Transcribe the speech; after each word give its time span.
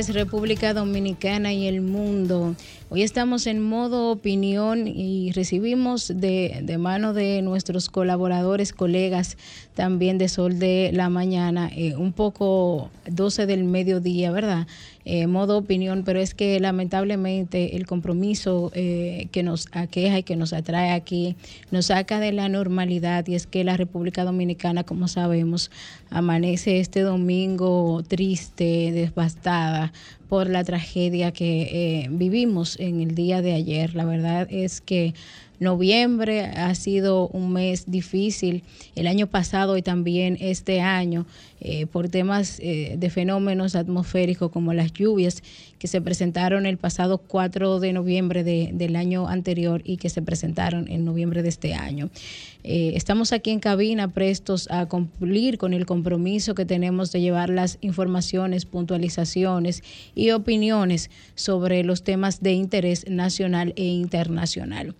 República 0.00 0.72
Dominicana 0.72 1.52
y 1.52 1.66
el 1.66 1.82
mundo. 1.82 2.56
Hoy 2.88 3.02
estamos 3.02 3.46
en 3.46 3.60
modo 3.60 4.10
opinión 4.10 4.88
y 4.88 5.32
recibimos 5.32 6.08
de, 6.08 6.60
de, 6.62 6.78
mano 6.78 7.12
de 7.12 7.42
nuestros 7.42 7.90
colaboradores, 7.90 8.72
colegas 8.72 9.36
también 9.74 10.16
de 10.16 10.30
Sol 10.30 10.58
de 10.58 10.90
la 10.94 11.10
Mañana, 11.10 11.70
eh, 11.76 11.94
un 11.94 12.14
poco 12.14 12.90
12 13.06 13.44
del 13.44 13.64
mediodía, 13.64 14.30
¿verdad? 14.30 14.66
Eh, 15.04 15.26
modo 15.26 15.58
opinión, 15.58 16.04
pero 16.04 16.20
es 16.20 16.32
que 16.32 16.60
lamentablemente 16.60 17.76
el 17.76 17.86
compromiso 17.86 18.70
eh, 18.74 19.26
que 19.32 19.42
nos 19.42 19.66
aqueja 19.72 20.18
y 20.20 20.22
que 20.22 20.36
nos 20.36 20.52
atrae 20.52 20.92
aquí 20.92 21.34
nos 21.72 21.86
saca 21.86 22.20
de 22.20 22.30
la 22.30 22.48
normalidad 22.48 23.26
y 23.26 23.34
es 23.34 23.48
que 23.48 23.64
la 23.64 23.76
República 23.76 24.24
Dominicana, 24.24 24.84
como 24.84 25.08
sabemos, 25.08 25.72
amanece 26.10 26.78
este 26.78 27.00
domingo 27.00 28.04
triste, 28.06 28.92
devastada 28.92 29.92
por 30.28 30.48
la 30.48 30.62
tragedia 30.62 31.32
que 31.32 31.62
eh, 32.04 32.08
vivimos 32.10 32.78
en 32.78 33.00
el 33.00 33.14
día 33.14 33.42
de 33.42 33.54
ayer. 33.54 33.94
La 33.94 34.04
verdad 34.04 34.46
es 34.50 34.80
que 34.80 35.14
noviembre 35.62 36.46
ha 36.46 36.74
sido 36.74 37.28
un 37.28 37.52
mes 37.52 37.90
difícil, 37.90 38.62
el 38.94 39.06
año 39.06 39.26
pasado 39.26 39.76
y 39.76 39.82
también 39.82 40.36
este 40.40 40.80
año, 40.80 41.26
eh, 41.64 41.86
por 41.86 42.08
temas 42.08 42.58
eh, 42.58 42.96
de 42.98 43.08
fenómenos 43.08 43.76
atmosféricos 43.76 44.50
como 44.50 44.72
las 44.72 44.92
lluvias 44.92 45.44
que 45.78 45.86
se 45.86 46.00
presentaron 46.00 46.66
el 46.66 46.76
pasado 46.76 47.18
4 47.18 47.78
de 47.78 47.92
noviembre 47.92 48.42
de, 48.42 48.70
del 48.72 48.96
año 48.96 49.28
anterior 49.28 49.80
y 49.84 49.96
que 49.96 50.08
se 50.08 50.22
presentaron 50.22 50.88
en 50.90 51.04
noviembre 51.04 51.44
de 51.44 51.50
este 51.50 51.74
año. 51.74 52.10
Eh, 52.64 52.92
estamos 52.96 53.32
aquí 53.32 53.50
en 53.50 53.60
cabina 53.60 54.08
prestos 54.08 54.68
a 54.72 54.86
cumplir 54.86 55.56
con 55.56 55.72
el 55.72 55.86
compromiso 55.86 56.56
que 56.56 56.64
tenemos 56.64 57.12
de 57.12 57.20
llevar 57.20 57.48
las 57.48 57.78
informaciones, 57.80 58.64
puntualizaciones 58.64 59.84
y 60.16 60.30
opiniones 60.32 61.10
sobre 61.36 61.84
los 61.84 62.02
temas 62.02 62.40
de 62.40 62.54
interés 62.54 63.08
nacional 63.08 63.72
e 63.76 63.84
internacional. 63.84 64.96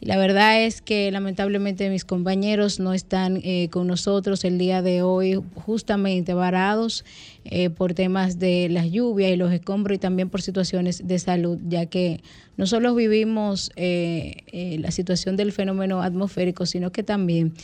La 0.00 0.16
verdad 0.16 0.64
es 0.64 0.80
que 0.80 1.10
lamentablemente 1.10 1.90
mis 1.90 2.06
compañeros 2.06 2.80
no 2.80 2.94
están 2.94 3.42
con 3.68 3.86
nosotros 3.86 4.44
el 4.44 4.56
día 4.56 4.80
de 4.80 5.02
hoy 5.02 5.38
justamente 5.56 5.99
varados 6.34 7.04
eh, 7.44 7.70
por 7.70 7.94
temas 7.94 8.38
de 8.38 8.68
las 8.68 8.90
lluvias 8.90 9.32
y 9.32 9.36
los 9.36 9.50
escombros 9.50 9.96
y 9.96 9.98
también 9.98 10.28
por 10.28 10.42
situaciones 10.42 11.08
de 11.08 11.18
salud, 11.18 11.58
ya 11.66 11.86
que 11.86 12.20
no 12.58 12.66
solo 12.66 12.94
vivimos 12.94 13.72
eh, 13.76 14.44
eh, 14.52 14.76
la 14.78 14.90
situación 14.90 15.36
del 15.36 15.50
fenómeno 15.50 16.02
atmosférico, 16.02 16.66
sino 16.66 16.92
que 16.92 17.02
también 17.02 17.54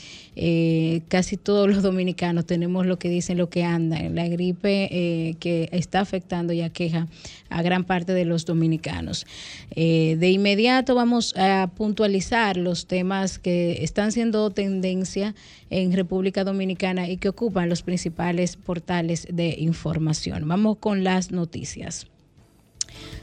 casi 1.08 1.38
todos 1.38 1.66
los 1.68 1.82
dominicanos 1.82 2.44
tenemos 2.44 2.84
lo 2.84 2.98
que 2.98 3.08
dicen, 3.08 3.38
lo 3.38 3.48
que 3.48 3.64
anda, 3.64 3.98
la 4.10 4.28
gripe 4.28 5.34
que 5.40 5.70
está 5.72 6.00
afectando 6.00 6.52
y 6.52 6.60
aqueja 6.60 7.08
a 7.48 7.62
gran 7.62 7.84
parte 7.84 8.12
de 8.12 8.26
los 8.26 8.44
dominicanos. 8.44 9.26
de 9.74 10.30
inmediato 10.30 10.94
vamos 10.94 11.34
a 11.38 11.70
puntualizar 11.74 12.58
los 12.58 12.86
temas 12.86 13.38
que 13.38 13.82
están 13.82 14.12
siendo 14.12 14.50
tendencia 14.50 15.34
en 15.70 15.92
República 15.92 16.44
Dominicana 16.44 17.08
y 17.08 17.16
que 17.16 17.30
ocupan 17.30 17.70
los 17.70 17.82
principales 17.82 18.25
portales 18.62 19.26
de 19.30 19.56
información. 19.58 20.48
Vamos 20.48 20.78
con 20.78 21.04
las 21.04 21.30
noticias. 21.30 22.06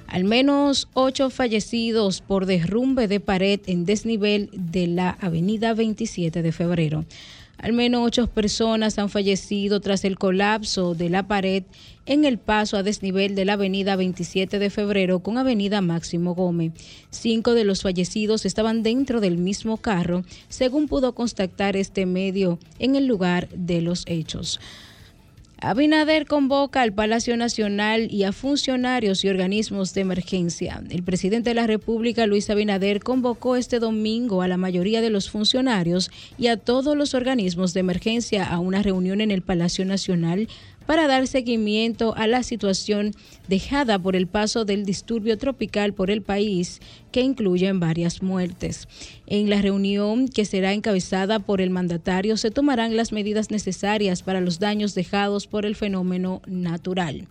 Al 0.07 0.23
menos 0.23 0.87
ocho 0.93 1.29
fallecidos 1.29 2.21
por 2.21 2.45
derrumbe 2.45 3.07
de 3.07 3.19
pared 3.19 3.59
en 3.65 3.85
desnivel 3.85 4.49
de 4.53 4.87
la 4.87 5.09
avenida 5.09 5.73
27 5.73 6.41
de 6.41 6.51
febrero. 6.51 7.05
Al 7.57 7.71
menos 7.71 8.05
ocho 8.05 8.27
personas 8.27 8.99
han 8.99 9.09
fallecido 9.09 9.79
tras 9.79 10.03
el 10.03 10.17
colapso 10.17 10.95
de 10.95 11.09
la 11.09 11.27
pared 11.27 11.63
en 12.05 12.25
el 12.25 12.37
paso 12.37 12.75
a 12.75 12.83
desnivel 12.83 13.35
de 13.35 13.45
la 13.45 13.53
avenida 13.53 13.95
27 13.95 14.59
de 14.59 14.69
febrero 14.69 15.19
con 15.19 15.37
avenida 15.37 15.79
Máximo 15.79 16.35
Gómez. 16.35 16.73
Cinco 17.09 17.53
de 17.53 17.63
los 17.63 17.81
fallecidos 17.81 18.45
estaban 18.45 18.83
dentro 18.83 19.21
del 19.21 19.37
mismo 19.37 19.77
carro, 19.77 20.25
según 20.49 20.87
pudo 20.87 21.15
constatar 21.15 21.77
este 21.77 22.05
medio 22.05 22.59
en 22.79 22.95
el 22.95 23.05
lugar 23.05 23.47
de 23.49 23.81
los 23.81 24.03
hechos. 24.07 24.59
Abinader 25.65 26.25
convoca 26.25 26.81
al 26.81 26.91
Palacio 26.91 27.37
Nacional 27.37 28.11
y 28.11 28.25
a 28.25 28.33
funcionarios 28.33 29.23
y 29.23 29.29
organismos 29.29 29.93
de 29.93 30.01
emergencia. 30.01 30.83
El 30.89 31.03
presidente 31.03 31.51
de 31.51 31.53
la 31.53 31.67
República, 31.67 32.27
Luis 32.27 32.49
Abinader, 32.49 32.99
convocó 32.99 33.55
este 33.55 33.79
domingo 33.79 34.41
a 34.41 34.49
la 34.49 34.57
mayoría 34.57 34.99
de 34.99 35.09
los 35.09 35.29
funcionarios 35.29 36.11
y 36.37 36.47
a 36.47 36.57
todos 36.57 36.97
los 36.97 37.13
organismos 37.13 37.73
de 37.73 37.79
emergencia 37.79 38.45
a 38.45 38.59
una 38.59 38.83
reunión 38.83 39.21
en 39.21 39.31
el 39.31 39.41
Palacio 39.41 39.85
Nacional 39.85 40.49
para 40.85 41.07
dar 41.07 41.27
seguimiento 41.27 42.13
a 42.15 42.27
la 42.27 42.43
situación 42.43 43.11
dejada 43.47 43.99
por 43.99 44.15
el 44.15 44.27
paso 44.27 44.65
del 44.65 44.85
disturbio 44.85 45.37
tropical 45.37 45.93
por 45.93 46.11
el 46.11 46.21
país, 46.21 46.81
que 47.11 47.21
incluye 47.21 47.71
varias 47.73 48.21
muertes. 48.21 48.87
En 49.27 49.49
la 49.49 49.61
reunión, 49.61 50.27
que 50.27 50.45
será 50.45 50.73
encabezada 50.73 51.39
por 51.39 51.61
el 51.61 51.69
mandatario, 51.69 52.37
se 52.37 52.51
tomarán 52.51 52.95
las 52.97 53.11
medidas 53.11 53.51
necesarias 53.51 54.23
para 54.23 54.41
los 54.41 54.59
daños 54.59 54.95
dejados 54.95 55.47
por 55.47 55.65
el 55.65 55.75
fenómeno 55.75 56.41
natural. 56.45 57.27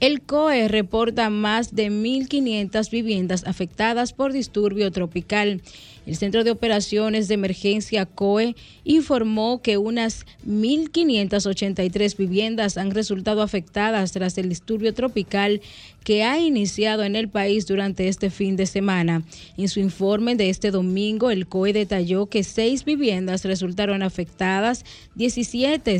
El 0.00 0.22
COE 0.22 0.68
reporta 0.68 1.28
más 1.28 1.74
de 1.74 1.90
1.500 1.90 2.88
viviendas 2.90 3.44
afectadas 3.44 4.12
por 4.12 4.32
disturbio 4.32 4.92
tropical. 4.92 5.60
El 6.08 6.16
Centro 6.16 6.42
de 6.42 6.50
Operaciones 6.50 7.28
de 7.28 7.34
Emergencia 7.34 8.06
COE 8.06 8.56
informó 8.82 9.60
que 9.60 9.76
unas 9.76 10.24
1.583 10.46 12.16
viviendas 12.16 12.78
han 12.78 12.92
resultado 12.92 13.42
afectadas 13.42 14.12
tras 14.12 14.38
el 14.38 14.48
disturbio 14.48 14.94
tropical 14.94 15.60
que 16.04 16.24
ha 16.24 16.38
iniciado 16.38 17.04
en 17.04 17.14
el 17.14 17.28
país 17.28 17.66
durante 17.66 18.08
este 18.08 18.30
fin 18.30 18.56
de 18.56 18.64
semana. 18.64 19.22
En 19.58 19.68
su 19.68 19.80
informe 19.80 20.34
de 20.34 20.48
este 20.48 20.70
domingo, 20.70 21.30
el 21.30 21.46
COE 21.46 21.74
detalló 21.74 22.24
que 22.24 22.42
seis 22.42 22.86
viviendas 22.86 23.44
resultaron 23.44 24.02
afectadas, 24.02 24.86
17 25.16 25.98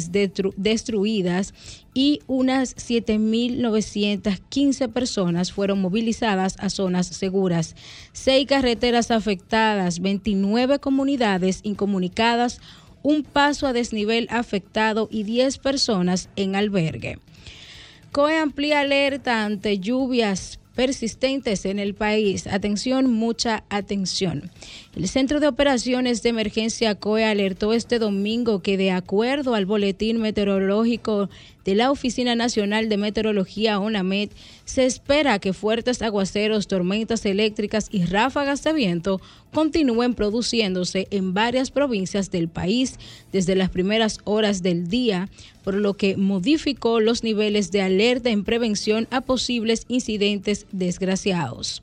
destruidas 0.57 1.53
y 1.93 2.21
unas 2.27 2.75
7.915 2.77 4.91
personas 4.93 5.53
fueron 5.53 5.81
movilizadas 5.81 6.57
a 6.61 6.71
zonas 6.71 7.09
seguras. 7.09 7.75
Seis 8.13 8.47
carreteras 8.47 9.11
afectadas, 9.11 9.98
29 10.01 10.79
comunidades 10.79 11.61
incomunicadas, 11.63 12.61
un 13.03 13.23
paso 13.23 13.67
a 13.67 13.73
desnivel 13.73 14.27
afectado 14.31 15.09
y 15.11 15.23
10 15.23 15.59
personas 15.59 16.29
en 16.37 16.57
albergue. 16.57 17.19
COE 18.13 18.37
amplía 18.39 18.81
alerta 18.81 19.45
ante 19.45 19.79
lluvias 19.79 20.59
persistentes 20.79 21.65
en 21.65 21.81
el 21.81 21.95
país. 21.95 22.47
Atención, 22.47 23.13
mucha 23.13 23.65
atención. 23.69 24.49
El 24.95 25.09
Centro 25.09 25.41
de 25.41 25.49
Operaciones 25.49 26.23
de 26.23 26.29
Emergencia 26.29 26.95
COE 26.95 27.25
alertó 27.25 27.73
este 27.73 27.99
domingo 27.99 28.63
que 28.63 28.77
de 28.77 28.93
acuerdo 28.93 29.57
al 29.57 29.67
boletín 29.67 30.19
meteorológico 30.19 31.31
de 31.69 31.75
la 31.75 31.91
Oficina 31.91 32.35
Nacional 32.35 32.89
de 32.89 32.97
Meteorología, 32.97 33.79
ONAMED, 33.79 34.31
se 34.65 34.87
espera 34.87 35.39
que 35.39 35.53
fuertes 35.53 36.01
aguaceros, 36.01 36.67
tormentas 36.67 37.27
eléctricas 37.27 37.89
y 37.91 38.07
ráfagas 38.07 38.65
de 38.65 38.73
viento 38.73 39.21
continúen 39.53 40.15
produciéndose 40.15 41.09
en 41.11 41.35
varias 41.35 41.71
provincias 41.71 42.31
del 42.31 42.49
país 42.49 42.99
desde 43.33 43.55
las 43.55 43.69
primeras 43.69 44.21
horas 44.25 44.63
del 44.63 44.89
día, 44.89 45.29
por 45.63 45.75
lo 45.75 45.93
que 45.93 46.17
modificó 46.17 47.01
los 47.01 47.23
niveles 47.23 47.71
de 47.71 47.83
alerta 47.83 48.31
en 48.31 48.45
prevención 48.45 49.07
a 49.11 49.21
posibles 49.21 49.85
incidentes 49.89 50.65
desgraciados. 50.73 51.83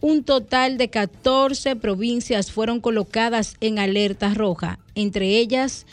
Un 0.00 0.24
total 0.24 0.76
de 0.76 0.88
14 0.88 1.76
provincias 1.76 2.50
fueron 2.50 2.80
colocadas 2.80 3.54
en 3.60 3.78
alerta 3.78 4.34
roja, 4.34 4.80
entre 4.96 5.38
ellas 5.38 5.86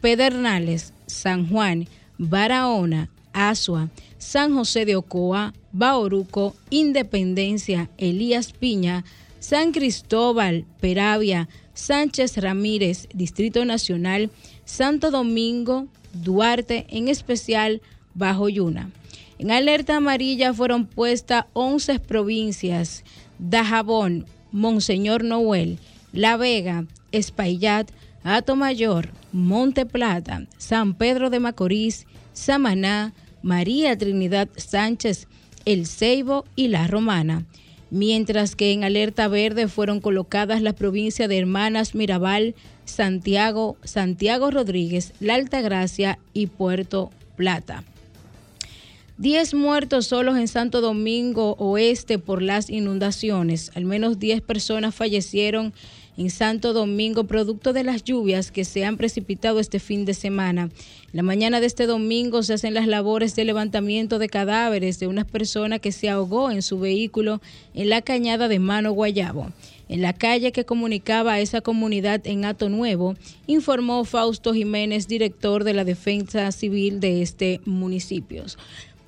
Pedernales, 0.00 0.92
San 1.06 1.46
Juan, 1.46 1.86
Barahona, 2.20 3.08
Asua, 3.32 3.88
San 4.18 4.54
José 4.54 4.84
de 4.84 4.94
Ocoa, 4.94 5.54
Bauruco, 5.72 6.54
Independencia, 6.68 7.88
Elías 7.96 8.52
Piña, 8.52 9.06
San 9.38 9.72
Cristóbal, 9.72 10.66
Peravia, 10.80 11.48
Sánchez 11.72 12.36
Ramírez, 12.36 13.08
Distrito 13.14 13.64
Nacional, 13.64 14.30
Santo 14.66 15.10
Domingo, 15.10 15.86
Duarte, 16.12 16.86
en 16.90 17.08
especial 17.08 17.80
bajo 18.12 18.50
Yuna. 18.50 18.90
En 19.38 19.50
alerta 19.50 19.96
amarilla 19.96 20.52
fueron 20.52 20.84
puestas 20.84 21.46
11 21.54 22.00
provincias, 22.00 23.02
Dajabón, 23.38 24.26
Monseñor 24.52 25.24
Noel, 25.24 25.78
La 26.12 26.36
Vega, 26.36 26.84
Espaillat, 27.12 27.90
Mayor, 28.54 29.08
Monte 29.32 29.86
Plata, 29.86 30.46
San 30.58 30.94
Pedro 30.94 31.30
de 31.30 31.40
Macorís, 31.40 32.06
Samaná, 32.32 33.12
María 33.42 33.96
Trinidad 33.96 34.48
Sánchez, 34.56 35.26
El 35.64 35.86
Ceibo 35.86 36.44
y 36.56 36.68
La 36.68 36.86
Romana. 36.86 37.46
Mientras 37.90 38.54
que 38.54 38.72
en 38.72 38.84
alerta 38.84 39.26
verde 39.28 39.66
fueron 39.66 40.00
colocadas 40.00 40.62
las 40.62 40.74
provincias 40.74 41.28
de 41.28 41.38
Hermanas 41.38 41.94
Mirabal, 41.94 42.54
Santiago, 42.84 43.76
Santiago 43.82 44.50
Rodríguez, 44.50 45.12
La 45.20 45.34
Altagracia 45.34 46.18
y 46.32 46.46
Puerto 46.46 47.10
Plata. 47.36 47.84
Diez 49.20 49.52
muertos 49.52 50.06
solos 50.06 50.38
en 50.38 50.48
Santo 50.48 50.80
Domingo 50.80 51.54
Oeste 51.58 52.18
por 52.18 52.40
las 52.40 52.70
inundaciones. 52.70 53.70
Al 53.74 53.84
menos 53.84 54.18
diez 54.18 54.40
personas 54.40 54.94
fallecieron 54.94 55.74
en 56.20 56.28
Santo 56.28 56.74
Domingo 56.74 57.24
producto 57.24 57.72
de 57.72 57.82
las 57.82 58.04
lluvias 58.04 58.52
que 58.52 58.66
se 58.66 58.84
han 58.84 58.98
precipitado 58.98 59.58
este 59.58 59.80
fin 59.80 60.04
de 60.04 60.12
semana. 60.12 60.68
La 61.14 61.22
mañana 61.22 61.60
de 61.60 61.66
este 61.66 61.86
domingo 61.86 62.42
se 62.42 62.52
hacen 62.52 62.74
las 62.74 62.86
labores 62.86 63.34
de 63.36 63.46
levantamiento 63.46 64.18
de 64.18 64.28
cadáveres 64.28 65.00
de 65.00 65.06
una 65.06 65.24
persona 65.24 65.78
que 65.78 65.92
se 65.92 66.10
ahogó 66.10 66.50
en 66.50 66.60
su 66.60 66.78
vehículo 66.78 67.40
en 67.72 67.88
la 67.88 68.02
cañada 68.02 68.48
de 68.48 68.58
Mano 68.58 68.92
Guayabo. 68.92 69.50
En 69.88 70.02
la 70.02 70.12
calle 70.12 70.52
que 70.52 70.66
comunicaba 70.66 71.32
a 71.32 71.40
esa 71.40 71.62
comunidad 71.62 72.20
en 72.24 72.44
Ato 72.44 72.68
Nuevo, 72.68 73.16
informó 73.46 74.04
Fausto 74.04 74.52
Jiménez, 74.52 75.08
director 75.08 75.64
de 75.64 75.72
la 75.72 75.84
Defensa 75.84 76.52
Civil 76.52 77.00
de 77.00 77.22
este 77.22 77.62
municipio. 77.64 78.44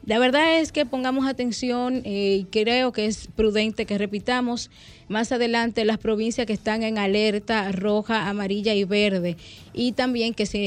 La 0.05 0.19
verdad 0.19 0.59
es 0.59 0.73
que 0.73 0.85
pongamos 0.85 1.29
atención 1.29 2.03
eh, 2.05 2.39
y 2.41 2.45
creo 2.45 2.93
que 2.93 3.07
es 3.07 3.29
prudente 3.37 3.87
que 3.87 3.99
repitamos 3.99 4.69
más 5.07 5.31
adelante 5.31 5.85
las 5.85 5.99
provincias 5.99 6.45
que 6.45 6.53
están 6.53 6.83
en 6.83 6.99
alerta 6.99 7.71
roja, 7.71 8.29
amarilla 8.29 8.75
y 8.75 8.83
verde 8.83 9.37
y 9.73 9.93
también 9.93 10.35
que 10.35 10.47
se, 10.47 10.59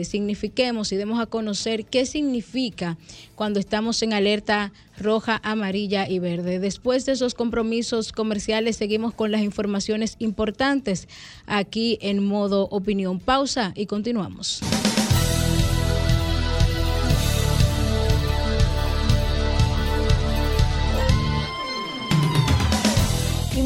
eh, 0.00 0.04
signifiquemos 0.04 0.92
y 0.92 0.96
demos 0.96 1.18
a 1.18 1.26
conocer 1.26 1.84
qué 1.84 2.06
significa 2.06 2.96
cuando 3.34 3.58
estamos 3.58 4.00
en 4.02 4.12
alerta 4.12 4.72
roja, 4.98 5.40
amarilla 5.42 6.08
y 6.08 6.20
verde. 6.20 6.60
Después 6.60 7.06
de 7.06 7.12
esos 7.12 7.34
compromisos 7.34 8.12
comerciales 8.12 8.76
seguimos 8.76 9.14
con 9.14 9.32
las 9.32 9.40
informaciones 9.40 10.14
importantes 10.20 11.08
aquí 11.46 11.98
en 12.02 12.24
modo 12.24 12.68
opinión. 12.70 13.18
Pausa 13.18 13.72
y 13.74 13.86
continuamos. 13.86 14.62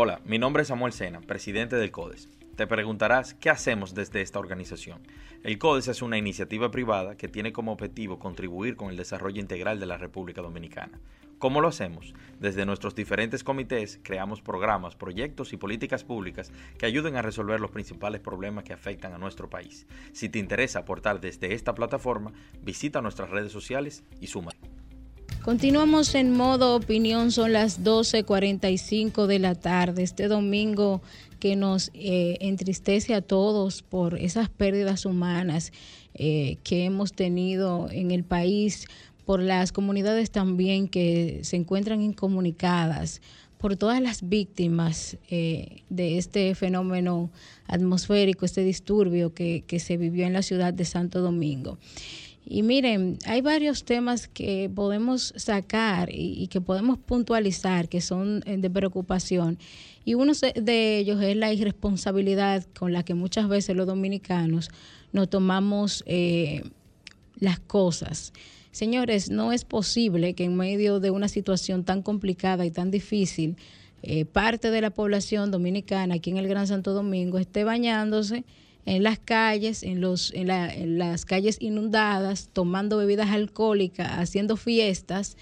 Hola, 0.00 0.20
mi 0.24 0.38
nombre 0.38 0.62
es 0.62 0.68
Samuel 0.68 0.92
Sena, 0.92 1.20
presidente 1.20 1.74
del 1.74 1.90
CODES. 1.90 2.28
Te 2.54 2.68
preguntarás, 2.68 3.34
¿qué 3.34 3.50
hacemos 3.50 3.96
desde 3.96 4.22
esta 4.22 4.38
organización? 4.38 5.00
El 5.42 5.58
CODES 5.58 5.88
es 5.88 6.02
una 6.02 6.16
iniciativa 6.16 6.70
privada 6.70 7.16
que 7.16 7.26
tiene 7.26 7.52
como 7.52 7.72
objetivo 7.72 8.20
contribuir 8.20 8.76
con 8.76 8.90
el 8.90 8.96
desarrollo 8.96 9.40
integral 9.40 9.80
de 9.80 9.86
la 9.86 9.98
República 9.98 10.40
Dominicana. 10.40 11.00
¿Cómo 11.40 11.60
lo 11.60 11.66
hacemos? 11.66 12.14
Desde 12.38 12.64
nuestros 12.64 12.94
diferentes 12.94 13.42
comités 13.42 13.98
creamos 14.04 14.40
programas, 14.40 14.94
proyectos 14.94 15.52
y 15.52 15.56
políticas 15.56 16.04
públicas 16.04 16.52
que 16.78 16.86
ayuden 16.86 17.16
a 17.16 17.22
resolver 17.22 17.58
los 17.58 17.72
principales 17.72 18.20
problemas 18.20 18.62
que 18.62 18.74
afectan 18.74 19.14
a 19.14 19.18
nuestro 19.18 19.50
país. 19.50 19.88
Si 20.12 20.28
te 20.28 20.38
interesa 20.38 20.78
aportar 20.78 21.20
desde 21.20 21.54
esta 21.54 21.74
plataforma, 21.74 22.32
visita 22.62 23.02
nuestras 23.02 23.30
redes 23.30 23.50
sociales 23.50 24.04
y 24.20 24.28
suma. 24.28 24.52
Continuamos 25.42 26.14
en 26.14 26.36
modo 26.36 26.74
opinión, 26.74 27.32
son 27.32 27.52
las 27.52 27.82
12.45 27.82 29.26
de 29.26 29.38
la 29.38 29.54
tarde. 29.54 30.02
Este 30.02 30.28
domingo 30.28 31.00
que 31.40 31.56
nos 31.56 31.90
eh, 31.94 32.36
entristece 32.40 33.14
a 33.14 33.22
todos 33.22 33.82
por 33.82 34.18
esas 34.18 34.50
pérdidas 34.50 35.06
humanas 35.06 35.72
eh, 36.14 36.58
que 36.64 36.84
hemos 36.84 37.12
tenido 37.12 37.88
en 37.90 38.10
el 38.10 38.24
país, 38.24 38.86
por 39.24 39.42
las 39.42 39.72
comunidades 39.72 40.30
también 40.30 40.88
que 40.88 41.40
se 41.42 41.56
encuentran 41.56 42.00
incomunicadas, 42.02 43.20
por 43.58 43.76
todas 43.76 44.00
las 44.00 44.28
víctimas 44.28 45.16
eh, 45.30 45.82
de 45.90 46.18
este 46.18 46.54
fenómeno 46.54 47.30
atmosférico, 47.66 48.44
este 48.44 48.62
disturbio 48.62 49.34
que, 49.34 49.64
que 49.66 49.80
se 49.80 49.96
vivió 49.96 50.26
en 50.26 50.32
la 50.32 50.42
ciudad 50.42 50.72
de 50.72 50.84
Santo 50.84 51.20
Domingo. 51.20 51.78
Y 52.50 52.62
miren, 52.62 53.18
hay 53.26 53.42
varios 53.42 53.84
temas 53.84 54.26
que 54.26 54.70
podemos 54.74 55.34
sacar 55.36 56.08
y, 56.10 56.46
que 56.48 56.62
podemos 56.62 56.98
puntualizar 56.98 57.90
que 57.90 58.00
son 58.00 58.42
eh, 58.46 58.56
de 58.56 58.70
preocupación. 58.70 59.58
Y 60.06 60.14
uno 60.14 60.32
de 60.54 60.98
ellos 60.98 61.20
es 61.20 61.36
la 61.36 61.52
irresponsabilidad 61.52 62.64
con 62.78 62.94
la 62.94 63.02
que 63.02 63.12
muchas 63.12 63.48
veces 63.48 63.76
los 63.76 63.86
dominicanos 63.86 64.70
nos 65.12 65.28
tomamos 65.28 66.02
eh, 66.06 66.62
las 67.38 67.60
cosas. 67.60 68.32
Señores, 68.70 69.28
no 69.28 69.52
es 69.52 69.66
posible 69.66 70.32
que 70.32 70.44
en 70.44 70.56
medio 70.56 71.00
de 71.00 71.10
una 71.10 71.28
situación 71.28 71.84
tan 71.84 72.00
complicada 72.00 72.64
y 72.64 72.70
tan 72.70 72.90
difícil, 72.90 73.56
eh, 74.02 74.24
parte 74.24 74.70
de 74.70 74.80
la 74.80 74.88
población 74.88 75.50
dominicana 75.50 76.14
aquí 76.14 76.30
en 76.30 76.38
el 76.38 76.48
Gran 76.48 76.66
Santo 76.66 76.94
Domingo 76.94 77.36
esté 77.36 77.64
bañándose 77.64 78.44
en 78.88 79.02
las 79.02 79.18
calles, 79.18 79.82
en, 79.82 80.00
los, 80.00 80.32
en, 80.32 80.98
las 80.98 81.26
calles 81.26 81.58
inundadas, 81.60 82.48
tomando 82.54 82.96
bebidas 82.96 83.30
alcohólicas, 83.30 84.08
haciendo 84.12 84.56
fiestas. 84.56 85.36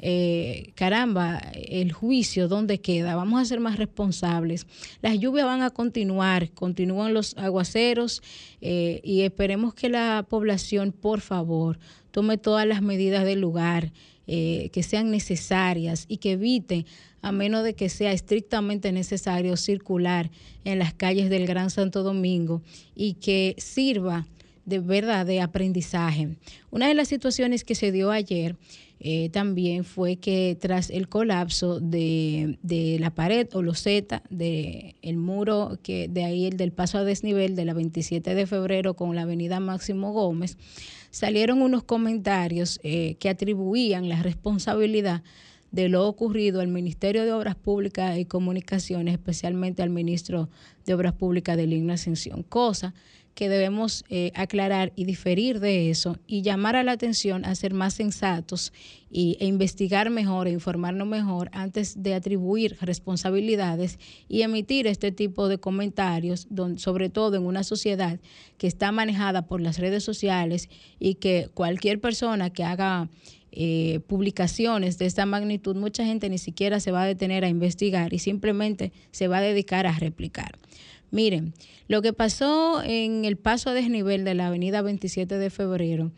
Eh, 0.00 0.72
caramba, 0.74 1.38
el 1.54 1.92
juicio, 1.92 2.48
¿dónde 2.48 2.80
queda? 2.80 3.14
Vamos 3.14 3.40
a 3.40 3.44
ser 3.44 3.60
más 3.60 3.78
responsables. 3.78 4.66
Las 5.00 5.18
lluvias 5.18 5.46
van 5.46 5.62
a 5.62 5.70
continuar, 5.70 6.50
continúan 6.50 7.14
los 7.14 7.36
aguaceros 7.36 8.20
eh, 8.60 9.00
y 9.04 9.20
esperemos 9.20 9.74
que 9.74 9.88
la 9.88 10.26
población, 10.28 10.90
por 10.90 11.20
favor, 11.20 11.78
tome 12.10 12.36
todas 12.36 12.66
las 12.66 12.82
medidas 12.82 13.24
del 13.24 13.40
lugar 13.40 13.92
eh, 14.26 14.70
que 14.72 14.82
sean 14.82 15.10
necesarias 15.10 16.04
y 16.08 16.18
que 16.18 16.32
evite 16.32 16.84
a 17.22 17.32
menos 17.32 17.64
de 17.64 17.74
que 17.74 17.88
sea 17.88 18.12
estrictamente 18.12 18.92
necesario 18.92 19.56
circular 19.56 20.30
en 20.64 20.78
las 20.78 20.94
calles 20.94 21.30
del 21.30 21.46
Gran 21.46 21.70
Santo 21.70 22.02
Domingo 22.02 22.62
y 22.94 23.14
que 23.14 23.54
sirva 23.58 24.26
de 24.64 24.80
verdad 24.80 25.24
de 25.24 25.40
aprendizaje. 25.40 26.36
Una 26.70 26.88
de 26.88 26.94
las 26.94 27.08
situaciones 27.08 27.64
que 27.64 27.74
se 27.74 27.90
dio 27.90 28.10
ayer 28.10 28.54
eh, 29.00 29.30
también 29.30 29.84
fue 29.84 30.16
que 30.16 30.58
tras 30.60 30.90
el 30.90 31.08
colapso 31.08 31.78
de, 31.80 32.58
la 33.00 33.14
pared 33.14 33.48
o 33.54 33.62
loseta 33.62 34.22
del 34.28 34.96
el 35.02 35.16
muro 35.16 35.78
que 35.82 36.08
de 36.08 36.24
ahí 36.24 36.46
el 36.46 36.56
del 36.56 36.72
paso 36.72 36.98
a 36.98 37.04
desnivel 37.04 37.54
de 37.54 37.64
la 37.64 37.74
27 37.74 38.34
de 38.34 38.46
febrero 38.46 38.94
con 38.94 39.14
la 39.14 39.22
avenida 39.22 39.60
Máximo 39.60 40.12
Gómez, 40.12 40.58
salieron 41.10 41.62
unos 41.62 41.84
comentarios 41.84 42.80
eh, 42.82 43.16
que 43.20 43.28
atribuían 43.28 44.08
la 44.08 44.22
responsabilidad 44.22 45.22
de 45.70 45.88
lo 45.88 46.06
ocurrido 46.06 46.60
al 46.60 46.68
Ministerio 46.68 47.24
de 47.24 47.32
Obras 47.32 47.54
Públicas 47.54 48.18
y 48.18 48.24
Comunicaciones, 48.24 49.14
especialmente 49.14 49.82
al 49.82 49.90
ministro 49.90 50.48
de 50.86 50.94
Obras 50.94 51.12
Públicas 51.12 51.56
de 51.56 51.66
Línea 51.66 51.94
Ascensión, 51.94 52.42
cosa 52.42 52.94
que 53.38 53.48
debemos 53.48 54.04
eh, 54.08 54.32
aclarar 54.34 54.92
y 54.96 55.04
diferir 55.04 55.60
de 55.60 55.90
eso 55.90 56.18
y 56.26 56.42
llamar 56.42 56.74
a 56.74 56.82
la 56.82 56.90
atención 56.90 57.44
a 57.44 57.54
ser 57.54 57.72
más 57.72 57.94
sensatos 57.94 58.72
y, 59.12 59.36
e 59.38 59.46
investigar 59.46 60.10
mejor 60.10 60.48
e 60.48 60.50
informarnos 60.50 61.06
mejor 61.06 61.48
antes 61.52 62.02
de 62.02 62.14
atribuir 62.14 62.76
responsabilidades 62.80 64.00
y 64.28 64.42
emitir 64.42 64.88
este 64.88 65.12
tipo 65.12 65.46
de 65.46 65.58
comentarios, 65.58 66.48
sobre 66.78 67.10
todo 67.10 67.36
en 67.36 67.46
una 67.46 67.62
sociedad 67.62 68.18
que 68.56 68.66
está 68.66 68.90
manejada 68.90 69.46
por 69.46 69.60
las 69.60 69.78
redes 69.78 70.02
sociales 70.02 70.68
y 70.98 71.14
que 71.14 71.48
cualquier 71.54 72.00
persona 72.00 72.50
que 72.50 72.64
haga 72.64 73.08
eh, 73.52 74.00
publicaciones 74.06 74.98
de 74.98 75.06
esta 75.06 75.26
magnitud, 75.26 75.76
mucha 75.76 76.04
gente 76.04 76.28
ni 76.28 76.38
siquiera 76.38 76.80
se 76.80 76.92
va 76.92 77.02
a 77.02 77.06
detener 77.06 77.44
a 77.44 77.48
investigar 77.48 78.12
y 78.12 78.18
simplemente 78.18 78.92
se 79.10 79.28
va 79.28 79.38
a 79.38 79.42
dedicar 79.42 79.86
a 79.86 79.98
replicar. 79.98 80.58
Miren, 81.10 81.54
lo 81.86 82.02
que 82.02 82.12
pasó 82.12 82.82
en 82.82 83.24
el 83.24 83.36
paso 83.36 83.70
a 83.70 83.74
desnivel 83.74 84.24
de 84.24 84.34
la 84.34 84.48
avenida 84.48 84.82
27 84.82 85.38
de 85.38 85.50
febrero 85.50 86.10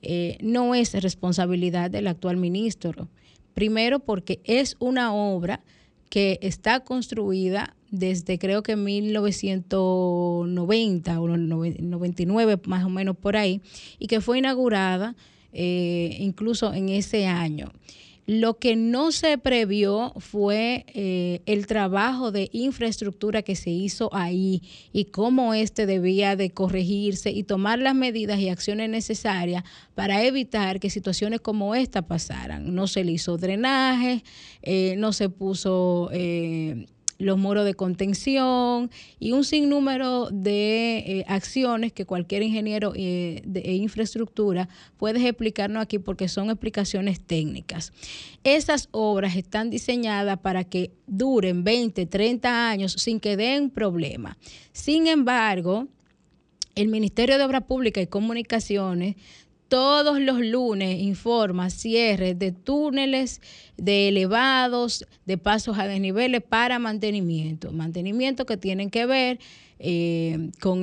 eh, 0.00 0.38
no 0.40 0.74
es 0.74 0.94
responsabilidad 0.94 1.90
del 1.90 2.06
actual 2.06 2.38
ministro. 2.38 3.08
Primero 3.52 3.98
porque 3.98 4.40
es 4.44 4.76
una 4.78 5.12
obra 5.12 5.60
que 6.08 6.38
está 6.40 6.80
construida 6.80 7.76
desde 7.90 8.38
creo 8.38 8.62
que 8.62 8.76
1990 8.76 11.20
o 11.20 11.36
99 11.36 12.60
más 12.66 12.84
o 12.84 12.88
menos 12.88 13.16
por 13.16 13.36
ahí 13.36 13.60
y 13.98 14.06
que 14.06 14.20
fue 14.20 14.38
inaugurada 14.38 15.16
eh, 15.52 16.16
incluso 16.20 16.72
en 16.72 16.88
ese 16.88 17.26
año. 17.26 17.72
Lo 18.28 18.58
que 18.58 18.76
no 18.76 19.10
se 19.10 19.38
previó 19.38 20.12
fue 20.18 20.84
eh, 20.88 21.40
el 21.46 21.66
trabajo 21.66 22.30
de 22.30 22.50
infraestructura 22.52 23.40
que 23.40 23.56
se 23.56 23.70
hizo 23.70 24.14
ahí 24.14 24.60
y 24.92 25.06
cómo 25.06 25.54
este 25.54 25.86
debía 25.86 26.36
de 26.36 26.50
corregirse 26.50 27.30
y 27.30 27.42
tomar 27.42 27.78
las 27.78 27.94
medidas 27.94 28.38
y 28.38 28.50
acciones 28.50 28.90
necesarias 28.90 29.64
para 29.94 30.22
evitar 30.24 30.78
que 30.78 30.90
situaciones 30.90 31.40
como 31.40 31.74
esta 31.74 32.02
pasaran. 32.02 32.74
No 32.74 32.86
se 32.86 33.02
le 33.02 33.12
hizo 33.12 33.38
drenaje, 33.38 34.22
eh, 34.60 34.96
no 34.98 35.14
se 35.14 35.30
puso... 35.30 36.10
Eh, 36.12 36.84
los 37.18 37.36
muros 37.36 37.64
de 37.64 37.74
contención 37.74 38.90
y 39.18 39.32
un 39.32 39.44
sinnúmero 39.44 40.28
de 40.30 40.98
eh, 40.98 41.24
acciones 41.26 41.92
que 41.92 42.06
cualquier 42.06 42.42
ingeniero 42.42 42.92
eh, 42.94 43.42
de 43.44 43.72
infraestructura 43.72 44.68
puede 44.96 45.26
explicarnos 45.28 45.82
aquí 45.82 45.98
porque 45.98 46.28
son 46.28 46.48
explicaciones 46.48 47.20
técnicas. 47.20 47.92
Esas 48.44 48.88
obras 48.92 49.36
están 49.36 49.68
diseñadas 49.68 50.38
para 50.38 50.64
que 50.64 50.92
duren 51.06 51.64
20, 51.64 52.06
30 52.06 52.70
años 52.70 52.92
sin 52.92 53.18
que 53.18 53.36
den 53.36 53.70
problema. 53.70 54.38
Sin 54.72 55.08
embargo, 55.08 55.88
el 56.76 56.86
Ministerio 56.86 57.38
de 57.38 57.44
Obras 57.44 57.64
Públicas 57.64 58.04
y 58.04 58.06
Comunicaciones 58.06 59.16
todos 59.68 60.20
los 60.20 60.40
lunes 60.40 61.00
informa 61.00 61.70
cierres 61.70 62.38
de 62.38 62.52
túneles, 62.52 63.40
de 63.76 64.08
elevados, 64.08 65.06
de 65.26 65.38
pasos 65.38 65.78
a 65.78 65.86
desniveles 65.86 66.42
para 66.42 66.78
mantenimiento. 66.78 67.70
Mantenimiento 67.72 68.46
que 68.46 68.56
tienen 68.56 68.90
que 68.90 69.06
ver 69.06 69.38
eh, 69.78 70.50
con 70.60 70.80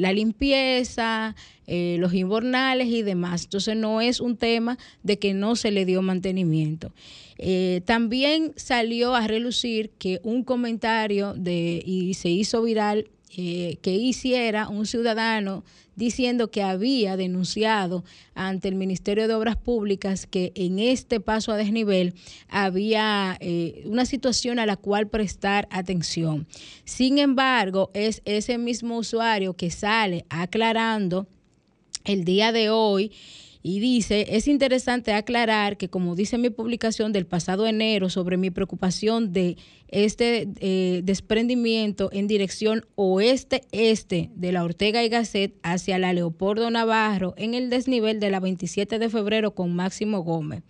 la 0.00 0.12
limpieza, 0.12 1.34
eh, 1.66 1.96
los 1.98 2.14
invernales 2.14 2.88
y 2.88 3.02
demás. 3.02 3.44
Entonces 3.44 3.76
no 3.76 4.00
es 4.00 4.20
un 4.20 4.36
tema 4.36 4.78
de 5.02 5.18
que 5.18 5.34
no 5.34 5.56
se 5.56 5.70
le 5.70 5.84
dio 5.84 6.02
mantenimiento. 6.02 6.92
Eh, 7.38 7.82
también 7.84 8.52
salió 8.56 9.14
a 9.14 9.26
relucir 9.26 9.90
que 9.98 10.20
un 10.22 10.44
comentario 10.44 11.34
de, 11.34 11.82
y 11.84 12.14
se 12.14 12.28
hizo 12.28 12.62
viral 12.62 13.08
que 13.38 13.94
hiciera 13.94 14.68
un 14.68 14.84
ciudadano 14.84 15.62
diciendo 15.94 16.50
que 16.50 16.62
había 16.62 17.16
denunciado 17.16 18.04
ante 18.34 18.68
el 18.68 18.74
Ministerio 18.76 19.26
de 19.26 19.34
Obras 19.34 19.56
Públicas 19.56 20.26
que 20.26 20.52
en 20.54 20.78
este 20.78 21.20
paso 21.20 21.52
a 21.52 21.56
desnivel 21.56 22.14
había 22.48 23.36
eh, 23.40 23.82
una 23.84 24.06
situación 24.06 24.58
a 24.58 24.66
la 24.66 24.76
cual 24.76 25.08
prestar 25.08 25.68
atención. 25.70 26.46
Sin 26.84 27.18
embargo, 27.18 27.90
es 27.94 28.22
ese 28.24 28.58
mismo 28.58 28.96
usuario 28.96 29.54
que 29.54 29.70
sale 29.70 30.24
aclarando 30.30 31.26
el 32.04 32.24
día 32.24 32.50
de 32.50 32.70
hoy 32.70 33.12
y 33.62 33.80
dice, 33.80 34.26
es 34.36 34.46
interesante 34.46 35.12
aclarar 35.12 35.76
que 35.76 35.88
como 35.88 36.14
dice 36.14 36.38
mi 36.38 36.50
publicación 36.50 37.12
del 37.12 37.26
pasado 37.26 37.66
enero 37.66 38.08
sobre 38.08 38.36
mi 38.36 38.50
preocupación 38.50 39.32
de 39.32 39.56
este 39.88 40.48
eh, 40.60 41.00
desprendimiento 41.02 42.10
en 42.12 42.28
dirección 42.28 42.86
oeste-este 42.94 44.30
de 44.34 44.52
la 44.52 44.64
Ortega 44.64 45.02
y 45.02 45.08
Gasset 45.08 45.54
hacia 45.62 45.98
la 45.98 46.12
Leopoldo 46.12 46.70
Navarro 46.70 47.34
en 47.36 47.54
el 47.54 47.70
desnivel 47.70 48.20
de 48.20 48.30
la 48.30 48.40
27 48.40 48.98
de 48.98 49.08
febrero 49.08 49.54
con 49.54 49.74
Máximo 49.74 50.20
Gómez. 50.20 50.62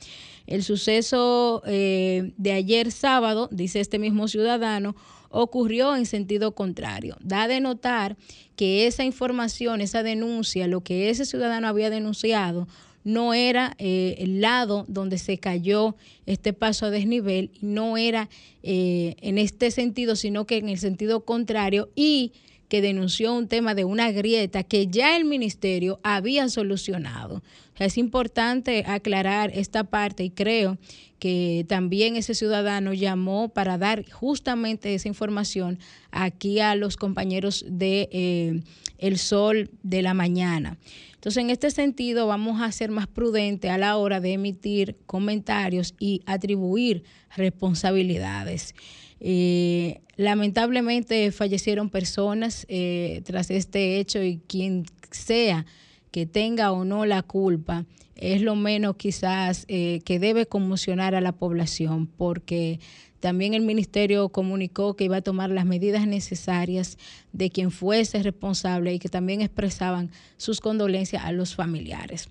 El 0.47 0.63
suceso 0.63 1.63
eh, 1.67 2.33
de 2.39 2.53
ayer 2.53 2.91
sábado, 2.91 3.51
dice 3.53 3.81
este 3.81 3.99
mismo 3.99 4.29
ciudadano, 4.29 4.97
ocurrió 5.31 5.97
en 5.97 6.07
sentido 6.07 6.55
contrario. 6.55 7.17
Da 7.21 7.49
de 7.49 7.61
notar 7.61 8.17
que 8.57 8.87
esa 8.87 9.05
información, 9.05 9.81
esa 9.81 10.03
denuncia, 10.03 10.67
lo 10.67 10.83
que 10.83 11.11
ese 11.11 11.25
ciudadano 11.25 11.69
había 11.69 11.91
denunciado, 11.91 12.67
no 13.05 13.33
era 13.33 13.75
eh, 13.79 14.17
el 14.19 14.41
lado 14.41 14.85
donde 14.89 15.19
se 15.19 15.39
cayó 15.39 15.97
este 16.27 16.53
paso 16.53 16.87
a 16.87 16.91
desnivel, 16.91 17.51
no 17.61 17.97
era 17.97 18.29
eh, 18.63 19.17
en 19.23 19.39
este 19.39 19.71
sentido, 19.71 20.17
sino 20.17 20.47
que 20.47 20.59
en 20.59 20.69
el 20.69 20.79
sentido 20.79 21.25
contrario 21.25 21.89
y 21.95 22.33
que 22.69 22.83
denunció 22.83 23.35
un 23.35 23.49
tema 23.49 23.75
de 23.75 23.85
una 23.85 24.11
grieta 24.13 24.63
que 24.63 24.89
ya 24.89 25.17
el 25.17 25.25
ministerio 25.25 26.01
había 26.03 26.49
solucionado. 26.49 27.43
es 27.79 27.97
importante 27.97 28.85
aclarar 28.87 29.53
esta 29.55 29.85
parte 29.85 30.25
y 30.25 30.31
creo 30.31 30.77
que 31.19 31.65
también 31.69 32.17
ese 32.17 32.35
ciudadano 32.35 32.93
llamó 32.93 33.49
para 33.49 33.79
dar 33.79 34.09
justamente 34.11 34.95
esa 34.95 35.09
información 35.09 35.79
aquí 36.11 36.61
a 36.61 36.75
los 36.75 36.97
compañeros 36.97 37.65
de 37.69 38.09
eh, 38.13 38.61
El 38.99 39.19
Sol 39.19 39.71
de 39.83 40.03
la 40.03 40.15
Mañana. 40.15 40.79
Entonces, 41.15 41.43
en 41.43 41.51
este 41.51 41.71
sentido, 41.71 42.29
vamos 42.29 42.63
a 42.63 42.71
ser 42.71 42.91
más 42.91 43.09
prudentes 43.09 43.71
a 43.71 43.79
la 43.79 43.97
hora 43.97 44.21
de 44.21 44.35
emitir 44.35 44.97
comentarios 45.07 45.95
y 45.99 46.23
atribuir 46.27 47.03
responsabilidades. 47.37 48.75
Eh, 49.21 50.01
lamentablemente 50.17 51.33
fallecieron 51.33 51.91
personas 51.91 52.67
eh, 52.69 53.23
tras 53.25 53.51
este 53.51 53.99
hecho 53.99 54.23
y 54.23 54.39
quien 54.47 54.85
sea 55.11 55.67
que 56.11 56.27
tenga 56.27 56.73
o 56.73 56.85
no 56.85 57.07
la 57.07 57.23
culpa, 57.23 57.85
es 58.17 58.43
lo 58.43 58.57
menos 58.57 58.97
quizás 58.97 59.65
eh, 59.69 60.01
que 60.05 60.19
debe 60.19 60.47
conmocionar 60.47 61.15
a 61.15 61.21
la 61.21 61.33
población, 61.33 62.07
porque 62.07 62.81
también 63.21 63.55
el 63.55 63.63
ministerio 63.63 64.29
comunicó 64.29 64.95
que 64.95 65.05
iba 65.05 65.17
a 65.17 65.23
tomar 65.23 65.51
las 65.51 65.67
medidas 65.67 66.07
necesarias 66.07 66.99
de 67.33 67.51
quien 67.51 67.71
fuese 67.71 68.23
responsable 68.23 68.95
y 68.95 68.99
que 68.99 69.09
también 69.09 69.41
expresaban 69.41 70.11
sus 70.37 70.61
condolencias 70.61 71.25
a 71.25 71.33
los 71.33 71.55
familiares. 71.55 72.29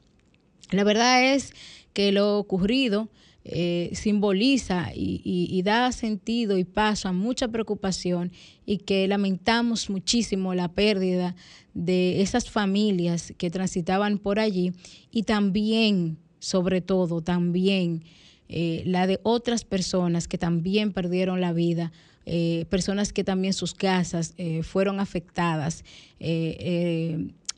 La 0.71 0.83
verdad 0.83 1.33
es 1.33 1.53
que 1.93 2.11
lo 2.11 2.37
ocurrido 2.37 3.09
eh, 3.49 3.91
simboliza 3.93 4.91
y, 4.93 5.61
da 5.63 5.91
sentido 5.91 6.57
y 6.57 6.65
paso 6.65 7.07
a 7.07 7.13
mucha 7.13 7.47
preocupación 7.47 8.31
y 8.65 8.79
que 8.79 9.07
lamentamos 9.07 9.89
muchísimo 9.89 10.53
la 10.53 10.67
pérdida 10.67 11.35
de 11.73 12.21
esas 12.21 12.49
familias 12.49 13.33
que 13.37 13.49
transitaban 13.49 14.17
por 14.17 14.39
allí 14.39 14.73
y 15.11 15.23
también, 15.23 16.17
sobre 16.39 16.81
todo, 16.81 17.21
también 17.21 18.03
eh, 18.49 18.83
la 18.85 19.07
de 19.07 19.19
otras 19.23 19.63
personas 19.63 20.27
que 20.27 20.37
también 20.37 20.91
perdieron 20.91 21.39
la 21.39 21.53
vida, 21.53 21.93
eh, 22.25 22.65
personas 22.69 23.13
que 23.13 23.23
también 23.23 23.53
sus 23.53 23.73
casas 23.73 24.35
fueron 24.63 24.99
afectadas 24.99 25.85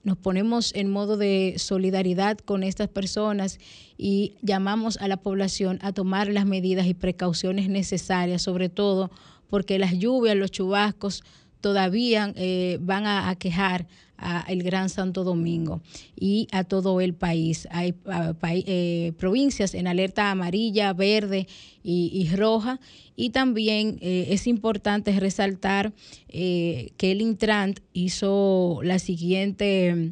nos 0.04 0.18
ponemos 0.18 0.74
en 0.76 0.90
modo 0.90 1.18
de 1.18 1.56
solidaridad 1.58 2.38
con 2.38 2.64
estas 2.64 2.88
personas 2.88 3.60
y 3.98 4.34
llamamos 4.42 4.98
a 4.98 5.08
la 5.08 5.18
población 5.18 5.80
a 5.82 5.92
tomar 5.92 6.30
las 6.30 6.46
medidas 6.46 6.88
y 6.88 6.94
precauciones 6.94 7.70
necesarias, 7.70 8.42
sobre 8.42 8.70
todo 8.70 9.12
porque 9.50 9.80
las 9.80 9.98
lluvias, 9.98 10.36
los 10.36 10.52
chubascos 10.52 11.24
todavía 11.62 12.34
eh, 12.36 12.78
van 12.82 13.06
a, 13.06 13.36
quejar 13.36 13.88
a 14.18 14.42
el 14.50 14.64
Gran 14.64 14.90
Santo 14.90 15.24
Domingo 15.24 15.82
y 16.16 16.48
a 16.52 16.64
todo 16.64 17.00
el 17.02 17.14
país. 17.14 17.68
Hay 17.72 17.96
eh, 18.66 19.14
provincias 19.18 19.74
en 19.74 19.88
alerta 19.88 20.32
amarilla, 20.32 20.94
verde 20.94 21.48
y, 21.84 22.30
roja. 22.36 22.80
Y 23.16 23.30
también 23.30 23.98
eh, 24.02 24.28
es 24.30 24.48
importante 24.48 25.18
resaltar 25.20 25.94
que 26.28 26.92
el 27.00 27.22
Intrant 27.22 27.80
hizo 27.94 28.80
la 28.84 29.00
siguiente, 29.00 30.12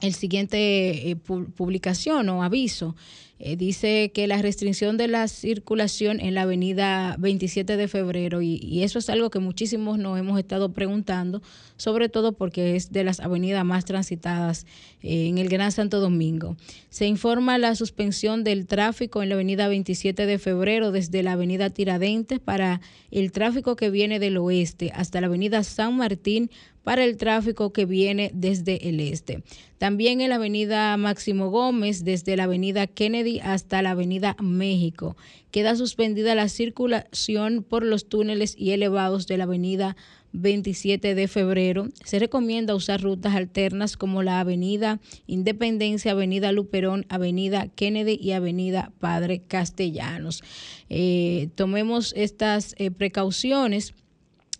el 0.00 0.14
siguiente 0.14 1.16
publicación 1.56 2.28
o 2.30 2.42
aviso 2.42 2.96
eh, 3.40 3.56
dice 3.56 4.12
que 4.14 4.28
la 4.28 4.40
restricción 4.40 4.96
de 4.96 5.08
la 5.08 5.26
circulación 5.26 6.20
en 6.20 6.34
la 6.34 6.42
avenida 6.42 7.16
27 7.18 7.76
de 7.76 7.88
febrero, 7.88 8.42
y, 8.42 8.82
eso 8.84 9.00
es 9.00 9.10
algo 9.10 9.28
que 9.30 9.40
muchísimos 9.40 9.98
nos 9.98 10.18
hemos 10.18 10.38
estado 10.38 10.72
preguntando, 10.72 11.42
sobre 11.76 12.08
todo 12.08 12.32
porque 12.32 12.76
es 12.76 12.92
de 12.92 13.02
las 13.02 13.18
avenidas 13.18 13.64
más 13.64 13.84
transitadas 13.84 14.66
eh, 15.02 15.26
en 15.26 15.38
el 15.38 15.48
Gran 15.48 15.72
Santo 15.72 15.98
Domingo. 15.98 16.56
Se 16.90 17.06
informa 17.06 17.58
la 17.58 17.74
suspensión 17.74 18.44
del 18.44 18.66
tráfico 18.66 19.22
en 19.22 19.30
la 19.30 19.34
avenida 19.34 19.66
27 19.66 20.26
de 20.26 20.38
febrero 20.38 20.92
desde 20.92 21.24
la 21.24 21.32
avenida 21.32 21.70
Tiradentes 21.70 22.38
para 22.38 22.80
el 23.10 23.32
tráfico 23.32 23.74
que 23.74 23.90
viene 23.90 24.20
del 24.20 24.36
oeste 24.36 24.92
hasta 24.94 25.20
la 25.20 25.26
avenida 25.26 25.64
San 25.64 25.96
Martín 25.96 26.50
para 26.84 27.04
el 27.04 27.16
tráfico 27.16 27.72
que 27.72 27.86
viene 27.86 28.30
desde 28.34 28.88
el 28.88 29.00
este. 29.00 29.42
También 29.78 30.20
en 30.20 30.30
la 30.30 30.36
avenida 30.36 30.96
Máximo 30.96 31.50
Gómez, 31.50 32.04
desde 32.04 32.36
la 32.36 32.44
avenida 32.44 32.86
Kennedy 32.86 33.40
hasta 33.40 33.82
la 33.82 33.90
avenida 33.90 34.36
México. 34.40 35.16
Queda 35.50 35.74
suspendida 35.76 36.34
la 36.34 36.48
circulación 36.48 37.64
por 37.68 37.84
los 37.84 38.08
túneles 38.08 38.54
y 38.56 38.70
elevados 38.70 39.26
de 39.26 39.38
la 39.38 39.44
avenida 39.44 39.96
27 40.34 41.14
de 41.14 41.28
febrero. 41.28 41.88
Se 42.04 42.18
recomienda 42.18 42.74
usar 42.74 43.00
rutas 43.00 43.34
alternas 43.34 43.96
como 43.96 44.22
la 44.22 44.40
Avenida 44.40 45.00
Independencia, 45.26 46.12
Avenida 46.12 46.50
Luperón, 46.50 47.06
Avenida 47.08 47.68
Kennedy 47.68 48.18
y 48.20 48.32
Avenida 48.32 48.92
Padre 48.98 49.42
Castellanos. 49.46 50.42
Eh, 50.90 51.48
tomemos 51.54 52.12
estas 52.16 52.74
eh, 52.78 52.90
precauciones 52.90 53.94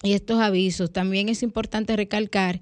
y 0.04 0.12
estos 0.12 0.38
avisos. 0.38 0.92
También 0.92 1.28
es 1.28 1.42
importante 1.42 1.96
recalcar 1.96 2.60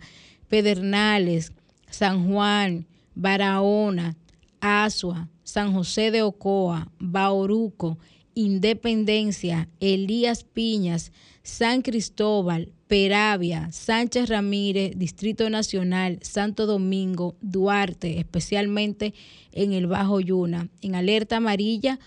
Pedernales, 0.49 1.51
San 1.89 2.27
Juan, 2.27 2.87
Barahona, 3.13 4.15
Asua, 4.59 5.29
San 5.43 5.73
José 5.73 6.09
de 6.09 6.23
Ocoa, 6.23 6.91
Bauruco, 6.97 7.99
Independencia, 8.33 9.67
Elías 9.79 10.43
Piñas, 10.43 11.11
San 11.43 11.81
Cristóbal, 11.81 12.71
Peravia, 12.87 13.71
Sánchez 13.71 14.29
Ramírez, 14.29 14.93
Distrito 14.97 15.49
Nacional, 15.49 16.19
Santo 16.21 16.65
Domingo, 16.65 17.35
Duarte, 17.41 18.19
especialmente 18.19 19.13
en 19.51 19.73
el 19.73 19.87
Bajo 19.87 20.19
Yuna. 20.19 20.69
En 20.81 20.95
alerta 20.95 21.37
amarilla 21.37 21.99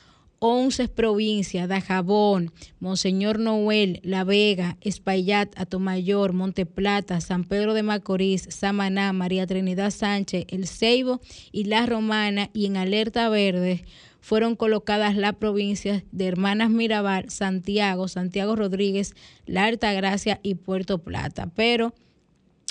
11 0.46 0.88
provincias, 0.88 1.66
Dajabón, 1.70 2.52
Monseñor 2.78 3.38
Noel, 3.38 4.00
La 4.02 4.24
Vega, 4.24 4.76
Espaillat, 4.82 5.58
Atomayor, 5.58 6.34
Monteplata, 6.34 7.22
San 7.22 7.44
Pedro 7.44 7.72
de 7.72 7.82
Macorís, 7.82 8.46
Samaná, 8.50 9.14
María 9.14 9.46
Trinidad 9.46 9.90
Sánchez, 9.90 10.44
El 10.50 10.66
Ceibo 10.66 11.22
y 11.50 11.64
La 11.64 11.86
Romana 11.86 12.50
y 12.52 12.66
en 12.66 12.76
alerta 12.76 13.30
verde 13.30 13.86
fueron 14.20 14.54
colocadas 14.54 15.16
las 15.16 15.32
provincias 15.36 16.02
de 16.12 16.26
Hermanas 16.26 16.68
Mirabal, 16.68 17.30
Santiago, 17.30 18.06
Santiago 18.06 18.54
Rodríguez, 18.54 19.14
La 19.46 19.64
Altagracia 19.64 20.40
y 20.42 20.56
Puerto 20.56 20.98
Plata. 20.98 21.52
Pero, 21.54 21.94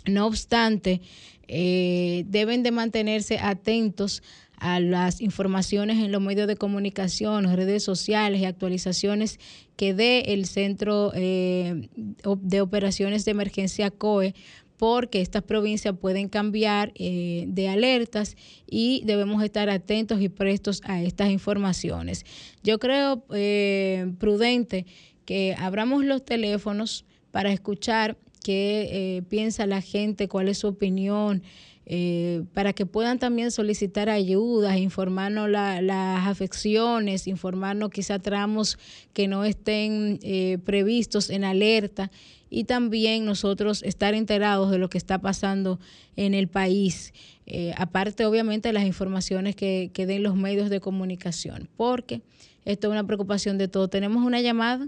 no 0.05 0.27
obstante, 0.27 1.01
eh, 1.47 2.23
deben 2.27 2.61
de 2.61 2.71
mantenerse 2.71 3.39
atentos 3.39 4.21
a 4.63 4.79
las 4.79 5.19
informaciones 5.19 6.01
en 6.01 6.13
los 6.13 6.21
medios 6.21 6.47
de 6.47 6.55
comunicación, 6.55 7.53
redes 7.53 7.83
sociales 7.83 8.39
y 8.39 8.45
actualizaciones 8.45 9.37
que 9.75 9.93
dé 9.93 10.33
el 10.33 10.45
Centro 10.45 11.11
eh, 11.13 11.89
de 11.97 12.61
Operaciones 12.61 13.25
de 13.25 13.31
Emergencia 13.31 13.91
COE 13.91 14.33
porque 14.77 15.19
estas 15.19 15.43
provincias 15.43 15.97
pueden 15.99 16.29
cambiar 16.29 16.93
eh, 16.95 17.43
de 17.49 17.67
alertas 17.67 18.37
y 18.65 19.03
debemos 19.03 19.43
estar 19.43 19.69
atentos 19.69 20.21
y 20.21 20.29
prestos 20.29 20.81
a 20.85 21.01
estas 21.01 21.29
informaciones. 21.29 22.25
Yo 22.63 22.79
creo 22.79 23.25
eh, 23.33 24.13
prudente 24.17 24.85
que 25.25 25.57
abramos 25.59 26.05
los 26.05 26.23
teléfonos 26.23 27.03
para 27.31 27.51
escuchar 27.51 28.17
qué 28.41 29.23
piensa 29.27 29.65
la 29.67 29.81
gente, 29.81 30.29
cuál 30.29 30.47
es 30.47 30.59
su 30.59 30.67
opinión. 30.67 31.43
Eh, 31.85 32.43
para 32.53 32.71
que 32.71 32.85
puedan 32.85 33.19
también 33.19 33.51
solicitar 33.51 34.09
ayudas, 34.09 34.77
informarnos 34.77 35.49
las 35.49 36.27
afecciones, 36.27 37.27
informarnos 37.27 37.89
quizá 37.89 38.19
tramos 38.19 38.77
que 39.11 39.27
no 39.27 39.43
estén 39.43 40.19
eh, 40.23 40.59
previstos 40.63 41.29
en 41.29 41.43
alerta 41.43 42.09
y 42.49 42.63
también 42.63 43.25
nosotros 43.25 43.83
estar 43.83 44.13
enterados 44.13 44.71
de 44.71 44.77
lo 44.77 44.87
que 44.87 44.97
está 44.97 45.19
pasando 45.19 45.79
en 46.15 46.33
el 46.33 46.47
país, 46.47 47.11
eh, 47.47 47.73
aparte 47.77 48.25
obviamente 48.25 48.69
de 48.69 48.73
las 48.73 48.85
informaciones 48.85 49.55
que, 49.55 49.91
den 49.93 50.23
los 50.23 50.35
medios 50.35 50.69
de 50.69 50.79
comunicación, 50.79 51.67
porque 51.75 52.21
esto 52.63 52.87
es 52.87 52.91
una 52.91 53.05
preocupación 53.05 53.57
de 53.57 53.67
todo. 53.67 53.89
¿Tenemos 53.89 54.23
una 54.23 54.39
llamada? 54.39 54.87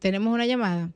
¿Tenemos 0.00 0.34
una 0.34 0.46
llamada? 0.46 0.90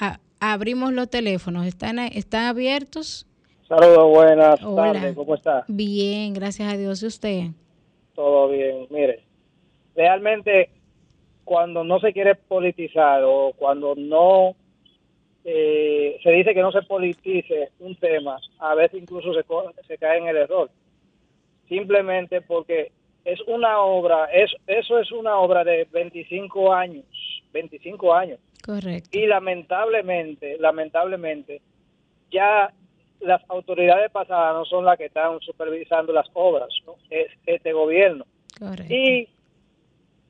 Ah, 0.00 0.18
abrimos 0.40 0.92
los 0.92 1.08
teléfonos. 1.08 1.66
¿Están, 1.66 1.98
están 1.98 2.46
abiertos? 2.46 3.26
Saludos, 3.68 4.08
buenas 4.08 4.58
tardes. 4.58 5.14
¿Cómo 5.14 5.34
está? 5.34 5.64
Bien, 5.68 6.32
gracias 6.32 6.72
a 6.72 6.76
Dios. 6.76 7.02
¿Y 7.02 7.06
usted? 7.06 7.42
Todo 8.14 8.48
bien. 8.48 8.86
Mire, 8.90 9.22
realmente 9.94 10.70
cuando 11.44 11.84
no 11.84 12.00
se 12.00 12.12
quiere 12.12 12.34
politizar 12.34 13.22
o 13.24 13.52
cuando 13.56 13.94
no 13.94 14.56
eh, 15.44 16.18
se 16.22 16.30
dice 16.30 16.54
que 16.54 16.62
no 16.62 16.72
se 16.72 16.82
politice 16.82 17.70
un 17.78 17.94
tema, 17.96 18.38
a 18.58 18.74
veces 18.74 19.00
incluso 19.02 19.32
se, 19.34 19.44
se 19.86 19.98
cae 19.98 20.18
en 20.18 20.28
el 20.28 20.36
error. 20.36 20.70
Simplemente 21.68 22.40
porque 22.40 22.90
es 23.24 23.40
una 23.46 23.80
obra, 23.80 24.24
es, 24.32 24.50
eso 24.66 24.98
es 24.98 25.12
una 25.12 25.36
obra 25.38 25.62
de 25.62 25.86
25 25.92 26.72
años, 26.72 27.04
25 27.52 28.14
años 28.14 28.38
Correcto. 28.70 29.18
Y 29.18 29.26
lamentablemente, 29.26 30.56
lamentablemente, 30.60 31.60
ya 32.30 32.72
las 33.18 33.42
autoridades 33.48 34.12
pasadas 34.12 34.54
no 34.54 34.64
son 34.64 34.84
las 34.84 34.96
que 34.96 35.06
están 35.06 35.40
supervisando 35.40 36.12
las 36.12 36.28
obras, 36.34 36.68
¿no? 36.86 36.94
es 37.10 37.32
este 37.46 37.72
gobierno. 37.72 38.24
Correcto. 38.56 38.94
Y 38.94 39.28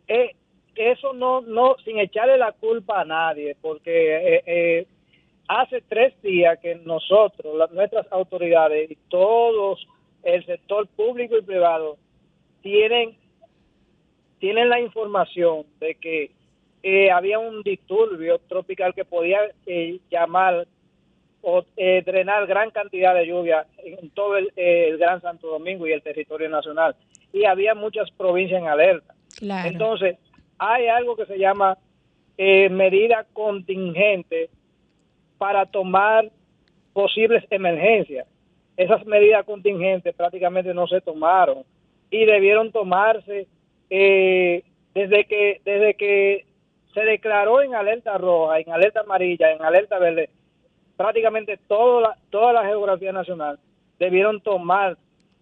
eh, 0.09 0.35
eso 0.75 1.13
no, 1.13 1.43
no, 1.43 1.77
sin 1.85 1.99
echarle 1.99 2.39
la 2.39 2.53
culpa 2.53 3.03
a 3.03 3.05
nadie, 3.05 3.57
porque 3.61 4.37
eh, 4.37 4.43
eh, 4.47 4.87
hace 5.47 5.83
tres 5.87 6.15
días 6.23 6.59
que 6.61 6.77
nosotros, 6.77 7.71
nuestras 7.73 8.11
autoridades 8.11 8.91
y 8.91 8.97
todos 9.11 9.87
el 10.23 10.47
sector 10.47 10.89
público 10.89 11.37
y 11.37 11.43
privado 11.43 11.99
tienen 12.63 13.19
tienen 14.39 14.71
la 14.71 14.81
información 14.81 15.67
de 15.81 15.97
que 15.97 16.31
eh, 16.83 17.11
había 17.11 17.39
un 17.39 17.63
disturbio 17.63 18.39
tropical 18.49 18.95
que 18.95 19.05
podía 19.05 19.41
eh, 19.67 19.99
llamar 20.11 20.67
o 21.43 21.65
eh, 21.77 22.03
drenar 22.05 22.47
gran 22.47 22.71
cantidad 22.71 23.15
de 23.15 23.27
lluvia 23.27 23.67
en 23.79 24.11
todo 24.11 24.37
el, 24.37 24.51
Gran 24.99 25.21
Santo 25.23 25.49
Domingo 25.49 25.87
y 25.87 25.93
el 25.93 26.03
territorio 26.03 26.49
nacional. 26.49 26.95
Y 27.33 27.45
había 27.45 27.75
muchas 27.75 28.11
provincias 28.11 28.61
en 28.61 28.69
alerta. 28.69 29.15
Entonces, 29.41 30.19
hay 30.59 30.89
algo 30.89 31.17
que 31.17 31.27
se 31.27 31.39
llama 31.39 31.79
medida 32.37 33.27
contingente 33.33 34.51
para 35.39 35.67
tomar 35.67 36.31
posibles 36.93 37.45
emergencias. 37.51 38.27
esas 38.77 39.05
medidas 39.07 39.45
contingentes 39.45 40.15
prácticamente 40.15 40.73
no 40.75 40.87
se 40.87 41.01
tomaron 41.01 41.65
y 42.11 42.25
debieron 42.25 42.73
tomarse 42.73 43.47
eh, 43.89 44.63
desde 44.95 45.25
que 45.25 45.61
desde 45.65 45.95
que 45.95 46.45
se 46.95 47.01
declaró 47.01 47.63
en 47.63 47.75
alerta 47.75 48.19
roja, 48.19 48.59
en 48.61 48.71
alerta 48.73 49.01
amarilla, 49.01 49.53
en 49.53 49.63
alerta 49.63 49.99
verde, 49.99 50.31
prácticamente 50.97 51.59
toda 51.69 52.01
la, 52.01 52.17
toda 52.31 52.53
la 52.53 52.65
geografía 52.65 53.13
nacional 53.13 53.59
debieron 53.99 54.41
tomar 54.41 54.97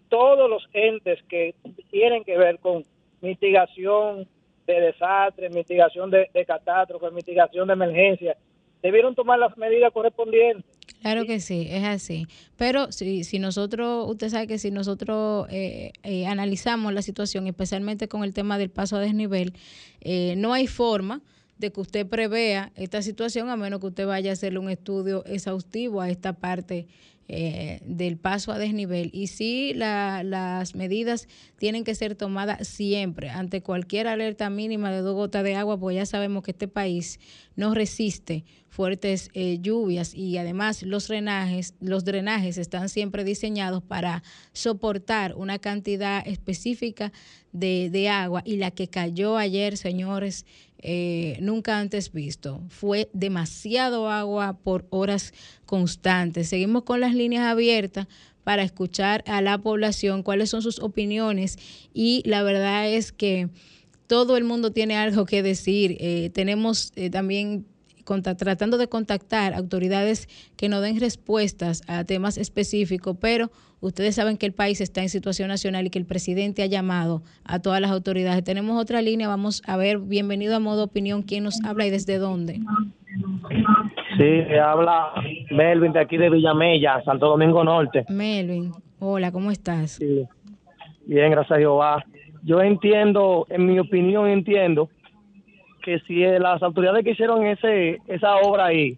todos 0.09 0.49
los 0.49 0.63
entes 0.73 1.19
que 1.29 1.55
tienen 1.89 2.23
que 2.23 2.37
ver 2.37 2.59
con 2.59 2.85
mitigación 3.21 4.27
de 4.67 4.81
desastres, 4.81 5.53
mitigación 5.53 6.11
de, 6.11 6.29
catástrofes, 6.45 7.11
mitigación 7.11 7.67
de 7.67 7.73
emergencias, 7.73 8.37
debieron 8.83 9.15
tomar 9.15 9.39
las 9.39 9.57
medidas 9.57 9.91
correspondientes. 9.91 10.65
Claro 11.01 11.25
que 11.25 11.39
sí, 11.39 11.67
es 11.69 11.83
así. 11.83 12.27
Pero 12.57 12.91
si, 12.91 13.23
si 13.23 13.39
nosotros, 13.39 14.05
usted 14.09 14.29
sabe 14.29 14.47
que 14.47 14.57
si 14.57 14.69
nosotros 14.69 15.47
eh, 15.49 15.93
eh, 16.03 16.27
analizamos 16.27 16.93
la 16.93 17.01
situación, 17.01 17.47
especialmente 17.47 18.07
con 18.07 18.23
el 18.23 18.33
tema 18.33 18.57
del 18.57 18.69
paso 18.69 18.97
a 18.97 18.99
desnivel, 18.99 19.53
eh, 20.01 20.35
no 20.37 20.53
hay 20.53 20.67
forma 20.67 21.21
de 21.59 21.71
que 21.71 21.81
usted 21.81 22.07
prevea 22.07 22.71
esta 22.75 23.01
situación 23.01 23.49
a 23.49 23.57
menos 23.57 23.79
que 23.79 23.87
usted 23.87 24.07
vaya 24.07 24.31
a 24.31 24.33
hacerle 24.33 24.59
un 24.59 24.69
estudio 24.69 25.23
exhaustivo 25.25 26.01
a 26.01 26.09
esta 26.09 26.33
parte 26.33 26.87
eh, 27.31 27.79
del 27.85 28.17
paso 28.17 28.51
a 28.51 28.57
desnivel. 28.57 29.11
Y 29.13 29.27
sí, 29.27 29.73
las 29.75 30.73
medidas 30.73 31.27
tienen 31.59 31.83
que 31.83 31.93
ser 31.93 32.15
tomadas 32.15 32.67
siempre, 32.67 33.29
ante 33.29 33.61
cualquier 33.61 34.07
alerta 34.07 34.49
mínima 34.49 34.89
de 34.91 35.01
dos 35.01 35.13
gotas 35.13 35.43
de 35.43 35.53
agua, 35.53 35.79
pues 35.79 35.95
ya 35.95 36.07
sabemos 36.07 36.41
que 36.41 36.51
este 36.51 36.67
país 36.67 37.19
no 37.55 37.75
resiste 37.75 38.45
fuertes 38.69 39.29
eh, 39.35 39.59
lluvias. 39.61 40.15
Y 40.15 40.37
además 40.37 40.81
los 40.81 41.07
drenajes, 41.07 41.75
los 41.79 42.03
drenajes 42.03 42.57
están 42.57 42.89
siempre 42.89 43.23
diseñados 43.23 43.83
para 43.83 44.23
soportar 44.53 45.35
una 45.35 45.59
cantidad 45.59 46.27
específica 46.27 47.11
de, 47.51 47.91
de 47.91 48.09
agua. 48.09 48.41
Y 48.43 48.57
la 48.57 48.71
que 48.71 48.87
cayó 48.87 49.37
ayer, 49.37 49.77
señores, 49.77 50.47
eh, 50.81 51.37
nunca 51.41 51.79
antes 51.79 52.11
visto. 52.11 52.61
Fue 52.69 53.09
demasiado 53.13 54.09
agua 54.09 54.57
por 54.63 54.85
horas 54.89 55.33
constantes. 55.65 56.49
Seguimos 56.49 56.83
con 56.83 56.99
las 56.99 57.13
líneas 57.13 57.45
abiertas 57.45 58.07
para 58.43 58.63
escuchar 58.63 59.23
a 59.27 59.41
la 59.41 59.57
población 59.57 60.23
cuáles 60.23 60.49
son 60.49 60.61
sus 60.61 60.79
opiniones 60.79 61.57
y 61.93 62.23
la 62.25 62.41
verdad 62.43 62.89
es 62.89 63.11
que 63.11 63.49
todo 64.07 64.37
el 64.37 64.43
mundo 64.43 64.71
tiene 64.71 64.95
algo 64.95 65.25
que 65.25 65.43
decir. 65.43 65.97
Eh, 65.99 66.31
tenemos 66.33 66.91
eh, 66.95 67.09
también 67.09 67.65
tratando 68.37 68.77
de 68.79 68.89
contactar 68.89 69.53
autoridades 69.53 70.27
que 70.55 70.67
nos 70.67 70.81
den 70.81 70.99
respuestas 70.99 71.83
a 71.85 72.03
temas 72.05 72.37
específicos, 72.37 73.17
pero 73.19 73.51
ustedes 73.81 74.15
saben 74.15 74.37
que 74.37 74.45
el 74.45 74.53
país 74.53 74.81
está 74.81 75.01
en 75.01 75.09
situación 75.09 75.47
nacional 75.47 75.85
y 75.87 75.89
que 75.89 75.99
el 75.99 76.05
presidente 76.05 76.63
ha 76.63 76.65
llamado 76.65 77.21
a 77.45 77.59
todas 77.59 77.81
las 77.81 77.91
autoridades. 77.91 78.43
Tenemos 78.43 78.81
otra 78.81 79.01
línea, 79.01 79.27
vamos 79.27 79.61
a 79.67 79.77
ver, 79.77 79.99
bienvenido 79.99 80.55
a 80.55 80.59
Modo 80.59 80.83
Opinión, 80.83 81.21
¿quién 81.23 81.43
nos 81.43 81.63
habla 81.63 81.85
y 81.85 81.89
desde 81.89 82.17
dónde? 82.17 82.59
Sí, 84.17 84.53
habla 84.61 85.13
Melvin 85.51 85.93
de 85.93 85.99
aquí 85.99 86.17
de 86.17 86.29
Villamella, 86.29 87.01
Santo 87.03 87.27
Domingo 87.27 87.63
Norte. 87.63 88.05
Melvin, 88.09 88.71
hola, 88.99 89.31
¿cómo 89.31 89.51
estás? 89.51 89.91
Sí. 89.91 90.25
Bien, 91.05 91.31
gracias 91.31 91.57
a 91.57 91.59
Jehová. 91.59 92.03
Yo 92.43 92.61
entiendo, 92.61 93.47
en 93.49 93.65
mi 93.65 93.79
opinión 93.79 94.27
entiendo, 94.27 94.89
que 95.81 95.99
si 96.01 96.21
las 96.21 96.61
autoridades 96.61 97.03
que 97.03 97.11
hicieron 97.11 97.45
ese 97.45 97.99
esa 98.07 98.35
obra 98.37 98.65
ahí 98.65 98.97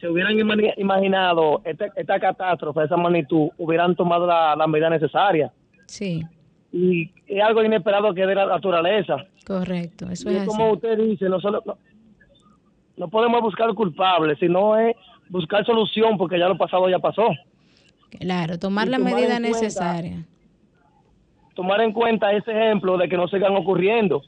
se 0.00 0.08
hubieran 0.08 0.38
imaginado 0.76 1.60
esta, 1.64 1.86
esta 1.96 2.20
catástrofe 2.20 2.80
de 2.80 2.86
esa 2.86 2.96
magnitud, 2.96 3.48
hubieran 3.58 3.96
tomado 3.96 4.26
la, 4.26 4.54
la 4.54 4.66
medida 4.66 4.90
necesaria. 4.90 5.52
Sí. 5.86 6.22
Y 6.72 7.10
es 7.26 7.42
algo 7.42 7.64
inesperado 7.64 8.14
que 8.14 8.26
de 8.26 8.34
la 8.34 8.46
naturaleza. 8.46 9.16
Correcto, 9.46 10.08
eso 10.10 10.28
es, 10.28 10.44
como 10.44 10.72
usted 10.72 10.98
dice, 10.98 11.28
no, 11.28 11.40
solo, 11.40 11.62
no, 12.96 13.08
podemos 13.08 13.40
buscar 13.40 13.72
culpables, 13.74 14.38
sino 14.38 14.76
es 14.76 14.94
buscar 15.30 15.64
solución 15.64 16.18
porque 16.18 16.38
ya 16.38 16.48
lo 16.48 16.58
pasado 16.58 16.88
ya 16.88 16.98
pasó. 16.98 17.28
Claro, 18.10 18.58
tomar 18.58 18.88
la 18.88 18.98
medida 18.98 19.40
necesaria. 19.40 20.26
Tomar 21.54 21.80
en 21.80 21.92
cuenta 21.92 22.32
ese 22.32 22.52
ejemplo 22.52 22.96
de 22.98 23.08
que 23.08 23.16
no 23.16 23.26
sigan 23.26 23.56
ocurriendo. 23.56 24.22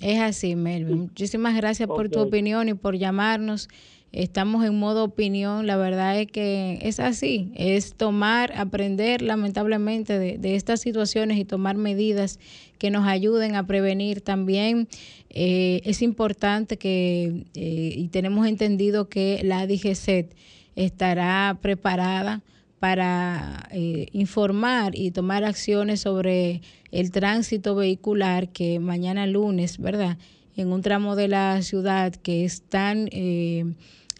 Es 0.00 0.20
así, 0.20 0.56
Melvin. 0.56 1.02
Muchísimas 1.02 1.56
gracias 1.56 1.88
por 1.88 2.08
tu 2.10 2.20
opinión 2.20 2.68
y 2.68 2.74
por 2.74 2.96
llamarnos. 2.96 3.68
Estamos 4.12 4.64
en 4.64 4.78
modo 4.78 5.04
opinión. 5.04 5.66
La 5.66 5.76
verdad 5.76 6.20
es 6.20 6.26
que 6.26 6.78
es 6.82 7.00
así. 7.00 7.50
Es 7.54 7.94
tomar, 7.94 8.52
aprender 8.56 9.22
lamentablemente 9.22 10.18
de, 10.18 10.54
estas 10.54 10.80
situaciones 10.80 11.38
y 11.38 11.44
tomar 11.44 11.76
medidas 11.76 12.38
que 12.78 12.90
nos 12.90 13.06
ayuden 13.06 13.56
a 13.56 13.66
prevenir. 13.66 14.20
También 14.20 14.86
eh, 15.30 15.80
es 15.84 16.02
importante 16.02 16.76
que, 16.76 17.46
eh, 17.54 17.94
y 17.96 18.08
tenemos 18.08 18.46
entendido 18.46 19.08
que 19.08 19.40
la 19.42 19.66
DGCET 19.66 20.34
estará 20.76 21.58
preparada 21.60 22.42
para 22.82 23.68
eh, 23.70 24.08
informar 24.12 24.98
y 24.98 25.12
tomar 25.12 25.44
acciones 25.44 26.00
sobre 26.00 26.62
el 26.90 27.12
tránsito 27.12 27.76
vehicular 27.76 28.48
que 28.48 28.80
mañana 28.80 29.24
lunes, 29.26 29.78
¿verdad? 29.78 30.18
En 30.56 30.72
un 30.72 30.82
tramo 30.82 31.14
de 31.14 31.28
la 31.28 31.62
ciudad 31.62 32.12
que 32.12 32.44
es 32.44 32.62
tan 32.62 33.08
eh, 33.12 33.72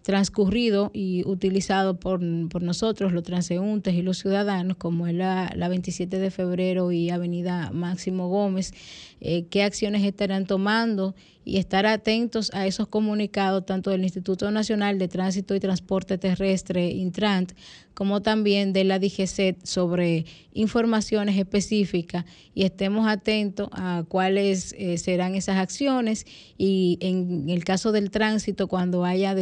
transcurrido 0.02 0.90
y 0.92 1.22
utilizado 1.26 1.98
por, 1.98 2.20
por, 2.48 2.62
nosotros, 2.62 3.12
los 3.12 3.22
transeúntes 3.22 3.94
y 3.94 4.02
los 4.02 4.18
ciudadanos, 4.18 4.76
como 4.76 5.06
es 5.06 5.14
la, 5.14 5.52
la 5.56 5.68
27 5.68 6.18
de 6.18 6.30
febrero 6.30 6.92
y 6.92 7.10
Avenida 7.10 7.70
Máximo 7.72 8.28
Gómez, 8.28 8.72
eh, 9.20 9.46
qué 9.50 9.62
acciones 9.62 10.02
estarán 10.02 10.46
tomando 10.46 11.14
y 11.44 11.58
estar 11.58 11.86
atentos 11.86 12.50
a 12.54 12.66
esos 12.66 12.88
comunicados 12.88 13.66
tanto 13.66 13.90
del 13.90 14.02
Instituto 14.02 14.50
Nacional 14.50 14.98
de 14.98 15.08
Tránsito 15.08 15.54
y 15.54 15.60
Transporte 15.60 16.18
Terrestre, 16.18 16.90
Intrant, 16.90 17.52
como 17.94 18.22
también 18.22 18.72
de 18.72 18.84
la 18.84 18.98
DGCET 18.98 19.64
sobre 19.64 20.24
informaciones 20.54 21.36
específicas. 21.36 22.24
Y 22.54 22.64
estemos 22.64 23.08
atentos 23.08 23.68
a 23.72 24.04
cuáles 24.08 24.74
eh, 24.78 24.98
serán 24.98 25.34
esas 25.34 25.56
acciones 25.56 26.26
y 26.58 26.98
en 27.00 27.48
el 27.48 27.64
caso 27.64 27.92
del 27.92 28.10
tránsito, 28.10 28.68
cuando 28.68 29.04
haya 29.04 29.34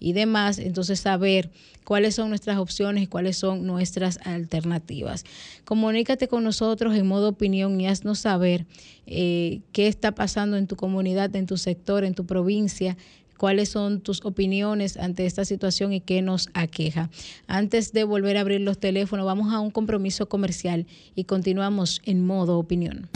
y 0.00 0.12
demás, 0.12 0.58
entonces 0.58 1.00
saber 1.00 1.50
cuáles 1.84 2.14
son 2.14 2.30
nuestras 2.30 2.58
opciones 2.58 3.04
y 3.04 3.06
cuáles 3.06 3.36
son 3.36 3.66
nuestras 3.66 4.18
alternativas. 4.24 5.24
Comunícate 5.64 6.28
con 6.28 6.44
nosotros 6.44 6.94
en 6.94 7.06
modo 7.06 7.28
opinión 7.28 7.80
y 7.80 7.86
haznos 7.86 8.20
saber 8.20 8.66
eh, 9.06 9.60
qué 9.72 9.86
está 9.86 10.12
pasando 10.12 10.56
en 10.56 10.66
tu 10.66 10.76
comunidad, 10.76 11.34
en 11.36 11.46
tu 11.46 11.56
sector, 11.56 12.04
en 12.04 12.14
tu 12.14 12.24
provincia, 12.26 12.96
cuáles 13.36 13.68
son 13.68 14.00
tus 14.00 14.24
opiniones 14.24 14.96
ante 14.96 15.26
esta 15.26 15.44
situación 15.44 15.92
y 15.92 16.00
qué 16.00 16.22
nos 16.22 16.48
aqueja. 16.54 17.10
Antes 17.46 17.92
de 17.92 18.04
volver 18.04 18.36
a 18.36 18.40
abrir 18.40 18.60
los 18.60 18.78
teléfonos, 18.78 19.26
vamos 19.26 19.52
a 19.52 19.60
un 19.60 19.70
compromiso 19.70 20.28
comercial 20.28 20.86
y 21.14 21.24
continuamos 21.24 22.00
en 22.04 22.24
modo 22.24 22.58
opinión. 22.58 23.08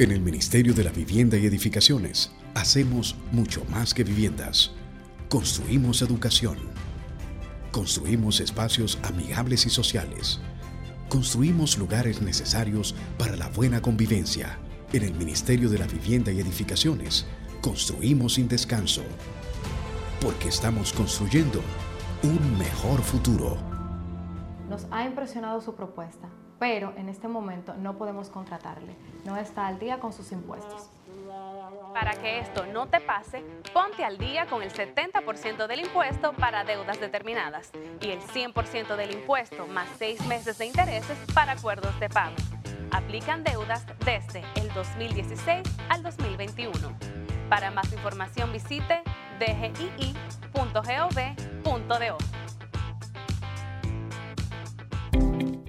En 0.00 0.12
el 0.12 0.22
Ministerio 0.22 0.72
de 0.72 0.82
la 0.82 0.92
Vivienda 0.92 1.36
y 1.36 1.44
Edificaciones 1.44 2.32
hacemos 2.54 3.16
mucho 3.32 3.66
más 3.66 3.92
que 3.92 4.02
viviendas. 4.02 4.70
Construimos 5.28 6.00
educación. 6.00 6.56
Construimos 7.70 8.40
espacios 8.40 8.98
amigables 9.02 9.66
y 9.66 9.68
sociales. 9.68 10.40
Construimos 11.10 11.76
lugares 11.76 12.22
necesarios 12.22 12.94
para 13.18 13.36
la 13.36 13.50
buena 13.50 13.82
convivencia. 13.82 14.58
En 14.94 15.02
el 15.02 15.12
Ministerio 15.12 15.68
de 15.68 15.76
la 15.76 15.86
Vivienda 15.86 16.32
y 16.32 16.40
Edificaciones 16.40 17.26
construimos 17.60 18.32
sin 18.36 18.48
descanso. 18.48 19.02
Porque 20.22 20.48
estamos 20.48 20.94
construyendo 20.94 21.60
un 22.22 22.56
mejor 22.56 23.02
futuro. 23.02 23.58
Nos 24.66 24.86
ha 24.90 25.04
impresionado 25.04 25.60
su 25.60 25.74
propuesta 25.74 26.30
pero 26.60 26.92
en 26.96 27.08
este 27.08 27.26
momento 27.26 27.74
no 27.74 27.96
podemos 27.96 28.28
contratarle. 28.28 28.94
No 29.24 29.36
está 29.36 29.66
al 29.66 29.80
día 29.80 29.98
con 29.98 30.12
sus 30.12 30.30
impuestos. 30.30 30.90
Para 31.94 32.12
que 32.12 32.38
esto 32.38 32.66
no 32.66 32.86
te 32.86 33.00
pase, 33.00 33.42
ponte 33.72 34.04
al 34.04 34.18
día 34.18 34.46
con 34.46 34.62
el 34.62 34.70
70% 34.72 35.66
del 35.66 35.80
impuesto 35.80 36.34
para 36.34 36.62
deudas 36.62 37.00
determinadas 37.00 37.72
y 38.00 38.10
el 38.10 38.20
100% 38.20 38.94
del 38.94 39.12
impuesto 39.12 39.66
más 39.66 39.88
seis 39.98 40.24
meses 40.26 40.58
de 40.58 40.66
intereses 40.66 41.18
para 41.34 41.52
acuerdos 41.52 41.98
de 41.98 42.10
pago. 42.10 42.36
Aplican 42.92 43.42
deudas 43.42 43.86
desde 44.04 44.44
el 44.56 44.72
2016 44.74 45.62
al 45.88 46.02
2021. 46.02 46.72
Para 47.48 47.70
más 47.70 47.90
información 47.92 48.52
visite 48.52 49.02
dgii.gov.do. 49.40 50.00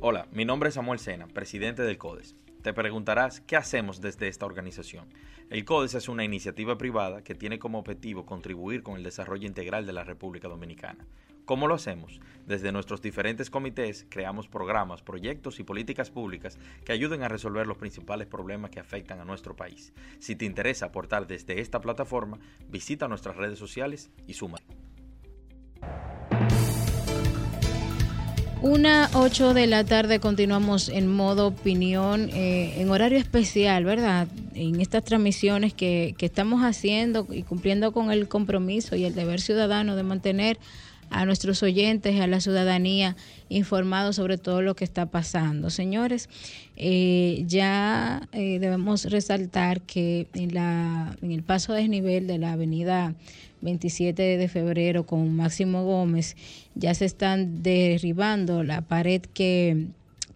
Hola, 0.03 0.25
mi 0.31 0.45
nombre 0.45 0.69
es 0.69 0.73
Samuel 0.73 0.97
Sena, 0.97 1.27
presidente 1.27 1.83
del 1.83 1.99
CODES. 1.99 2.35
Te 2.63 2.73
preguntarás, 2.73 3.39
¿qué 3.39 3.55
hacemos 3.55 4.01
desde 4.01 4.29
esta 4.29 4.47
organización? 4.47 5.13
El 5.51 5.63
CODES 5.63 5.93
es 5.93 6.09
una 6.09 6.23
iniciativa 6.23 6.75
privada 6.75 7.23
que 7.23 7.35
tiene 7.35 7.59
como 7.59 7.77
objetivo 7.77 8.25
contribuir 8.25 8.81
con 8.81 8.95
el 8.95 9.03
desarrollo 9.03 9.45
integral 9.45 9.85
de 9.85 9.93
la 9.93 10.03
República 10.03 10.47
Dominicana. 10.47 11.05
¿Cómo 11.45 11.67
lo 11.67 11.75
hacemos? 11.75 12.19
Desde 12.47 12.71
nuestros 12.71 13.03
diferentes 13.03 13.51
comités 13.51 14.07
creamos 14.09 14.47
programas, 14.47 15.03
proyectos 15.03 15.59
y 15.59 15.63
políticas 15.63 16.09
públicas 16.09 16.57
que 16.83 16.93
ayuden 16.93 17.21
a 17.21 17.27
resolver 17.27 17.67
los 17.67 17.77
principales 17.77 18.25
problemas 18.25 18.71
que 18.71 18.79
afectan 18.79 19.19
a 19.19 19.25
nuestro 19.25 19.55
país. 19.55 19.93
Si 20.17 20.35
te 20.35 20.45
interesa 20.45 20.87
aportar 20.87 21.27
desde 21.27 21.61
esta 21.61 21.79
plataforma, 21.79 22.39
visita 22.67 23.07
nuestras 23.07 23.35
redes 23.35 23.59
sociales 23.59 24.09
y 24.25 24.33
suma. 24.33 24.57
Una 28.61 29.09
8 29.15 29.55
de 29.55 29.65
la 29.65 29.83
tarde 29.85 30.19
continuamos 30.19 30.87
en 30.87 31.07
modo 31.07 31.47
opinión, 31.47 32.29
eh, 32.29 32.75
en 32.77 32.91
horario 32.91 33.17
especial, 33.17 33.85
¿verdad? 33.85 34.27
En 34.53 34.79
estas 34.79 35.03
transmisiones 35.03 35.73
que, 35.73 36.13
que 36.15 36.27
estamos 36.27 36.61
haciendo 36.61 37.25
y 37.31 37.41
cumpliendo 37.41 37.91
con 37.91 38.11
el 38.11 38.27
compromiso 38.27 38.95
y 38.95 39.05
el 39.05 39.15
deber 39.15 39.41
ciudadano 39.41 39.95
de 39.95 40.03
mantener 40.03 40.59
a 41.11 41.25
nuestros 41.25 41.61
oyentes, 41.61 42.19
a 42.19 42.27
la 42.27 42.39
ciudadanía 42.39 43.15
informados 43.49 44.15
sobre 44.15 44.37
todo 44.37 44.61
lo 44.61 44.75
que 44.75 44.85
está 44.85 45.07
pasando. 45.07 45.69
Señores, 45.69 46.29
eh, 46.77 47.43
ya 47.47 48.29
eh, 48.31 48.59
debemos 48.59 49.05
resaltar 49.05 49.81
que 49.81 50.27
en, 50.33 50.53
la, 50.53 51.15
en 51.21 51.31
el 51.31 51.43
paso 51.43 51.73
a 51.73 51.75
desnivel 51.75 52.27
de 52.27 52.37
la 52.37 52.53
avenida 52.53 53.13
27 53.61 54.37
de 54.37 54.47
febrero 54.47 55.05
con 55.05 55.35
Máximo 55.35 55.83
Gómez, 55.83 56.35
ya 56.75 56.93
se 56.93 57.05
están 57.05 57.63
derribando 57.63 58.63
la 58.63 58.81
pared 58.81 59.21
que 59.21 59.87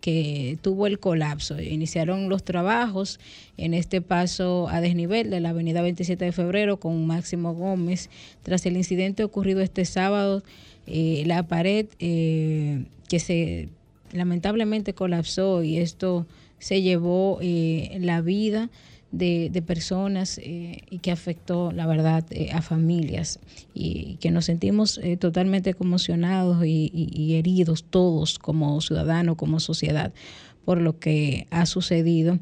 que 0.05 0.59
tuvo 0.61 0.85
el 0.85 0.99
colapso. 0.99 1.59
Iniciaron 1.59 2.29
los 2.29 2.43
trabajos 2.43 3.19
en 3.57 3.73
este 3.73 4.01
paso 4.01 4.67
a 4.69 4.79
desnivel 4.79 5.31
de 5.31 5.39
la 5.39 5.49
avenida 5.49 5.81
27 5.81 6.25
de 6.25 6.31
febrero 6.31 6.77
con 6.77 7.07
Máximo 7.07 7.55
Gómez. 7.55 8.11
Tras 8.43 8.67
el 8.67 8.77
incidente 8.77 9.23
ocurrido 9.23 9.61
este 9.61 9.83
sábado, 9.83 10.43
eh, 10.85 11.23
la 11.25 11.47
pared 11.47 11.87
eh, 11.97 12.85
que 13.09 13.17
se 13.17 13.69
lamentablemente 14.11 14.93
colapsó 14.93 15.63
y 15.63 15.77
esto 15.77 16.27
se 16.59 16.83
llevó 16.83 17.39
eh, 17.41 17.97
la 17.99 18.21
vida 18.21 18.69
de, 19.17 19.63
personas 19.65 20.37
eh, 20.37 20.83
y 20.89 20.99
que 20.99 21.11
afectó, 21.11 21.71
la 21.71 21.87
verdad, 21.87 22.25
eh, 22.31 22.51
a 22.51 22.61
familias 22.61 23.39
y, 23.73 24.17
que 24.19 24.31
nos 24.31 24.45
sentimos 24.45 24.99
eh, 25.01 25.17
totalmente 25.17 25.73
conmocionados 25.73 26.65
y, 26.65 27.35
heridos 27.35 27.83
todos 27.83 28.39
como 28.39 28.79
ciudadanos, 28.81 29.35
como 29.35 29.59
sociedad 29.59 30.13
por 30.65 30.81
lo 30.81 30.99
que 30.99 31.47
ha 31.51 31.65
sucedido. 31.65 32.39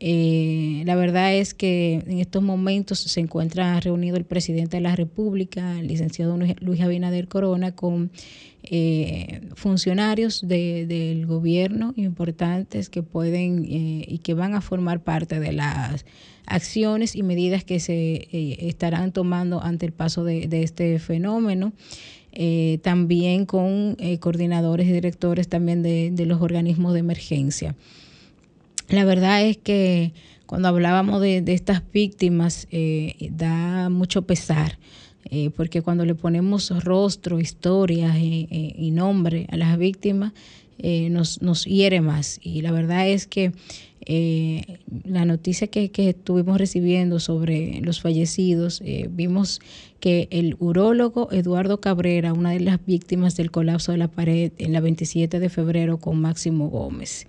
la 0.00 0.96
verdad 0.96 1.34
es 1.34 1.54
que 1.54 2.02
en 2.06 2.20
estos 2.20 2.42
momentos 2.42 3.00
se 3.00 3.20
encuentra 3.20 3.80
reunido 3.80 4.16
el 4.16 4.24
presidente 4.24 4.76
de 4.78 4.82
la 4.82 4.96
República, 4.96 5.78
el 5.78 5.88
licenciado 5.88 6.38
Luis 6.60 6.80
Abinader 6.80 7.28
Corona, 7.28 7.74
con 7.74 8.10
funcionarios 9.54 10.46
del 10.46 11.26
gobierno 11.26 11.92
importantes 11.96 12.88
que 12.88 13.02
pueden 13.02 13.64
y 13.66 14.18
que 14.22 14.32
van 14.32 14.54
a 14.54 14.62
formar 14.62 15.02
parte 15.02 15.38
de 15.38 15.52
las 15.52 16.06
acciones 16.46 17.16
y 17.16 17.22
medidas 17.22 17.64
que 17.64 17.80
se 17.80 18.28
eh, 18.30 18.56
estarán 18.60 19.12
tomando 19.12 19.62
ante 19.62 19.86
el 19.86 19.92
paso 19.92 20.24
de, 20.24 20.48
este 20.62 20.98
fenómeno. 20.98 21.72
Eh, 22.36 22.78
también 22.82 23.46
con 23.46 23.96
eh, 23.98 24.18
coordinadores 24.18 24.88
y 24.88 24.92
directores 24.92 25.48
también 25.48 25.82
de, 25.82 26.12
los 26.26 26.42
organismos 26.42 26.92
de 26.92 27.00
emergencia. 27.00 27.76
La 28.88 29.04
verdad 29.04 29.44
es 29.44 29.56
que 29.56 30.12
cuando 30.46 30.68
hablábamos 30.68 31.20
de, 31.20 31.42
estas 31.46 31.82
víctimas 31.92 32.68
da 33.30 33.88
mucho 33.88 34.22
pesar, 34.22 34.78
porque 35.56 35.80
cuando 35.80 36.04
le 36.04 36.14
ponemos 36.14 36.70
rostro, 36.84 37.40
historias 37.40 38.16
y 38.18 38.90
nombre 38.92 39.46
a 39.50 39.56
las 39.56 39.78
víctimas, 39.78 40.32
nos, 40.78 41.40
nos 41.40 41.64
hiere 41.64 42.02
más. 42.02 42.38
Y 42.42 42.60
la 42.60 42.72
verdad 42.72 43.08
es 43.08 43.26
que 43.26 43.52
eh, 44.06 44.78
la 45.04 45.24
noticia 45.24 45.66
que, 45.68 45.90
estuvimos 45.96 46.58
recibiendo 46.58 47.20
sobre 47.20 47.80
los 47.80 48.00
fallecidos, 48.00 48.82
eh, 48.84 49.08
vimos 49.10 49.60
que 50.00 50.28
el 50.30 50.56
urólogo 50.58 51.32
Eduardo 51.32 51.80
Cabrera, 51.80 52.32
una 52.32 52.50
de 52.50 52.60
las 52.60 52.84
víctimas 52.84 53.36
del 53.36 53.50
colapso 53.50 53.92
de 53.92 53.98
la 53.98 54.08
pared 54.08 54.52
en 54.58 54.72
la 54.72 54.80
27 54.80 55.40
de 55.40 55.48
febrero 55.48 55.98
con 55.98 56.20
Máximo 56.20 56.68
Gómez. 56.68 57.26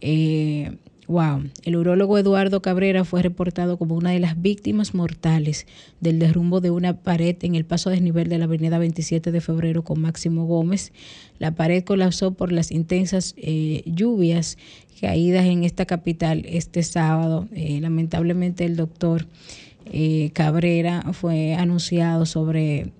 Eh, 0.00 0.76
Wow, 1.08 1.50
el 1.62 1.76
urólogo 1.76 2.18
Eduardo 2.18 2.60
Cabrera 2.60 3.04
fue 3.04 3.22
reportado 3.22 3.78
como 3.78 3.94
una 3.94 4.10
de 4.10 4.18
las 4.18 4.42
víctimas 4.42 4.92
mortales 4.92 5.64
del 6.00 6.18
derrumbo 6.18 6.60
de 6.60 6.72
una 6.72 7.00
pared 7.00 7.36
en 7.42 7.54
el 7.54 7.64
paso 7.64 7.90
desnivel 7.90 8.28
de 8.28 8.38
la 8.38 8.46
avenida 8.46 8.78
27 8.78 9.30
de 9.30 9.40
febrero 9.40 9.84
con 9.84 10.00
Máximo 10.00 10.46
Gómez. 10.46 10.92
La 11.38 11.54
pared 11.54 11.84
colapsó 11.84 12.32
por 12.32 12.50
las 12.50 12.72
intensas 12.72 13.34
eh, 13.36 13.84
lluvias 13.86 14.58
caídas 15.00 15.46
en 15.46 15.62
esta 15.62 15.86
capital 15.86 16.44
este 16.44 16.82
sábado. 16.82 17.46
Eh, 17.52 17.78
lamentablemente 17.80 18.64
el 18.64 18.74
doctor 18.74 19.28
eh, 19.84 20.30
Cabrera 20.32 21.12
fue 21.12 21.54
anunciado 21.54 22.26
sobre, 22.26 22.90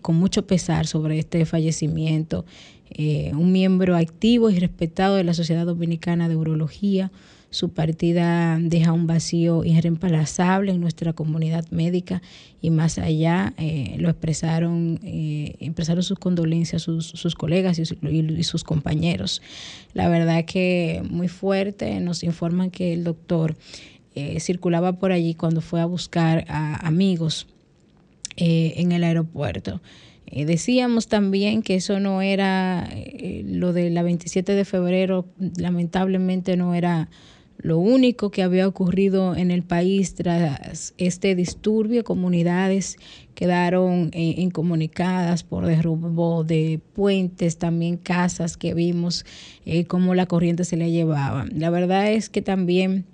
con 0.00 0.16
mucho 0.16 0.46
pesar 0.46 0.86
sobre 0.86 1.18
este 1.18 1.44
fallecimiento. 1.44 2.46
Eh, 2.90 3.32
un 3.34 3.52
miembro 3.52 3.96
activo 3.96 4.50
y 4.50 4.58
respetado 4.58 5.16
de 5.16 5.24
la 5.24 5.34
Sociedad 5.34 5.66
Dominicana 5.66 6.28
de 6.28 6.36
Urología. 6.36 7.10
Su 7.50 7.70
partida 7.70 8.58
deja 8.60 8.92
un 8.92 9.06
vacío 9.06 9.64
irreemplazable 9.64 10.72
en 10.72 10.80
nuestra 10.80 11.12
comunidad 11.12 11.66
médica 11.70 12.20
y 12.60 12.70
más 12.70 12.98
allá 12.98 13.54
eh, 13.56 13.96
lo 13.98 14.08
expresaron, 14.08 15.00
eh, 15.02 15.56
expresaron 15.60 16.02
sus 16.02 16.18
condolencias 16.18 16.82
sus, 16.82 17.06
sus 17.06 17.34
colegas 17.34 17.78
y, 17.78 18.42
sus 18.44 18.64
compañeros. 18.64 19.42
La 19.94 20.08
verdad 20.08 20.44
que 20.44 21.02
muy 21.08 21.28
fuerte, 21.28 22.00
nos 22.00 22.22
informan 22.24 22.70
que 22.70 22.92
el 22.92 23.04
doctor 23.04 23.56
circulaba 24.38 24.94
por 24.94 25.12
allí 25.12 25.34
cuando 25.34 25.60
fue 25.60 25.82
a 25.82 25.84
buscar 25.84 26.46
a 26.48 26.86
amigos 26.86 27.46
en 28.38 28.92
el 28.92 29.04
aeropuerto. 29.04 29.82
Eh, 30.26 30.44
decíamos 30.44 31.06
también 31.08 31.62
que 31.62 31.76
eso 31.76 32.00
no 32.00 32.20
era, 32.20 32.88
eh, 32.92 33.42
lo 33.46 33.72
de 33.72 33.90
la 33.90 34.02
27 34.02 34.52
de 34.52 34.64
febrero, 34.64 35.26
lamentablemente 35.56 36.56
no 36.56 36.74
era 36.74 37.08
lo 37.58 37.78
único 37.78 38.30
que 38.30 38.42
había 38.42 38.68
ocurrido 38.68 39.34
en 39.34 39.50
el 39.50 39.62
país 39.62 40.14
tras 40.14 40.94
este 40.98 41.34
disturbio. 41.34 42.04
Comunidades 42.04 42.96
quedaron 43.34 44.10
eh, 44.12 44.34
incomunicadas 44.36 45.42
por 45.42 45.64
derrumbo 45.64 46.44
de 46.44 46.80
puentes, 46.94 47.56
también 47.56 47.96
casas 47.96 48.56
que 48.56 48.74
vimos 48.74 49.24
cómo 49.88 50.14
la 50.14 50.26
corriente 50.26 50.64
se 50.64 50.76
le 50.76 50.90
llevaba. 50.90 51.46
La 51.52 51.70
verdad 51.70 52.12
es 52.12 52.28
que 52.28 52.42
también 52.42 53.06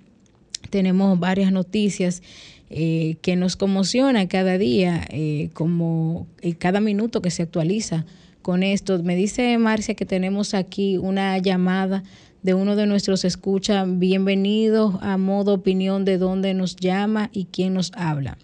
tenemos 0.69 1.19
varias 1.19 1.51
noticias 1.51 2.21
eh, 2.69 3.17
que 3.21 3.35
nos 3.35 3.55
conmociona 3.55 4.27
cada 4.27 4.57
día, 4.57 5.05
eh, 5.09 5.49
como 5.53 6.25
eh, 6.41 6.55
cada 6.55 6.79
minuto 6.79 7.21
que 7.21 7.29
se 7.29 7.43
actualiza 7.43 8.05
con 8.41 8.63
esto. 8.63 9.01
Me 9.03 9.15
dice 9.15 9.57
Marcia 9.57 9.93
que 9.93 10.05
tenemos 10.05 10.53
aquí 10.53 10.97
una 10.97 11.37
llamada 11.37 12.03
de 12.41 12.53
uno 12.53 12.75
de 12.75 12.87
nuestros 12.87 13.25
escucha. 13.25 13.85
Bienvenidos 13.87 14.95
a 15.01 15.17
modo 15.17 15.53
opinión 15.53 16.03
de 16.03 16.17
dónde 16.17 16.53
nos 16.53 16.75
llama 16.75 17.29
y 17.31 17.45
quién 17.45 17.75
nos 17.75 17.91
habla. 17.95 18.37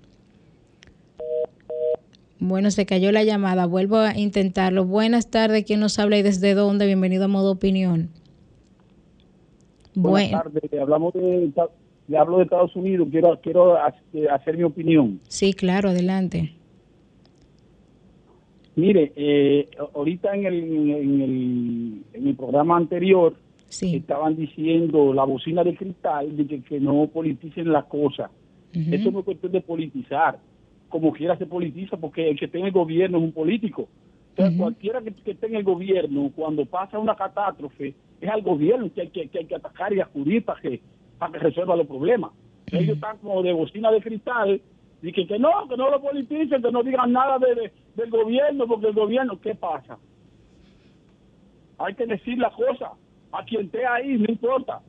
Bueno, 2.39 2.71
se 2.71 2.85
cayó 2.85 3.11
la 3.11 3.23
llamada. 3.23 3.65
Vuelvo 3.65 3.97
a 3.97 4.17
intentarlo. 4.17 4.85
Buenas 4.85 5.29
tardes. 5.29 5.65
¿Quién 5.65 5.81
nos 5.81 5.99
habla 5.99 6.17
y 6.17 6.21
desde 6.21 6.53
dónde? 6.53 6.85
Bienvenido 6.85 7.25
a 7.25 7.27
modo 7.27 7.51
opinión. 7.51 8.09
Buenas 9.95 10.43
tardes. 10.43 10.63
Hablamos 10.79 11.13
de 11.13 11.51
le 12.09 12.17
hablo 12.17 12.37
de 12.37 12.43
Estados 12.43 12.75
Unidos, 12.75 13.07
quiero, 13.11 13.39
quiero 13.41 13.77
eh, 13.77 14.27
hacer 14.31 14.57
mi 14.57 14.63
opinión. 14.63 15.19
Sí, 15.27 15.53
claro, 15.53 15.89
adelante. 15.89 16.53
Mire, 18.75 19.13
eh, 19.15 19.69
ahorita 19.93 20.35
en 20.35 20.45
el, 20.45 20.55
en, 20.55 21.21
el, 21.21 22.03
en 22.13 22.27
el 22.27 22.35
programa 22.35 22.77
anterior 22.77 23.35
estaban 23.69 24.35
diciendo 24.35 25.13
la 25.13 25.23
bocina 25.25 25.63
de 25.63 25.75
cristal 25.75 26.35
de 26.35 26.61
que, 26.61 26.79
no 26.79 27.07
politicen 27.07 27.71
las 27.71 27.85
cosas. 27.85 28.31
Eso 28.73 29.11
no 29.11 29.19
es 29.19 29.25
cuestión 29.25 29.51
de 29.51 29.61
politizar. 29.61 30.39
Como 30.89 31.13
quiera 31.13 31.37
se 31.37 31.45
politiza 31.45 31.97
porque 31.97 32.29
el 32.29 32.39
que 32.39 32.45
esté 32.45 32.57
en 32.57 32.65
el 32.65 32.71
gobierno 32.71 33.19
es 33.19 33.23
un 33.25 33.31
político. 33.31 33.87
Entonces, 34.29 34.59
cualquiera 34.59 35.01
que, 35.01 35.09
esté 35.09 35.45
en 35.45 35.55
el 35.55 35.63
gobierno, 35.63 36.31
cuando 36.35 36.65
pasa 36.65 36.97
una 36.97 37.15
catástrofe, 37.15 37.93
es 38.19 38.29
al 38.29 38.41
gobierno 38.41 38.89
que 38.93 39.01
hay 39.01 39.09
que, 39.09 39.27
que, 39.27 39.39
hay 39.39 39.45
que 39.45 39.55
atacar 39.55 39.93
y 39.93 39.99
acudir 39.99 40.43
para 40.43 40.61
que 40.61 40.81
para 41.19 41.33
que 41.33 41.39
resuelva 41.39 41.75
los 41.75 41.85
problemas. 41.85 42.31
Ellos 42.71 42.95
están 42.95 43.17
como 43.17 43.43
de 43.43 43.53
bocina 43.53 43.91
de 43.91 44.01
cristal 44.01 44.61
y 45.01 45.11
que, 45.11 45.27
que 45.27 45.37
no, 45.37 45.67
que 45.67 45.77
no 45.77 45.89
lo 45.89 46.01
politicen, 46.01 46.61
que 46.61 46.71
no 46.71 46.83
digan 46.83 47.11
nada 47.11 47.37
de, 47.37 47.71
del 47.95 48.09
gobierno, 48.09 48.67
porque 48.67 48.87
el 48.87 48.93
gobierno, 48.93 49.39
¿qué 49.39 49.55
pasa? 49.55 49.97
Hay 51.77 51.93
que 51.95 52.05
decir 52.05 52.37
la 52.37 52.51
cosa. 52.51 52.93
A 53.31 53.43
quien 53.43 53.65
esté 53.65 53.85
ahí, 53.85 54.17
no 54.17 54.25
importa. 54.27 54.81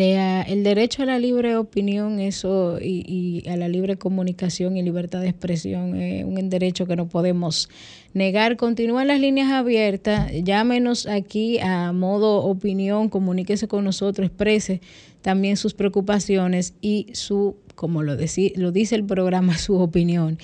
El 0.00 0.64
derecho 0.64 1.02
a 1.02 1.06
la 1.06 1.18
libre 1.18 1.56
opinión 1.56 2.18
eso 2.18 2.78
y, 2.80 3.44
a 3.48 3.56
la 3.56 3.68
libre 3.68 3.96
comunicación 3.96 4.76
y 4.76 4.82
libertad 4.82 5.20
de 5.20 5.28
expresión 5.28 5.94
es 5.96 6.24
un 6.24 6.50
derecho 6.50 6.86
que 6.86 6.96
no 6.96 7.06
podemos 7.08 7.68
negar. 8.12 8.56
Continúan 8.56 9.08
las 9.08 9.20
líneas 9.20 9.52
abiertas, 9.52 10.32
llámenos 10.42 11.06
aquí 11.06 11.58
a 11.60 11.92
modo 11.92 12.42
opinión, 12.42 13.08
comuníquese 13.08 13.68
con 13.68 13.84
nosotros, 13.84 14.26
exprese 14.26 14.80
también 15.22 15.56
sus 15.56 15.74
preocupaciones 15.74 16.74
y 16.80 17.06
su, 17.12 17.56
como 17.74 18.02
lo, 18.02 18.16
lo 18.56 18.72
dice 18.72 18.94
el 18.94 19.04
programa, 19.04 19.56
su 19.58 19.76
opinión. 19.76 20.38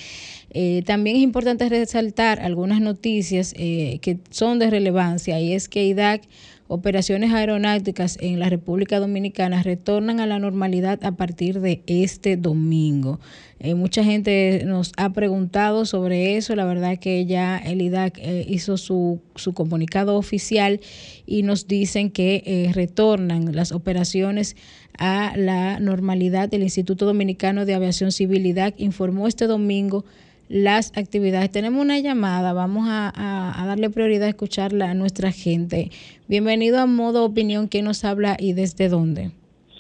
Eh, 0.53 0.83
también 0.85 1.17
es 1.17 1.23
importante 1.23 1.69
resaltar 1.69 2.41
algunas 2.41 2.81
noticias 2.81 3.55
eh, 3.57 3.99
que 4.03 4.19
son 4.31 4.59
de 4.59 4.69
relevancia 4.69 5.41
y 5.41 5.53
es 5.53 5.69
que 5.69 5.87
IDAC 5.87 6.23
operaciones 6.71 7.33
aeronáuticas 7.33 8.17
en 8.21 8.39
la 8.39 8.49
República 8.49 9.01
Dominicana 9.01 9.61
retornan 9.65 10.21
a 10.21 10.27
la 10.27 10.39
normalidad 10.39 11.05
a 11.05 11.13
partir 11.17 11.61
de 11.61 11.83
este 11.89 12.37
domingo. 12.37 13.19
Eh, 13.59 13.75
mucha 13.75 14.05
gente 14.05 14.63
nos 14.65 14.93
ha 14.97 15.13
preguntado 15.13 15.85
sobre 15.85 16.37
eso. 16.37 16.55
La 16.55 16.65
verdad 16.65 16.97
que 16.97 17.27
ya 17.27 17.59
el 17.59 17.83
IDAC 17.83 18.19
eh, 18.19 18.47
hizo 18.49 18.77
su, 18.77 19.21
su, 19.35 19.53
comunicado 19.53 20.17
oficial 20.17 20.81
y 21.27 21.43
nos 21.43 21.67
dicen 21.67 22.09
que 22.09 22.45
eh, 22.47 22.71
retornan 22.73 23.53
las 23.55 23.73
operaciones 23.73 24.55
a 24.97 25.33
la 25.37 25.81
normalidad. 25.81 26.55
El 26.55 26.63
Instituto 26.63 27.05
Dominicano 27.05 27.67
de 27.67 27.75
Aviación 27.75 28.13
Civil 28.13 28.47
IDAC 28.47 28.75
informó 28.79 29.27
este 29.27 29.49
domingo 29.49 30.05
las 30.51 30.93
actividades. 30.99 31.51
Tenemos 31.53 31.81
una 31.81 32.01
llamada, 32.01 32.53
vamos 32.53 32.87
a, 32.89 33.65
darle 33.67 33.89
prioridad 33.89 34.27
a 34.27 34.31
escucharla 34.31 34.91
a 34.91 34.95
nuestra 34.95 35.31
gente. 35.31 35.91
Bienvenido 36.29 36.79
a 36.81 36.87
Modo 36.87 37.25
Opinión, 37.25 37.69
¿quién 37.69 37.85
nos 37.85 38.05
habla 38.05 38.37
y 38.39 38.53
desde 38.53 38.89
dónde? 38.89 39.31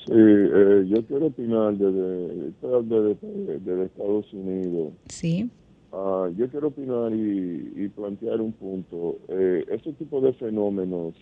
Sí, 0.06 0.12
eh, 0.14 0.86
yo 0.88 1.04
quiero 1.06 1.26
opinar 1.26 1.74
desde, 1.76 2.52
desde, 2.62 3.84
Estados 3.84 4.32
Unidos. 4.32 4.92
Sí. 5.08 5.50
Ah, 5.92 6.28
yo 6.36 6.48
quiero 6.48 6.68
opinar 6.68 7.12
y, 7.12 7.88
plantear 7.88 8.40
un 8.40 8.52
punto. 8.52 9.18
Eh, 9.28 9.64
este 9.72 9.92
tipo 9.94 10.20
de 10.20 10.32
fenómenos 10.34 11.14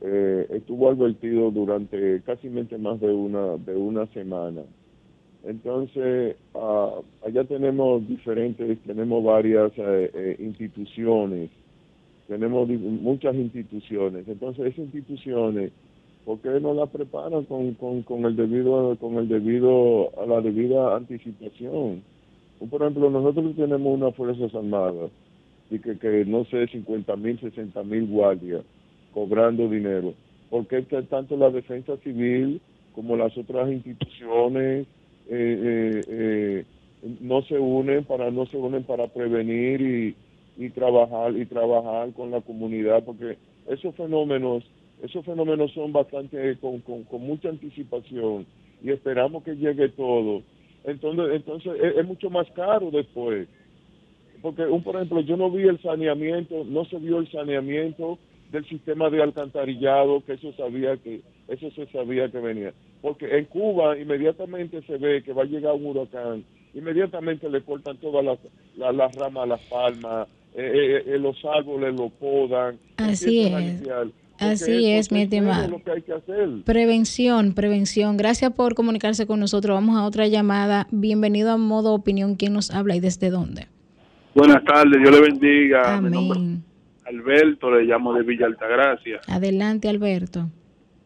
eh, 0.00 0.46
estuvo 0.48 0.88
advertido 0.88 1.50
durante 1.50 2.22
casi 2.22 2.48
más 2.48 3.00
de 3.00 3.12
una, 3.12 3.58
de 3.58 3.76
una 3.76 4.06
semana. 4.14 4.62
Entonces, 5.44 6.36
uh, 6.54 7.02
allá 7.26 7.44
tenemos 7.44 8.06
diferentes, 8.06 8.78
tenemos 8.86 9.24
varias 9.24 9.72
eh, 9.76 10.10
eh, 10.14 10.36
instituciones, 10.38 11.50
tenemos 12.28 12.68
muchas 12.68 13.34
instituciones. 13.34 14.26
Entonces, 14.28 14.66
esas 14.66 14.78
instituciones, 14.78 15.72
¿por 16.24 16.38
qué 16.38 16.60
no 16.60 16.74
las 16.74 16.90
preparan 16.90 17.44
con, 17.46 17.74
con, 17.74 18.02
con 18.02 18.24
el 18.24 18.36
debido, 18.36 18.96
con 19.00 19.16
el 19.16 19.28
debido, 19.28 20.10
a 20.20 20.26
la 20.26 20.40
debida 20.40 20.94
anticipación? 20.94 22.02
Por 22.70 22.80
ejemplo, 22.80 23.10
nosotros 23.10 23.56
tenemos 23.56 23.94
unas 23.94 24.14
Fuerzas 24.14 24.54
Armadas 24.54 25.10
y 25.70 25.80
que, 25.80 25.98
que 25.98 26.24
no 26.24 26.44
sé, 26.44 26.68
50 26.68 27.16
mil, 27.16 27.40
60 27.40 27.82
mil 27.82 28.06
guardias 28.06 28.62
cobrando 29.12 29.68
dinero. 29.68 30.14
¿Por 30.50 30.68
qué 30.68 30.82
tanto 30.82 31.36
la 31.36 31.50
defensa 31.50 31.96
civil 31.98 32.60
como 32.94 33.16
las 33.16 33.36
otras 33.36 33.70
instituciones 33.72 34.86
no 37.20 37.42
se 37.42 37.58
unen 37.58 38.04
para 38.04 38.30
no 38.30 38.46
se 38.46 38.56
unen 38.56 38.84
para 38.84 39.08
prevenir 39.08 39.80
y, 39.80 40.16
y 40.56 40.70
trabajar 40.70 41.36
y 41.36 41.46
trabajar 41.46 42.12
con 42.12 42.30
la 42.30 42.40
comunidad 42.40 43.02
porque 43.04 43.38
esos 43.68 43.94
fenómenos 43.94 44.64
esos 45.02 45.24
fenómenos 45.24 45.72
son 45.72 45.92
bastante 45.92 46.56
con, 46.58 46.80
con, 46.80 47.04
mucha 47.20 47.48
anticipación 47.48 48.46
y 48.84 48.90
esperamos 48.90 49.42
que 49.42 49.56
llegue 49.56 49.88
todo. 49.88 50.42
Entonces 50.84 51.34
entonces 51.34 51.72
es, 51.96 52.06
mucho 52.06 52.30
más 52.30 52.48
caro 52.52 52.90
después. 52.90 53.48
Porque 54.40 54.62
un 54.62 54.82
por 54.82 54.96
ejemplo 54.96 55.20
yo 55.20 55.36
no 55.36 55.50
vi 55.50 55.62
el 55.62 55.80
saneamiento 55.80 56.64
no 56.64 56.84
se 56.84 56.98
vio 56.98 57.18
el 57.18 57.30
saneamiento 57.30 58.18
del 58.50 58.64
sistema 58.66 59.10
de 59.10 59.22
alcantarillado 59.22 60.22
que 60.24 60.34
eso 60.34 60.52
sabía 60.52 60.96
que 60.96 61.20
eso 61.48 61.70
se 61.72 61.86
sabía 61.86 62.30
que 62.30 62.38
venía 62.38 62.72
porque 63.02 63.36
en 63.36 63.44
Cuba 63.46 63.98
inmediatamente 63.98 64.80
se 64.82 64.96
ve 64.96 65.22
que 65.22 65.32
va 65.32 65.42
a 65.42 65.46
llegar 65.46 65.74
un 65.74 65.86
huracán, 65.86 66.44
inmediatamente 66.72 67.50
le 67.50 67.60
cortan 67.62 67.98
todas 67.98 68.24
las, 68.24 68.38
las, 68.76 69.14
ramas, 69.16 69.48
las 69.48 69.60
palmas, 69.62 70.28
eh, 70.54 70.70
eh, 70.72 71.02
eh, 71.06 71.18
los 71.18 71.36
árboles 71.44 71.94
lo 71.94 72.08
podan. 72.08 72.78
Así 72.96 73.42
es. 73.42 73.82
Así 74.38 74.90
es, 74.90 75.12
mi 75.12 75.22
estimado. 75.22 75.80
Prevención, 76.64 77.54
prevención. 77.54 78.16
Gracias 78.16 78.50
por 78.52 78.74
comunicarse 78.74 79.26
con 79.26 79.38
nosotros. 79.38 79.74
Vamos 79.74 79.96
a 79.96 80.04
otra 80.04 80.26
llamada. 80.26 80.88
Bienvenido 80.90 81.52
a 81.52 81.56
Modo 81.56 81.94
Opinión. 81.94 82.34
¿Quién 82.34 82.52
nos 82.52 82.72
habla 82.72 82.96
y 82.96 83.00
desde 83.00 83.30
dónde? 83.30 83.68
Buenas 84.34 84.64
tardes, 84.64 85.00
Dios 85.00 85.12
le 85.12 85.20
bendiga. 85.20 85.96
Amén. 85.96 86.64
Alberto, 87.04 87.70
le 87.70 87.84
llamo 87.84 88.14
de 88.14 88.22
Villa 88.22 88.46
Altagracia. 88.46 89.20
Adelante, 89.28 89.88
Alberto 89.88 90.48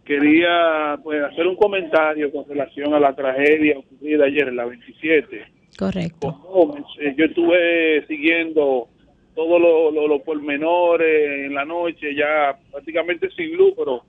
quería 0.07 0.99
pues 1.03 1.23
hacer 1.25 1.47
un 1.47 1.57
comentario 1.57 2.31
con 2.31 2.49
relación 2.49 2.95
a 2.95 3.01
la 3.01 3.14
tragedia 3.14 3.79
ocurrida 3.79 4.25
ayer 4.25 4.49
en 4.49 4.57
la 4.57 4.64
27. 4.64 5.45
Correcto. 5.77 6.88
Eh, 7.01 7.14
yo 7.19 7.25
estuve 7.27 8.07
siguiendo 8.07 8.88
todos 9.35 9.61
los 9.61 10.09
lo, 10.09 10.23
pormenores 10.23 11.47
en 11.47 11.55
la 11.55 11.64
noche, 11.66 12.14
ya 12.14 12.57
prácticamente 12.71 13.29
sin 13.33 13.55
luz, 13.57 13.75
pero 13.77 14.03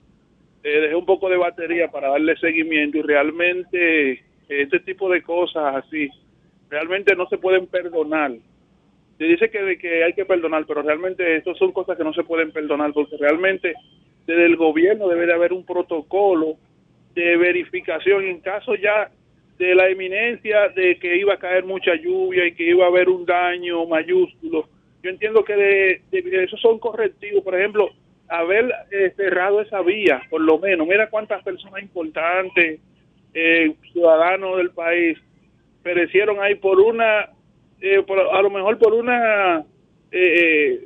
eh, 0.62 0.80
dejé 0.80 0.94
un 0.94 1.04
poco 1.04 1.28
de 1.28 1.36
batería 1.36 1.90
para 1.90 2.08
darle 2.08 2.36
seguimiento 2.36 2.96
y 2.96 3.02
realmente 3.02 4.22
este 4.48 4.80
tipo 4.80 5.10
de 5.10 5.22
cosas 5.22 5.84
así, 5.84 6.08
realmente 6.70 7.14
no 7.14 7.28
se 7.28 7.36
pueden 7.36 7.66
perdonar. 7.66 8.32
Se 9.18 9.24
dice 9.24 9.50
que, 9.50 9.76
que 9.78 10.04
hay 10.04 10.12
que 10.14 10.24
perdonar, 10.24 10.64
pero 10.64 10.80
realmente 10.80 11.36
eso 11.36 11.54
son 11.56 11.72
cosas 11.72 11.98
que 11.98 12.04
no 12.04 12.14
se 12.14 12.22
pueden 12.22 12.52
perdonar 12.52 12.92
porque 12.94 13.16
realmente 13.18 13.74
desde 14.28 14.44
el 14.44 14.56
gobierno 14.56 15.08
debe 15.08 15.24
de 15.24 15.32
haber 15.32 15.54
un 15.54 15.64
protocolo 15.64 16.58
de 17.14 17.38
verificación 17.38 18.24
en 18.24 18.40
caso 18.40 18.74
ya 18.74 19.10
de 19.58 19.74
la 19.74 19.88
eminencia 19.88 20.68
de 20.68 20.98
que 20.98 21.16
iba 21.16 21.32
a 21.32 21.38
caer 21.38 21.64
mucha 21.64 21.94
lluvia 21.94 22.46
y 22.46 22.52
que 22.52 22.68
iba 22.68 22.84
a 22.84 22.88
haber 22.88 23.08
un 23.08 23.24
daño 23.24 23.86
mayúsculo. 23.86 24.68
Yo 25.02 25.08
entiendo 25.08 25.42
que 25.44 25.56
de, 25.56 26.02
esos 26.44 26.60
son 26.60 26.78
correctivos, 26.78 27.42
por 27.42 27.58
ejemplo, 27.58 27.88
haber 28.28 28.70
eh, 28.90 29.14
cerrado 29.16 29.62
esa 29.62 29.80
vía, 29.80 30.20
por 30.28 30.42
lo 30.42 30.58
menos. 30.58 30.86
Mira 30.86 31.08
cuántas 31.08 31.42
personas 31.42 31.82
importantes, 31.82 32.80
eh, 33.32 33.74
ciudadanos 33.92 34.58
del 34.58 34.72
país, 34.72 35.16
perecieron 35.82 36.38
ahí 36.42 36.54
por 36.56 36.80
una, 36.80 37.30
eh, 37.80 38.04
a 38.32 38.42
lo 38.42 38.50
mejor 38.50 38.76
por 38.76 38.92
una 38.92 39.64
eh, 40.12 40.80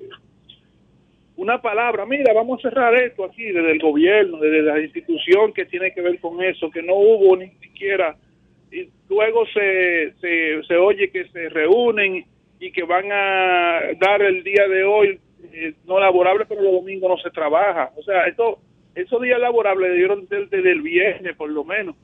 una 1.37 1.61
palabra, 1.62 2.05
mira, 2.05 2.33
vamos 2.33 2.59
a 2.59 2.68
cerrar 2.68 2.95
esto 2.95 3.25
aquí 3.25 3.45
desde 3.45 3.73
el 3.73 3.79
gobierno, 3.79 4.38
desde 4.38 4.62
la 4.62 4.81
institución 4.81 5.53
que 5.53 5.64
tiene 5.64 5.92
que 5.92 6.03
ver 6.03 6.21
con 6.21 6.42
eso, 6.42 6.71
que 6.71 6.83
no 6.83 6.95
hubo 6.95 7.37
ni 7.37 7.49
siquiera, 7.53 8.16
y 8.71 8.88
luego 9.09 9.45
se, 9.47 10.14
se, 10.21 10.77
oye 10.77 11.11
que 11.11 11.27
se 11.29 11.49
reúnen 11.49 12.25
y 12.59 12.73
que 12.73 12.83
van 12.85 13.11
a 13.11 13.81
dar 13.99 14.23
el 14.23 14.42
día 14.42 14.66
de 14.68 14.85
hoy 14.85 15.21
eh, 15.53 15.75
no 15.87 15.99
laborable, 15.99 16.47
pero 16.47 16.62
los 16.62 16.73
domingos 16.73 17.11
no 17.11 17.16
se 17.18 17.31
trabaja. 17.31 17.90
O 17.97 18.03
sea, 18.03 18.27
esto, 18.27 18.61
esos 18.95 19.21
días 19.21 19.40
laborables 19.40 19.95
dieron 19.95 20.27
desde, 20.29 20.71
el 20.71 20.81
viernes 20.81 21.37
por 21.37 21.51
lo 21.51 21.64
menos. 21.64 21.97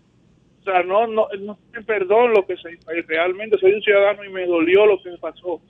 O 0.60 0.64
sea, 0.64 0.82
no, 0.82 1.06
no, 1.06 1.28
no 1.40 1.58
perdón 1.86 2.32
lo 2.32 2.44
que 2.44 2.56
se 2.56 2.76
realmente 3.06 3.56
soy 3.58 3.72
un 3.72 3.82
ciudadano 3.82 4.24
y 4.24 4.28
me 4.28 4.44
dolió 4.44 4.84
lo 4.84 5.02
que 5.02 5.10
pasó 5.18 5.62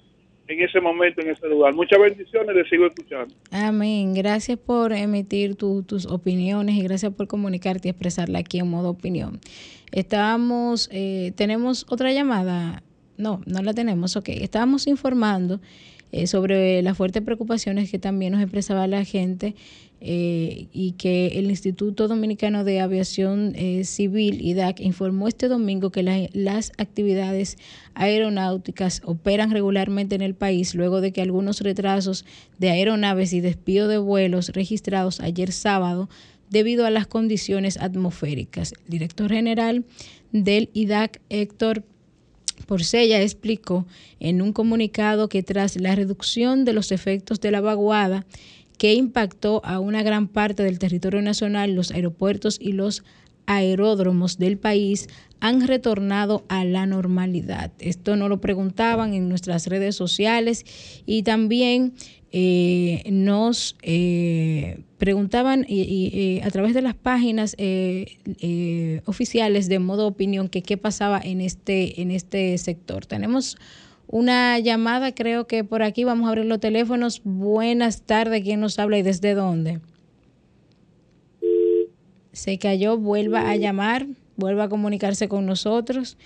en 0.48 0.62
ese 0.62 0.80
momento, 0.80 1.20
en 1.20 1.30
ese 1.30 1.46
lugar. 1.46 1.74
Muchas 1.74 2.00
bendiciones, 2.00 2.56
les 2.56 2.68
sigo 2.68 2.86
escuchando. 2.86 3.34
Amén. 3.50 4.14
Gracias 4.14 4.58
por 4.58 4.92
emitir 4.92 5.54
tus 5.56 6.06
opiniones 6.06 6.74
y 6.76 6.82
gracias 6.82 7.12
por 7.12 7.28
comunicarte 7.28 7.88
y 7.88 7.90
expresarla 7.90 8.38
aquí 8.40 8.58
en 8.58 8.68
modo 8.68 8.90
opinión. 8.90 9.40
Estábamos, 9.92 10.88
eh, 10.92 11.32
tenemos 11.36 11.86
otra 11.88 12.12
llamada. 12.12 12.82
No, 13.16 13.42
no 13.46 13.62
la 13.62 13.74
tenemos. 13.74 14.16
Ok, 14.16 14.30
estábamos 14.30 14.86
informando 14.86 15.60
eh, 16.10 16.26
sobre 16.26 16.80
las 16.82 16.96
fuertes 16.96 17.22
preocupaciones 17.22 17.90
que 17.90 17.98
también 17.98 18.32
nos 18.32 18.42
expresaba 18.42 18.86
la 18.86 19.04
gente 19.04 19.54
eh, 20.00 20.68
y 20.72 20.92
que 20.92 21.38
el 21.38 21.50
Instituto 21.50 22.06
Dominicano 22.06 22.62
de 22.62 22.80
Aviación 22.80 23.52
eh, 23.56 23.84
Civil, 23.84 24.40
IDAC, 24.40 24.80
informó 24.80 25.26
este 25.26 25.48
domingo 25.48 25.90
que 25.90 26.30
las 26.32 26.72
actividades 26.78 27.56
aeronáuticas 27.94 29.02
operan 29.04 29.50
regularmente 29.50 30.14
en 30.14 30.22
el 30.22 30.34
país 30.34 30.76
luego 30.76 31.00
de 31.00 31.12
que 31.12 31.20
algunos 31.20 31.60
retrasos 31.62 32.24
de 32.58 32.70
aeronaves 32.70 33.32
y 33.32 33.40
despido 33.40 33.88
de 33.88 33.98
vuelos 33.98 34.50
registrados 34.50 35.18
ayer 35.20 35.50
sábado 35.50 36.08
debido 36.48 36.86
a 36.86 36.90
las 36.90 37.06
condiciones 37.06 37.76
atmosféricas. 37.76 38.74
El 38.84 38.90
director 38.90 39.30
general 39.32 39.84
del 40.32 40.70
IDAC, 40.74 41.20
Héctor 41.28 41.84
Porcella, 42.66 43.20
explicó 43.20 43.86
en 44.20 44.42
un 44.42 44.52
comunicado 44.52 45.28
que 45.28 45.42
tras 45.42 45.76
la 45.76 45.94
reducción 45.94 46.64
de 46.64 46.72
los 46.72 46.92
efectos 46.92 47.40
de 47.40 47.50
la 47.50 47.60
vaguada, 47.60 48.26
que 48.78 48.94
impactó 48.94 49.60
a 49.64 49.80
una 49.80 50.02
gran 50.02 50.28
parte 50.28 50.62
del 50.62 50.78
territorio 50.78 51.20
nacional, 51.20 51.74
los 51.74 51.90
aeropuertos 51.90 52.58
y 52.60 52.72
los 52.72 53.02
aeródromos 53.46 54.38
del 54.38 54.58
país 54.58 55.08
han 55.40 55.66
retornado 55.66 56.44
a 56.48 56.64
la 56.64 56.86
normalidad. 56.86 57.72
Esto 57.78 58.16
nos 58.16 58.28
lo 58.28 58.40
preguntaban 58.40 59.14
en 59.14 59.28
nuestras 59.28 59.66
redes 59.66 59.96
sociales 59.96 60.64
y 61.06 61.22
también 61.22 61.94
eh, 62.30 63.04
nos 63.10 63.76
eh, 63.82 64.80
preguntaban 64.98 65.64
y, 65.66 66.40
a 66.44 66.50
través 66.50 66.74
de 66.74 66.82
las 66.82 66.94
páginas 66.94 67.54
eh, 67.58 69.00
oficiales 69.06 69.68
de 69.68 69.78
modo 69.78 70.06
opinión 70.06 70.48
que 70.48 70.62
qué 70.62 70.76
pasaba 70.76 71.20
en 71.22 71.40
este, 71.40 72.02
en 72.02 72.10
este 72.10 72.58
sector. 72.58 73.06
Tenemos 73.06 73.56
una 74.08 74.58
llamada, 74.58 75.14
creo 75.14 75.46
que 75.46 75.64
por 75.64 75.82
aquí 75.82 76.02
vamos 76.02 76.26
a 76.26 76.30
abrir 76.30 76.46
los 76.46 76.60
teléfonos. 76.60 77.20
Buenas 77.24 78.02
tardes, 78.02 78.42
¿quién 78.42 78.60
nos 78.60 78.78
habla 78.78 78.98
y 78.98 79.02
desde 79.02 79.34
dónde? 79.34 79.80
Se 82.32 82.58
cayó, 82.58 82.96
vuelva 82.96 83.50
a 83.50 83.56
llamar, 83.56 84.06
vuelva 84.36 84.64
a 84.64 84.68
comunicarse 84.68 85.28
con 85.28 85.44
nosotros. 85.44 86.16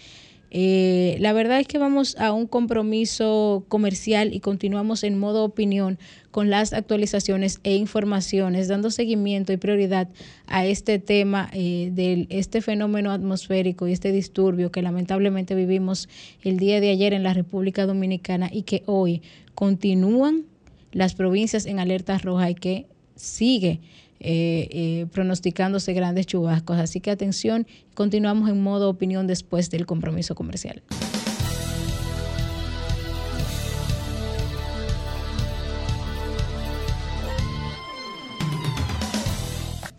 Eh, 0.54 1.16
la 1.18 1.32
verdad 1.32 1.60
es 1.60 1.66
que 1.66 1.78
vamos 1.78 2.14
a 2.18 2.30
un 2.30 2.46
compromiso 2.46 3.64
comercial 3.68 4.34
y 4.34 4.40
continuamos 4.40 5.02
en 5.02 5.18
modo 5.18 5.44
opinión 5.44 5.98
con 6.30 6.50
las 6.50 6.74
actualizaciones 6.74 7.58
e 7.64 7.74
informaciones, 7.74 8.68
dando 8.68 8.90
seguimiento 8.90 9.54
y 9.54 9.56
prioridad 9.56 10.10
a 10.46 10.66
este 10.66 10.98
tema 10.98 11.48
eh, 11.54 11.88
de 11.94 12.26
este 12.28 12.60
fenómeno 12.60 13.12
atmosférico 13.12 13.88
y 13.88 13.92
este 13.92 14.12
disturbio 14.12 14.70
que 14.70 14.82
lamentablemente 14.82 15.54
vivimos 15.54 16.10
el 16.42 16.58
día 16.58 16.82
de 16.82 16.90
ayer 16.90 17.14
en 17.14 17.22
la 17.22 17.32
República 17.32 17.86
Dominicana 17.86 18.50
y 18.52 18.64
que 18.64 18.82
hoy 18.84 19.22
continúan 19.54 20.44
las 20.92 21.14
provincias 21.14 21.64
en 21.64 21.78
alerta 21.78 22.18
roja 22.18 22.50
y 22.50 22.56
que 22.56 22.86
sigue 23.16 23.80
eh, 24.24 24.68
eh, 24.70 25.06
pronosticándose 25.12 25.92
grandes 25.92 26.26
chubascos. 26.26 26.78
Así 26.78 27.00
que 27.00 27.10
atención, 27.10 27.66
continuamos 27.94 28.48
en 28.48 28.62
modo 28.62 28.88
opinión 28.88 29.26
después 29.26 29.68
del 29.70 29.84
compromiso 29.84 30.34
comercial. 30.34 30.82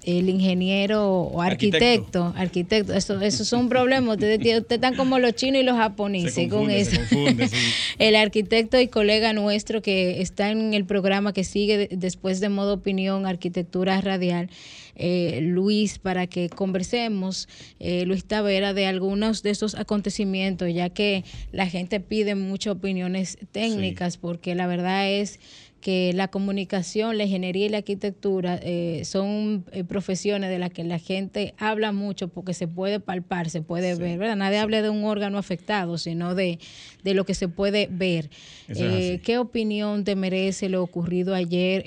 El 0.04 0.30
ingeniero 0.30 1.08
o 1.08 1.42
arquitecto, 1.42 2.34
arquitecto, 2.36 2.94
eso, 2.94 3.22
eso 3.22 3.44
es 3.44 3.54
un 3.54 3.70
problema. 3.70 4.14
Ustedes, 4.14 4.66
están 4.70 4.96
como 4.96 5.20
los 5.20 5.34
chinos 5.34 5.62
y 5.62 5.66
los 5.66 5.78
japoneses 5.78 6.50
con 6.50 6.70
eso. 6.70 7.00
El 8.00 8.16
arquitecto 8.16 8.80
y 8.80 8.88
colega 8.88 9.34
nuestro 9.34 9.82
que 9.82 10.22
está 10.22 10.50
en 10.52 10.74
el 10.74 10.86
programa 10.86 11.32
que 11.32 11.44
sigue 11.44 11.90
después 11.92 12.40
de 12.40 12.50
modo 12.50 12.74
opinión, 12.74 13.26
arquitectura 13.26 14.02
radial. 14.02 14.50
Eh, 14.96 15.40
Luis 15.42 15.98
para 15.98 16.28
que 16.28 16.50
conversemos, 16.50 17.48
eh, 17.80 18.06
Luis 18.06 18.26
Tavera, 18.26 18.74
de 18.74 18.86
algunos 18.86 19.42
de 19.42 19.50
esos 19.50 19.74
acontecimientos, 19.76 20.72
ya 20.72 20.90
que 20.90 21.24
la 21.52 21.68
gente 21.68 22.00
pide 22.00 22.36
muchas 22.36 22.74
opiniones 22.74 23.38
técnicas, 23.52 24.18
porque 24.18 24.54
la 24.54 24.68
verdad 24.68 25.10
es 25.10 25.40
que 25.84 26.14
la 26.14 26.30
comunicación, 26.30 27.18
la 27.18 27.26
ingeniería 27.26 27.66
y 27.66 27.70
la 27.70 27.80
arquitectura 27.80 28.58
eh, 28.64 29.02
son 29.04 29.66
eh, 29.74 29.84
profesiones 29.84 30.50
de 30.50 30.58
las 30.58 30.70
que 30.70 30.86
la 30.86 30.98
gente 30.98 31.54
habla 31.58 31.92
mucho 31.92 32.30
porque 32.30 32.54
se 32.54 32.70
puede 32.70 33.02
palpar, 33.02 33.50
se 33.50 33.62
puede 33.62 33.94
ver, 33.96 34.18
¿verdad? 34.18 34.38
Nadie 34.38 34.60
habla 34.60 34.82
de 34.82 34.90
un 34.90 35.04
órgano 35.04 35.38
afectado, 35.38 35.98
sino 35.98 36.36
de, 36.36 36.58
de 37.04 37.14
lo 37.14 37.26
que 37.26 37.34
se 37.34 37.50
puede 37.50 37.90
ver. 37.92 38.30
Eh, 38.70 39.20
¿Qué 39.26 39.38
opinión 39.38 40.06
te 40.06 40.16
merece 40.16 40.70
lo 40.70 40.82
ocurrido 40.82 41.36
ayer, 41.36 41.84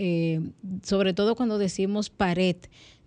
sobre 0.83 1.15
todo 1.15 1.35
cuando 1.35 1.57
decimos 1.57 2.11
pared? 2.11 2.57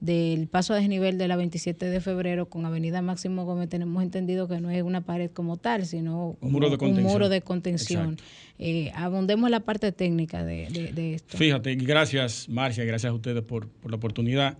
Del 0.01 0.47
paso 0.47 0.73
a 0.73 0.77
desnivel 0.77 1.17
de 1.17 1.27
la 1.27 1.35
27 1.35 1.85
de 1.85 1.99
febrero 1.99 2.47
con 2.47 2.65
Avenida 2.65 3.01
Máximo 3.01 3.43
Gómez 3.43 3.69
tenemos 3.69 4.01
entendido 4.01 4.47
que 4.47 4.61
no 4.61 4.69
es 4.69 4.81
una 4.83 5.01
pared 5.01 5.29
como 5.31 5.57
tal, 5.57 5.85
sino 5.85 6.37
un 6.39 6.51
muro 6.51 6.69
de 6.69 6.77
contención. 6.77 7.05
Un 7.05 7.11
muro 7.11 7.29
de 7.29 7.41
contención. 7.41 8.17
Eh, 8.59 8.91
abundemos 8.95 9.49
la 9.49 9.59
parte 9.59 9.91
técnica 9.91 10.43
de, 10.43 11.15
esto. 11.15 11.37
Fíjate, 11.37 11.75
gracias 11.75 12.47
Marcia, 12.47 12.85
gracias 12.85 13.11
a 13.11 13.13
ustedes 13.13 13.43
por, 13.43 13.67
la 13.89 13.97
oportunidad. 13.97 14.57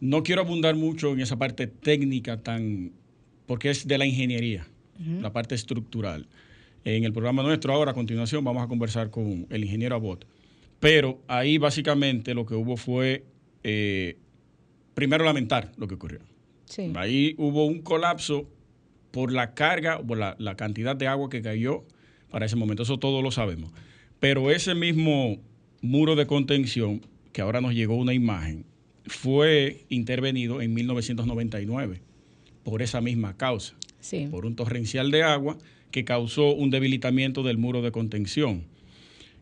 No 0.00 0.22
quiero 0.22 0.42
abundar 0.42 0.74
mucho 0.76 1.12
en 1.12 1.20
esa 1.20 1.36
parte 1.36 1.66
técnica 1.66 2.38
tan, 2.38 2.92
porque 3.46 3.70
es 3.70 3.86
de 3.86 3.98
la 3.98 4.06
ingeniería, 4.06 4.66
la 5.20 5.32
parte 5.32 5.54
estructural. 5.54 6.26
En 6.84 7.04
el 7.04 7.12
programa 7.12 7.42
nuestro 7.42 7.74
ahora, 7.74 7.90
a 7.90 7.94
continuación, 7.94 8.42
vamos 8.42 8.62
a 8.62 8.66
conversar 8.66 9.10
con 9.10 9.46
el 9.50 9.64
ingeniero 9.64 9.94
Abot. 9.94 10.26
Pero 10.78 11.20
ahí 11.28 11.58
básicamente 11.58 12.32
lo 12.32 12.46
que 12.46 12.54
hubo 12.54 12.78
fue 12.78 13.24
eh, 13.62 14.16
primero 14.94 15.24
lamentar 15.24 15.72
lo 15.76 15.88
que 15.88 15.94
ocurrió. 15.94 16.20
Ahí 16.94 17.34
hubo 17.36 17.66
un 17.66 17.80
colapso 17.82 18.48
por 19.10 19.32
la 19.32 19.54
carga, 19.54 20.00
por 20.00 20.18
la, 20.18 20.54
cantidad 20.56 20.94
de 20.94 21.08
agua 21.08 21.28
que 21.28 21.42
cayó 21.42 21.84
para 22.30 22.46
ese 22.46 22.56
momento. 22.56 22.84
Eso 22.84 22.98
todos 22.98 23.22
lo 23.22 23.30
sabemos. 23.30 23.72
Pero 24.20 24.50
ese 24.50 24.74
mismo 24.74 25.38
muro 25.80 26.14
de 26.14 26.26
contención, 26.26 27.00
que 27.32 27.42
ahora 27.42 27.60
nos 27.60 27.74
llegó 27.74 27.96
una 27.96 28.12
imagen, 28.12 28.64
fue 29.06 29.84
intervenido 29.88 30.60
en 30.60 30.74
1999 30.74 32.02
por 32.62 32.82
esa 32.82 33.00
misma 33.00 33.36
causa. 33.36 33.74
Por 34.30 34.46
un 34.46 34.56
torrencial 34.56 35.10
de 35.10 35.22
agua 35.22 35.58
que 35.90 36.04
causó 36.04 36.54
un 36.54 36.70
debilitamiento 36.70 37.42
del 37.42 37.58
muro 37.58 37.82
de 37.82 37.90
contención. 37.90 38.64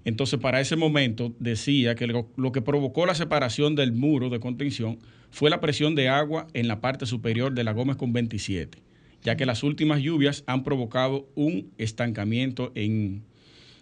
Entonces, 0.09 0.40
para 0.40 0.59
ese 0.59 0.74
momento 0.74 1.34
decía 1.38 1.94
que 1.94 2.06
lo, 2.06 2.50
que 2.50 2.62
provocó 2.62 3.04
la 3.04 3.14
separación 3.14 3.76
del 3.76 3.92
muro 3.92 4.30
de 4.30 4.40
contención 4.40 4.98
fue 5.30 5.50
la 5.50 5.61
presión 5.61 5.94
de 5.94 6.09
agua 6.09 6.46
en 6.54 6.66
la 6.66 6.80
parte 6.80 7.04
superior 7.04 7.52
de 7.52 7.62
la 7.62 7.72
Gómez 7.72 7.96
con 7.96 8.14
27, 8.14 8.78
ya 9.22 9.36
que 9.36 9.44
las 9.44 9.62
últimas 9.62 10.00
lluvias 10.00 10.44
han 10.46 10.64
provocado 10.64 11.28
un 11.34 11.72
estancamiento 11.76 12.72
en, 12.74 13.22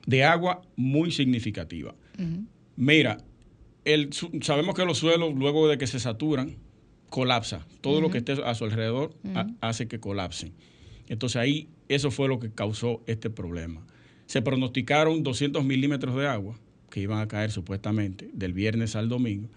de 0.05 0.25
agua 0.25 0.63
muy 0.75 1.13
significativa. 1.13 1.95
Mira, 2.75 3.19
el, 3.85 4.11
sabemos 4.43 4.75
que 4.75 4.85
los 4.85 4.99
suelos, 4.99 5.33
luego 5.33 5.69
de 5.69 5.79
que 5.79 5.87
se 5.87 6.01
saturan, 6.01 6.57
colapsa. 7.09 7.69
Todo 7.83 8.01
lo 8.01 8.11
que 8.11 8.19
esté 8.19 8.33
a 8.33 8.53
su 8.57 8.65
alrededor 8.65 9.15
hace 9.61 9.87
que 9.87 10.01
colapsen. 10.01 10.55
Entonces 11.07 11.37
ahí 11.37 11.69
eso 11.89 12.11
fue 12.11 12.27
lo 12.27 12.41
que 12.41 12.51
causó 12.51 13.05
este 13.07 13.31
problema. 13.31 13.87
Se 14.27 14.43
pronosticaron 14.43 15.23
200 15.23 15.65
milímetros 15.65 16.17
de 16.17 16.27
agua 16.27 16.59
que 16.91 17.01
iban 17.01 17.21
a 17.21 17.29
caer 17.29 17.51
supuestamente 17.51 18.29
del 18.33 18.53
viernes 18.53 18.97
al 18.97 19.09
domingo. 19.09 19.49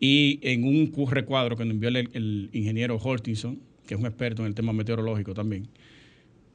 Y 0.00 0.38
en 0.42 0.64
un 0.64 0.92
recuadro 1.10 1.56
que 1.56 1.64
nos 1.64 1.74
envió 1.74 1.88
el, 1.88 2.50
ingeniero 2.52 2.96
Hortinson, 2.96 3.58
que 3.86 3.94
es 3.94 4.00
un 4.00 4.06
experto 4.06 4.42
en 4.42 4.48
el 4.48 4.54
tema 4.54 4.72
meteorológico 4.72 5.34
también, 5.34 5.68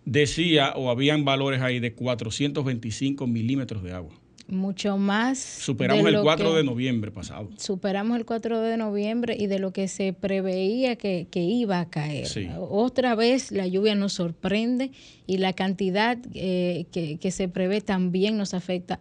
decía 0.06 0.74
o 0.76 0.90
habían 0.90 1.26
valores 1.26 1.62
ahí 1.62 1.80
de 1.80 1.94
425 1.94 3.28
milímetros 3.28 3.84
de 3.84 3.92
agua. 3.92 4.14
Mucho 4.54 4.98
más. 4.98 5.40
Superamos 5.40 6.08
el 6.08 6.22
4 6.22 6.54
de 6.54 6.64
noviembre 6.64 7.12
pasado. 7.12 7.50
Superamos 7.58 8.18
el 8.18 8.26
4 8.26 8.62
de 8.62 8.78
noviembre 8.78 9.36
y 9.38 9.48
de 9.48 9.60
lo 9.60 9.74
que 9.74 9.88
se 9.88 10.14
preveía 10.14 10.96
que, 10.96 11.28
iba 11.34 11.80
a 11.80 11.90
caer. 11.90 12.28
Otra 12.58 13.16
vez 13.16 13.52
la 13.52 13.68
lluvia 13.68 13.96
nos 13.96 14.14
sorprende 14.14 14.92
y 15.28 15.38
la 15.38 15.54
cantidad 15.54 16.18
eh, 16.34 16.86
que, 16.92 17.18
que 17.18 17.32
se 17.32 17.48
prevé 17.48 17.82
también 17.82 18.38
nos 18.38 18.54
afecta 18.54 19.00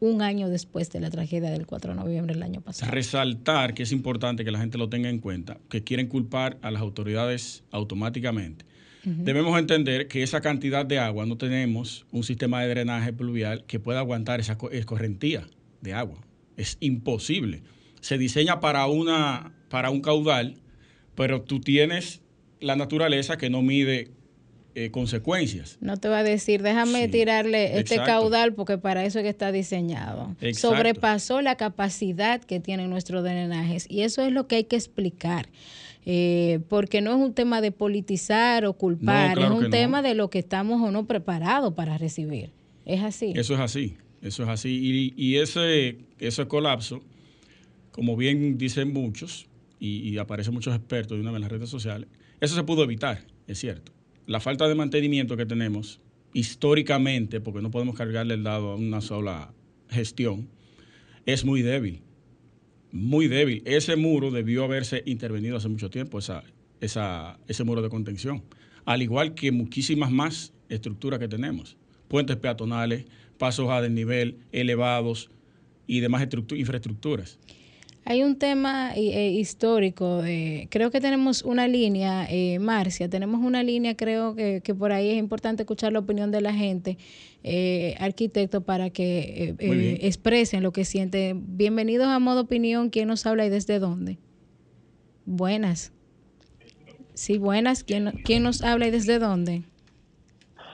un 0.00 0.22
año 0.22 0.48
después 0.48 0.90
de 0.90 1.00
la 1.00 1.10
tragedia 1.10 1.50
del 1.50 1.66
4 1.66 1.92
de 1.92 2.00
noviembre 2.00 2.34
del 2.34 2.42
año 2.42 2.60
pasado. 2.60 2.90
Resaltar 2.92 3.74
que 3.74 3.82
es 3.82 3.92
importante 3.92 4.44
que 4.44 4.50
la 4.50 4.58
gente 4.58 4.78
lo 4.78 4.88
tenga 4.88 5.08
en 5.08 5.18
cuenta, 5.18 5.58
que 5.68 5.82
quieren 5.82 6.06
culpar 6.06 6.58
a 6.62 6.70
las 6.70 6.82
autoridades 6.82 7.64
automáticamente 7.70 8.67
Debemos 9.24 9.58
entender 9.58 10.08
que 10.08 10.22
esa 10.22 10.40
cantidad 10.40 10.84
de 10.84 10.98
agua 10.98 11.26
no 11.26 11.36
tenemos 11.36 12.06
un 12.12 12.24
sistema 12.24 12.62
de 12.62 12.68
drenaje 12.68 13.12
pluvial 13.12 13.64
que 13.66 13.80
pueda 13.80 14.00
aguantar 14.00 14.40
esa 14.40 14.58
escorrentía 14.72 15.46
de 15.80 15.94
agua. 15.94 16.18
Es 16.56 16.76
imposible. 16.80 17.62
Se 18.00 18.18
diseña 18.18 18.60
para, 18.60 18.86
una, 18.86 19.52
para 19.68 19.90
un 19.90 20.00
caudal, 20.00 20.56
pero 21.14 21.42
tú 21.42 21.60
tienes 21.60 22.20
la 22.60 22.76
naturaleza 22.76 23.36
que 23.36 23.50
no 23.50 23.62
mide 23.62 24.10
eh, 24.74 24.90
consecuencias. 24.90 25.76
No 25.80 25.96
te 25.96 26.08
va 26.08 26.18
a 26.18 26.22
decir, 26.22 26.62
déjame 26.62 27.08
tirarle 27.08 27.80
este 27.80 27.96
caudal 27.96 28.54
porque 28.54 28.78
para 28.78 29.04
eso 29.04 29.18
es 29.18 29.24
que 29.24 29.28
está 29.28 29.50
diseñado. 29.50 30.36
Sobrepasó 30.54 31.42
la 31.42 31.56
capacidad 31.56 32.40
que 32.40 32.60
tienen 32.60 32.88
nuestros 32.88 33.24
drenajes 33.24 33.86
y 33.90 34.02
eso 34.02 34.22
es 34.22 34.30
lo 34.30 34.46
que 34.46 34.56
hay 34.56 34.64
que 34.64 34.76
explicar. 34.76 35.48
Eh, 36.10 36.60
porque 36.70 37.02
no 37.02 37.10
es 37.10 37.18
un 37.18 37.34
tema 37.34 37.60
de 37.60 37.70
politizar 37.70 38.64
o 38.64 38.72
culpar, 38.72 39.38
es 39.38 39.50
un 39.50 39.68
tema 39.68 40.00
de 40.00 40.14
lo 40.14 40.30
que 40.30 40.38
estamos 40.38 40.80
o 40.80 40.90
no 40.90 41.06
preparados 41.06 41.74
para 41.74 41.98
recibir. 41.98 42.50
Es 42.86 43.02
así. 43.02 43.34
Eso 43.36 43.52
es 43.52 43.60
así, 43.60 43.98
eso 44.22 44.42
es 44.44 44.48
así. 44.48 45.12
Y, 45.14 45.36
ese, 45.36 45.98
ese 46.18 46.48
colapso, 46.48 47.02
como 47.92 48.16
bien 48.16 48.56
dicen 48.56 48.90
muchos, 48.90 49.48
y, 49.78 50.16
aparecen 50.16 50.54
muchos 50.54 50.74
expertos 50.74 51.18
de 51.18 51.20
una 51.20 51.30
vez 51.30 51.36
en 51.36 51.42
las 51.42 51.52
redes 51.52 51.68
sociales, 51.68 52.08
eso 52.40 52.54
se 52.54 52.64
pudo 52.64 52.84
evitar, 52.84 53.26
es 53.46 53.58
cierto. 53.58 53.92
La 54.24 54.40
falta 54.40 54.66
de 54.66 54.74
mantenimiento 54.74 55.36
que 55.36 55.44
tenemos 55.44 56.00
históricamente, 56.32 57.42
porque 57.42 57.60
no 57.60 57.70
podemos 57.70 57.94
cargarle 57.94 58.32
el 58.32 58.44
dado 58.44 58.70
a 58.70 58.76
una 58.76 59.02
sola 59.02 59.52
gestión, 59.90 60.48
es 61.26 61.44
muy 61.44 61.60
débil 61.60 62.00
muy 62.92 63.28
débil. 63.28 63.62
Ese 63.64 63.96
muro 63.96 64.30
debió 64.30 64.64
haberse 64.64 65.02
intervenido 65.06 65.56
hace 65.56 65.68
mucho 65.68 65.90
tiempo, 65.90 66.18
esa, 66.18 66.42
esa, 66.80 67.38
ese 67.48 67.64
muro 67.64 67.82
de 67.82 67.88
contención, 67.88 68.42
al 68.84 69.02
igual 69.02 69.34
que 69.34 69.52
muchísimas 69.52 70.10
más 70.10 70.52
estructuras 70.68 71.18
que 71.18 71.28
tenemos, 71.28 71.76
puentes 72.08 72.36
peatonales, 72.36 73.06
pasos 73.38 73.70
a 73.70 73.80
desnivel 73.80 74.38
elevados 74.52 75.30
y 75.86 76.00
demás 76.00 76.26
infraestructuras. 76.50 77.38
Hay 78.10 78.22
un 78.22 78.38
tema 78.38 78.92
eh, 78.96 79.32
histórico, 79.32 80.22
creo 80.70 80.90
que 80.90 80.98
tenemos 80.98 81.42
una 81.42 81.68
línea, 81.68 82.24
eh, 82.30 82.58
Marcia, 82.58 83.10
tenemos 83.10 83.38
una 83.42 83.62
línea, 83.62 83.98
creo 83.98 84.34
que, 84.34 84.62
que, 84.64 84.74
por 84.74 84.92
ahí 84.92 85.10
es 85.10 85.18
importante 85.18 85.64
escuchar 85.64 85.92
la 85.92 85.98
opinión 85.98 86.30
de 86.30 86.40
la 86.40 86.54
gente, 86.54 86.96
eh, 87.44 87.96
arquitecto, 88.00 88.62
para 88.62 88.88
que 88.88 89.54
eh, 89.58 89.98
expresen 90.00 90.62
lo 90.62 90.72
que 90.72 90.86
sienten. 90.86 91.58
Bienvenidos 91.58 92.06
a 92.06 92.18
Modo 92.18 92.40
Opinión, 92.40 92.88
¿quién 92.88 93.08
nos 93.08 93.26
habla 93.26 93.44
y 93.44 93.50
desde 93.50 93.78
dónde? 93.78 94.16
Buenas. 95.26 95.92
Sí, 97.12 97.36
buenas, 97.36 97.84
¿quién, 97.84 98.12
quién 98.24 98.42
nos 98.42 98.62
habla 98.64 98.86
y 98.86 98.90
desde 98.90 99.18
dónde? 99.18 99.64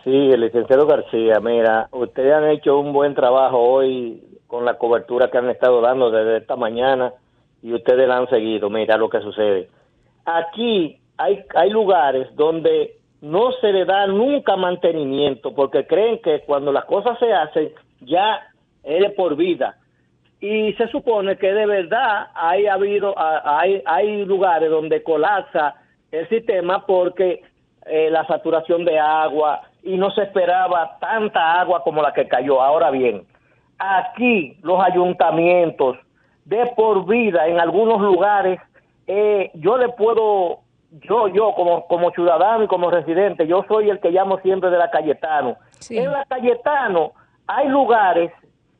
Sí, 0.04 0.12
el 0.12 0.40
licenciado 0.40 0.86
García, 0.86 1.40
mira, 1.42 1.88
ustedes 1.90 2.32
han 2.32 2.48
hecho 2.50 2.78
un 2.78 2.92
buen 2.92 3.12
trabajo 3.16 3.58
hoy 3.58 4.22
con 4.46 4.64
la 4.64 4.78
cobertura 4.78 5.32
que 5.32 5.38
han 5.38 5.50
estado 5.50 5.80
dando 5.80 6.12
desde 6.12 6.36
esta 6.36 6.54
mañana 6.54 7.12
y 7.64 7.72
ustedes 7.72 8.06
la 8.06 8.18
han 8.18 8.28
seguido. 8.28 8.68
Mira 8.68 8.98
lo 8.98 9.08
que 9.08 9.20
sucede. 9.20 9.70
Aquí 10.26 11.00
hay, 11.16 11.42
hay 11.54 11.70
lugares 11.70 12.28
donde 12.36 12.98
no 13.22 13.52
se 13.52 13.72
le 13.72 13.86
da 13.86 14.06
nunca 14.06 14.54
mantenimiento 14.54 15.54
porque 15.54 15.86
creen 15.86 16.20
que 16.22 16.40
cuando 16.40 16.70
las 16.72 16.84
cosas 16.84 17.18
se 17.18 17.32
hacen 17.32 17.72
ya 18.02 18.38
es 18.82 19.10
por 19.12 19.34
vida. 19.34 19.78
Y 20.40 20.74
se 20.74 20.88
supone 20.88 21.38
que 21.38 21.54
de 21.54 21.64
verdad 21.64 22.28
hay 22.34 22.66
habido 22.66 23.14
hay, 23.16 23.82
hay 23.86 24.26
lugares 24.26 24.68
donde 24.68 25.02
colapsa 25.02 25.74
el 26.12 26.28
sistema 26.28 26.84
porque 26.84 27.40
eh, 27.86 28.10
la 28.10 28.26
saturación 28.26 28.84
de 28.84 28.98
agua 28.98 29.62
y 29.82 29.96
no 29.96 30.10
se 30.10 30.22
esperaba 30.22 30.98
tanta 31.00 31.60
agua 31.60 31.82
como 31.82 32.02
la 32.02 32.12
que 32.12 32.28
cayó. 32.28 32.60
Ahora 32.60 32.90
bien, 32.90 33.24
aquí 33.78 34.58
los 34.62 34.84
ayuntamientos 34.84 35.96
de 36.44 36.66
por 36.76 37.06
vida 37.06 37.46
en 37.46 37.60
algunos 37.60 38.00
lugares, 38.00 38.60
eh, 39.06 39.50
yo 39.54 39.76
le 39.76 39.88
puedo, 39.90 40.60
yo, 40.90 41.28
yo 41.28 41.54
como, 41.54 41.86
como 41.86 42.10
ciudadano 42.10 42.64
y 42.64 42.68
como 42.68 42.90
residente, 42.90 43.46
yo 43.46 43.64
soy 43.68 43.90
el 43.90 44.00
que 44.00 44.10
llamo 44.10 44.38
siempre 44.38 44.70
de 44.70 44.78
la 44.78 44.90
Cayetano. 44.90 45.56
En 45.90 46.12
la 46.12 46.24
Cayetano 46.24 47.12
hay 47.46 47.68
lugares 47.68 48.32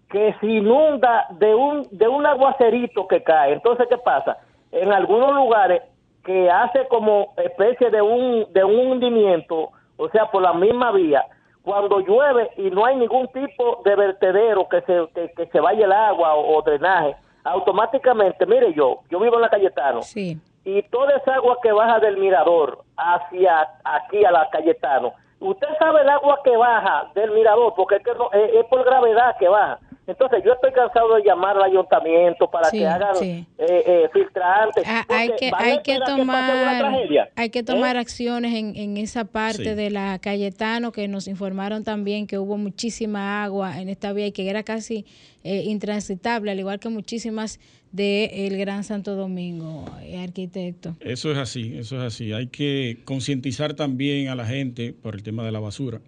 que 0.09 0.35
se 0.41 0.47
inunda 0.47 1.27
de 1.31 1.55
un, 1.55 1.89
de 1.91 2.07
un 2.09 2.25
aguacerito 2.25 3.09
que 3.09 3.23
cae. 3.23 3.53
Entonces, 3.53 3.87
¿qué 3.89 3.99
pasa? 3.99 4.39
En 4.71 4.93
algunos 4.93 5.35
lugares 5.35 5.83
que 6.25 6.51
hace 6.51 6.87
como 6.89 7.35
especie 7.37 7.91
de 7.91 8.01
un, 8.01 8.47
de 8.53 8.65
un 8.65 8.93
hundimiento, 8.93 9.71
o 9.97 10.09
sea, 10.11 10.31
por 10.31 10.43
la 10.43 10.53
misma 10.53 10.93
vía, 10.93 11.25
cuando 11.62 12.01
llueve 12.01 12.51
y 12.57 12.71
no 12.71 12.85
hay 12.85 12.97
ningún 12.97 13.27
tipo 13.29 13.81
de 13.85 13.97
vertedero 13.97 14.69
que 14.69 14.83
se, 14.83 15.09
que, 15.35 15.47
se 15.47 15.61
vaya 15.61 15.87
el 15.87 15.93
agua 15.93 16.35
o, 16.35 16.61
drenaje, 16.62 17.17
automáticamente, 17.45 18.47
mire 18.47 18.72
yo, 18.74 19.01
yo 19.11 19.20
vivo 19.20 19.36
en 19.36 19.42
la 19.42 19.51
Cayetano, 19.51 20.03
sí. 20.03 20.38
y 20.64 20.82
toda 20.84 21.16
esa 21.16 21.34
agua 21.34 21.59
que 21.62 21.72
baja 21.72 22.01
del 22.01 22.16
mirador 22.16 22.82
hacia 22.97 23.68
aquí 23.84 24.24
a 24.24 24.32
la 24.32 24.49
Cayetano, 24.51 25.12
usted 25.40 25.68
sabe 25.78 26.01
el 26.01 26.09
agua 26.09 26.40
que 26.42 26.57
baja 26.57 27.11
del 27.14 27.30
mirador, 27.32 27.74
porque 27.76 27.97
es, 27.97 28.03
que 28.03 28.59
es 28.59 28.66
por 28.66 28.84
gravedad 28.84 29.36
que 29.38 29.49
baja. 29.49 29.78
Entonces 30.07 30.42
yo 30.44 30.52
estoy 30.52 30.72
cansado 30.72 31.14
de 31.16 31.22
llamar 31.24 31.57
al 31.57 31.64
ayuntamiento 31.64 32.50
para 32.50 32.70
que 32.70 32.86
hagan 32.86 33.16
eh, 33.22 33.46
eh, 33.59 34.09
filtrantes. 34.12 34.84
Ah, 34.86 35.05
hay 35.09 35.30
que, 35.38 35.50
hay 35.57 35.82
que 35.82 35.98
tomar, 36.00 36.94
hay 37.36 37.50
que 37.50 37.62
tomar 37.62 37.96
acciones 37.96 38.55
en, 38.55 38.76
en 38.76 38.96
esa 38.98 39.24
parte 39.24 39.74
de 39.74 39.90
la 39.90 40.18
Cayetano 40.18 40.92
que 40.92 41.09
nos 41.09 41.26
informaron 41.26 41.84
también 41.84 42.26
que 42.26 42.38
hubo 42.38 42.59
muchísima 42.59 43.44
agua 43.44 43.80
en 43.80 43.88
esta 43.88 44.12
vía 44.12 44.26
y 44.26 44.32
que 44.32 44.48
era 44.48 44.62
casi 44.62 45.07
eh, 45.42 45.62
intransitable, 45.66 46.50
al 46.50 46.59
igual 46.59 46.80
que 46.80 46.88
muchísimas 46.90 47.59
del 47.92 48.30
el 48.32 48.59
Gran 48.59 48.84
Santo 48.84 49.14
Domingo, 49.14 49.84
arquitecto. 50.22 50.96
Eso 51.00 51.30
es 51.30 51.38
así, 51.38 51.78
eso 51.78 51.96
es 51.96 52.02
así. 52.02 52.32
Hay 52.32 52.48
que 52.48 52.98
concientizar 53.05 53.74
también 53.74 54.28
a 54.28 54.34
la 54.34 54.44
gente 54.44 54.92
por 54.92 55.14
el 55.14 55.22
tema 55.22 55.44
de 55.44 55.52
la 55.52 55.61
basura 55.61 56.00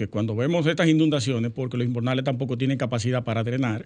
que 0.00 0.08
cuando 0.08 0.34
vemos 0.34 0.66
estas 0.66 0.88
inundaciones, 0.88 1.52
porque 1.54 1.76
los 1.76 1.86
invernales 1.86 2.24
tampoco 2.24 2.56
tienen 2.56 2.78
capacidad 2.78 3.22
para 3.22 3.44
drenar, 3.44 3.84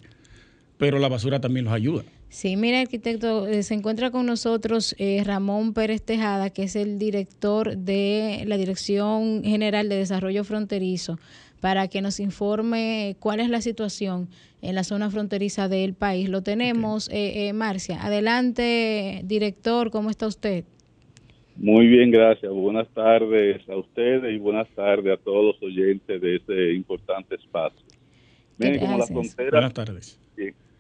pero 0.79 1.01
la 1.01 1.09
basura 1.09 1.41
también 1.41 1.65
los 1.65 1.75
ayuda. 1.75 2.05
Sí, 2.29 2.57
mira, 2.57 2.81
arquitecto, 2.81 3.49
eh, 3.49 3.65
se 3.65 3.75
encuentra 3.75 4.13
con 4.13 4.25
nosotros 4.25 4.95
eh, 4.99 5.25
Ramón 5.25 5.75
Pérez 5.75 6.03
Tejada, 6.03 6.51
que 6.51 6.63
es 6.63 6.77
el 6.77 7.01
director 7.01 7.77
de 7.77 8.45
la 8.47 8.57
Dirección 8.57 9.43
General 9.43 9.89
de 9.89 9.97
Desarrollo 9.97 10.45
Fronterizo, 10.45 11.19
para 11.61 11.89
que 11.89 12.01
nos 12.01 12.21
informe 12.21 13.17
cuál 13.19 13.41
es 13.41 13.49
la 13.49 13.61
situación 13.61 14.29
en 14.63 14.77
la 14.77 14.85
zona 14.85 15.11
fronteriza 15.11 15.69
del 15.69 15.95
país. 15.95 16.29
Lo 16.29 16.43
tenemos, 16.43 17.09
eh, 17.11 17.53
Marcia. 17.55 18.01
Adelante, 18.05 19.23
director, 19.25 19.91
¿cómo 19.91 20.11
está 20.11 20.29
usted? 20.29 20.65
Muy 21.57 21.87
bien, 21.87 22.11
gracias. 22.11 22.53
Buenas 22.53 22.89
tardes 22.89 23.69
a 23.69 23.77
ustedes 23.77 24.35
y 24.35 24.39
buenas 24.39 24.69
tardes 24.71 25.19
a 25.19 25.23
todos 25.23 25.55
los 25.55 25.63
oyentes 25.63 26.21
de 26.21 26.37
este 26.37 26.75
importante 26.75 27.37
espacio. 27.37 27.87
como 28.59 28.99
la 28.99 29.07
frontera, 29.07 29.51
buenas 29.51 29.75
tardes. 29.75 30.21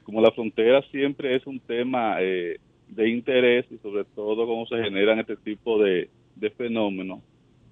Como 0.03 0.21
la 0.21 0.31
frontera 0.33 0.83
siempre 0.91 1.37
es 1.37 1.47
un 1.47 1.61
tema 1.61 2.17
eh, 2.21 2.59
de 2.89 3.09
interés 3.09 3.67
y 3.71 3.79
sobre 3.79 4.05
todo 4.05 4.47
cómo 4.47 4.67
se 4.67 4.77
generan 4.83 5.19
este 5.19 5.37
tipo 5.37 5.83
de, 5.83 6.09
fenómenos, 6.57 7.21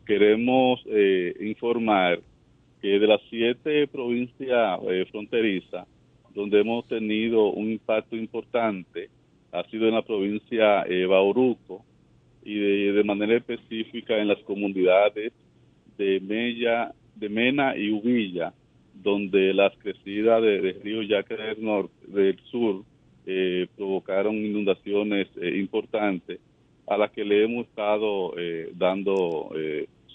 queremos 0.07 0.83
eh, 0.87 1.35
informar 1.41 2.21
que 2.81 2.99
de 2.99 3.07
las 3.07 3.21
siete 3.29 3.87
provincias 3.87 4.81
eh, 4.89 5.05
fronterizas, 5.11 5.87
donde 6.35 6.61
hemos 6.61 6.87
tenido 6.89 7.51
un 7.51 7.71
impacto 7.71 8.17
importante, 8.17 9.11
ha 9.53 9.63
sido 9.65 9.87
en 9.87 9.95
la 9.95 10.03
provincia 10.03 10.83
eh, 10.83 11.05
Bauruco, 11.05 11.85
y 12.45 12.59
de, 12.59 13.05
manera 13.05 13.37
específica 13.37 14.19
en 14.19 14.29
las 14.29 14.39
comunidades 14.41 15.33
de 15.99 16.21
Mella, 16.21 16.93
de 17.15 17.29
Mena 17.29 17.77
y 17.77 17.91
Uvilla, 17.91 18.53
donde 18.95 19.55
las 19.55 19.77
crecidas 19.79 20.43
del 20.43 20.81
río 20.83 21.03
Yaque 21.03 21.37
del, 21.37 21.63
norte, 21.63 21.95
del 22.09 22.39
sur 22.51 22.83
eh, 23.27 23.67
provocaron 23.77 24.37
inundaciones 24.37 25.29
eh, 25.41 25.57
importantes 25.59 26.41
a 26.89 26.97
las 26.97 27.11
que 27.13 27.25
le 27.25 27.45
hemos 27.45 27.67
estado 27.67 28.35
eh, 28.37 28.73
dando 28.75 29.51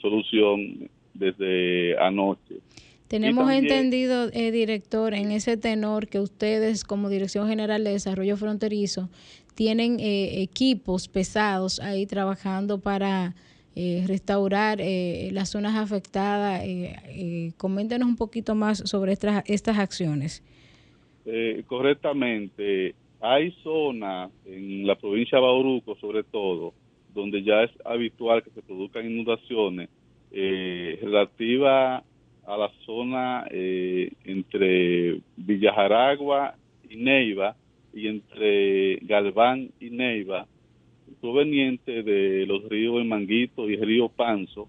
solución 0.02 0.90
desde 1.14 1.98
anoche. 1.98 2.56
Tenemos 3.08 3.50
entendido, 3.50 4.30
director, 4.30 5.14
en 5.14 5.32
ese 5.32 5.56
tenor 5.56 6.08
que 6.08 6.20
ustedes 6.20 6.84
como 6.84 7.08
Dirección 7.08 7.48
General 7.48 7.82
de 7.84 7.92
Desarrollo 7.92 8.36
Fronterizo 8.36 9.10
tienen 9.58 10.00
eh, 10.00 10.44
equipos 10.44 11.08
pesados 11.08 11.80
ahí 11.80 12.06
trabajando 12.06 12.80
para 12.80 13.34
eh, 13.76 14.04
restaurar 14.06 14.78
eh, 14.80 15.30
las 15.34 15.50
zonas 15.50 15.76
afectadas. 15.76 16.64
coméntenos 17.58 18.08
un 18.08 18.18
poquito 18.18 18.54
más 18.54 18.78
sobre 18.88 19.14
estas, 19.14 19.44
estas 19.48 19.80
acciones. 19.80 20.44
correctamente. 21.66 22.94
Hay 23.20 23.52
zonas 23.64 24.30
en 24.46 24.86
la 24.86 24.96
provincia 24.96 25.40
de 25.40 25.44
Bauruco, 25.44 25.96
sobre 25.96 26.24
todo, 26.24 26.76
donde 27.16 27.42
ya 27.42 27.64
es 27.64 27.72
habitual 27.84 28.44
que 28.44 28.52
se 28.52 28.62
produzcan 28.62 29.10
inundaciones 29.10 29.90
relativa 30.32 32.04
a 32.46 32.58
la 32.58 32.72
zona 32.86 33.48
entre 33.52 35.20
Villajaragua 35.36 36.54
y 36.88 36.98
Neiva, 36.98 37.56
y 37.98 38.08
entre 38.08 38.98
Galván 38.98 39.72
y 39.80 39.90
Neiva, 39.90 40.46
proveniente 41.20 42.04
de 42.04 42.46
los 42.46 42.64
ríos 42.70 43.04
Manguito 43.04 43.68
y 43.68 43.74
el 43.74 43.82
río 43.82 44.08
Panzo. 44.08 44.68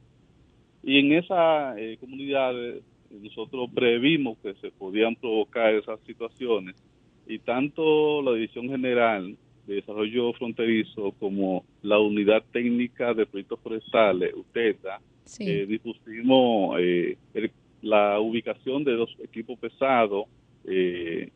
Y 0.82 0.98
en 0.98 1.12
esas 1.12 1.76
eh, 1.76 1.98
comunidades 2.00 2.82
nosotros 3.10 3.68
previmos 3.74 4.38
que 4.38 4.54
se 4.54 4.70
podían 4.70 5.14
provocar 5.14 5.74
esas 5.74 6.00
situaciones 6.06 6.74
y 7.26 7.38
tanto 7.38 8.22
la 8.22 8.32
División 8.32 8.68
General 8.68 9.36
de 9.66 9.74
Desarrollo 9.74 10.32
Fronterizo 10.32 11.12
como 11.18 11.64
la 11.82 11.98
Unidad 11.98 12.42
Técnica 12.50 13.12
de 13.12 13.26
Proyectos 13.26 13.60
Forestales, 13.60 14.32
UTETA, 14.34 15.00
eh, 15.40 15.66
dispusimos 15.68 16.78
eh, 16.80 17.18
la 17.82 18.18
ubicación 18.20 18.84
de 18.84 18.96
dos 18.96 19.14
equipos 19.22 19.58
pesados 19.58 20.24
eh, 20.64 21.30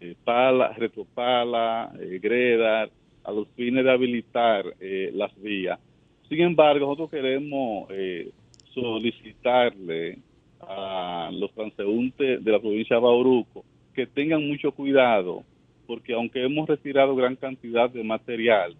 eh, 0.00 0.14
pala, 0.24 0.72
retropala, 0.72 1.92
eh, 2.00 2.18
greda, 2.20 2.88
a 3.22 3.32
los 3.32 3.48
fines 3.48 3.84
de 3.84 3.90
habilitar 3.90 4.64
eh, 4.80 5.10
las 5.14 5.30
vías. 5.40 5.78
Sin 6.28 6.40
embargo, 6.40 6.86
nosotros 6.86 7.10
queremos 7.10 7.88
solicitarle 8.72 10.18
a 10.60 11.30
los 11.32 11.52
transeúntes 11.52 12.42
de 12.42 12.52
la 12.52 12.60
provincia 12.60 12.96
de 12.96 13.02
Bauruco 13.02 13.64
que 13.94 14.06
tengan 14.06 14.46
mucho 14.46 14.72
cuidado, 14.72 15.42
porque 15.86 16.14
aunque 16.14 16.44
hemos 16.44 16.68
retirado 16.68 17.16
gran 17.16 17.36
cantidad 17.36 17.90
de 17.90 18.04
material, 18.04 18.74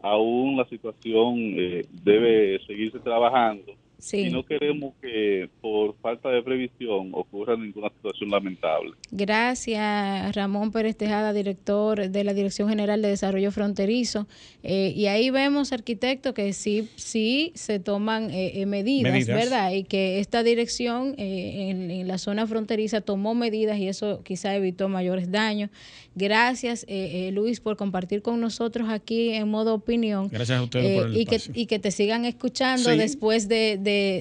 aún 0.00 0.56
la 0.56 0.64
situación 0.66 1.36
eh, 1.56 1.86
debe 2.02 2.58
seguirse 2.66 2.98
trabajando 2.98 3.72
y 4.12 4.30
no 4.30 4.44
queremos 4.44 4.94
que 5.00 5.48
por 5.60 5.96
falta 5.98 6.28
de 6.28 6.42
previsión 6.42 7.10
ocurra 7.12 7.56
ninguna 7.56 7.88
situación 7.90 8.30
lamentable. 8.30 8.92
Gracias, 9.10 10.34
Ramón 10.34 10.72
Pérez 10.72 10.96
Tejada, 10.96 11.32
director 11.32 12.10
de 12.10 12.24
la 12.24 12.34
Dirección 12.34 12.68
General 12.68 13.00
de 13.00 13.08
Desarrollo 13.08 13.50
Fronterizo. 13.50 14.26
Eh, 14.62 14.92
y 14.96 15.06
ahí 15.06 15.30
vemos, 15.30 15.72
arquitecto, 15.72 16.34
que 16.34 16.52
sí, 16.52 16.88
sí 16.96 17.52
se 17.54 17.78
toman 17.78 18.30
eh, 18.30 18.60
eh, 18.60 18.66
medidas, 18.66 19.26
¿verdad? 19.26 19.72
Y 19.72 19.84
que 19.84 20.20
esta 20.20 20.42
dirección 20.42 21.14
en, 21.16 21.90
en, 21.90 22.08
la 22.08 22.18
zona 22.18 22.46
fronteriza 22.46 23.00
tomó 23.00 23.34
medidas 23.34 23.78
y 23.78 23.88
eso 23.88 24.22
quizá 24.22 24.54
evitó 24.54 24.88
mayores 24.88 25.30
daños. 25.30 25.70
Gracias, 26.16 26.86
Luis, 27.32 27.60
por 27.60 27.76
compartir 27.76 28.22
con 28.22 28.40
nosotros 28.40 28.88
aquí 28.88 29.30
en 29.30 29.48
modo 29.48 29.74
opinión. 29.74 30.28
Gracias 30.28 30.58
a 30.58 30.62
ustedes 30.62 31.00
por 31.00 31.08
el 31.08 31.16
y 31.16 31.24
que, 31.24 31.40
y 31.54 31.66
que 31.66 31.78
te 31.80 31.90
sigan 31.90 32.24
escuchando 32.24 32.90
después 32.96 33.48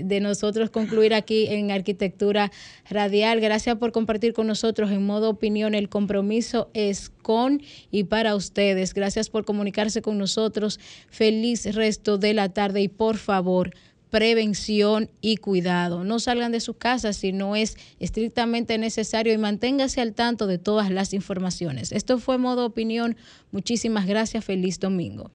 de 0.06 0.20
nosotros 0.20 0.70
concluir 0.70 1.14
aquí 1.14 1.48
en 1.48 1.72
Arquitectura 1.72 2.52
Radial. 2.90 3.40
Gracias 3.40 3.78
por 3.78 3.92
compartir 3.92 4.34
con 4.34 4.48
nosotros 4.48 4.92
en 4.92 5.06
modo 5.06 5.30
opinión. 5.30 5.76
El 5.76 5.90
compromiso 5.90 6.70
es 6.74 7.10
con 7.22 7.62
y 7.92 8.06
para 8.06 8.36
ustedes. 8.36 8.94
Gracias 8.94 9.30
por 9.30 9.46
comunicarse 9.46 10.02
con 10.02 10.18
nosotros. 10.18 10.80
Feliz 11.10 11.74
resto 11.76 12.18
de 12.18 12.34
la 12.34 12.50
tarde 12.50 12.82
y 12.82 12.88
por 12.88 13.18
favor 13.18 13.72
prevención 14.14 15.10
y 15.22 15.38
cuidado. 15.38 16.04
No 16.04 16.20
salgan 16.20 16.52
de 16.52 16.60
sus 16.60 16.76
casas 16.76 17.18
si 17.18 17.32
no 17.32 17.56
es 17.56 17.78
estrictamente 18.00 18.78
necesario 18.78 19.34
y 19.34 19.40
manténgase 19.40 20.02
al 20.02 20.14
tanto 20.14 20.46
de 20.46 20.60
todas 20.60 20.92
las 20.92 21.16
informaciones. 21.16 21.92
Esto 21.92 22.20
fue 22.20 22.38
modo 22.38 22.64
opinión. 22.64 23.18
Muchísimas 23.52 24.06
gracias. 24.06 24.46
Feliz 24.46 24.80
domingo. 24.80 25.32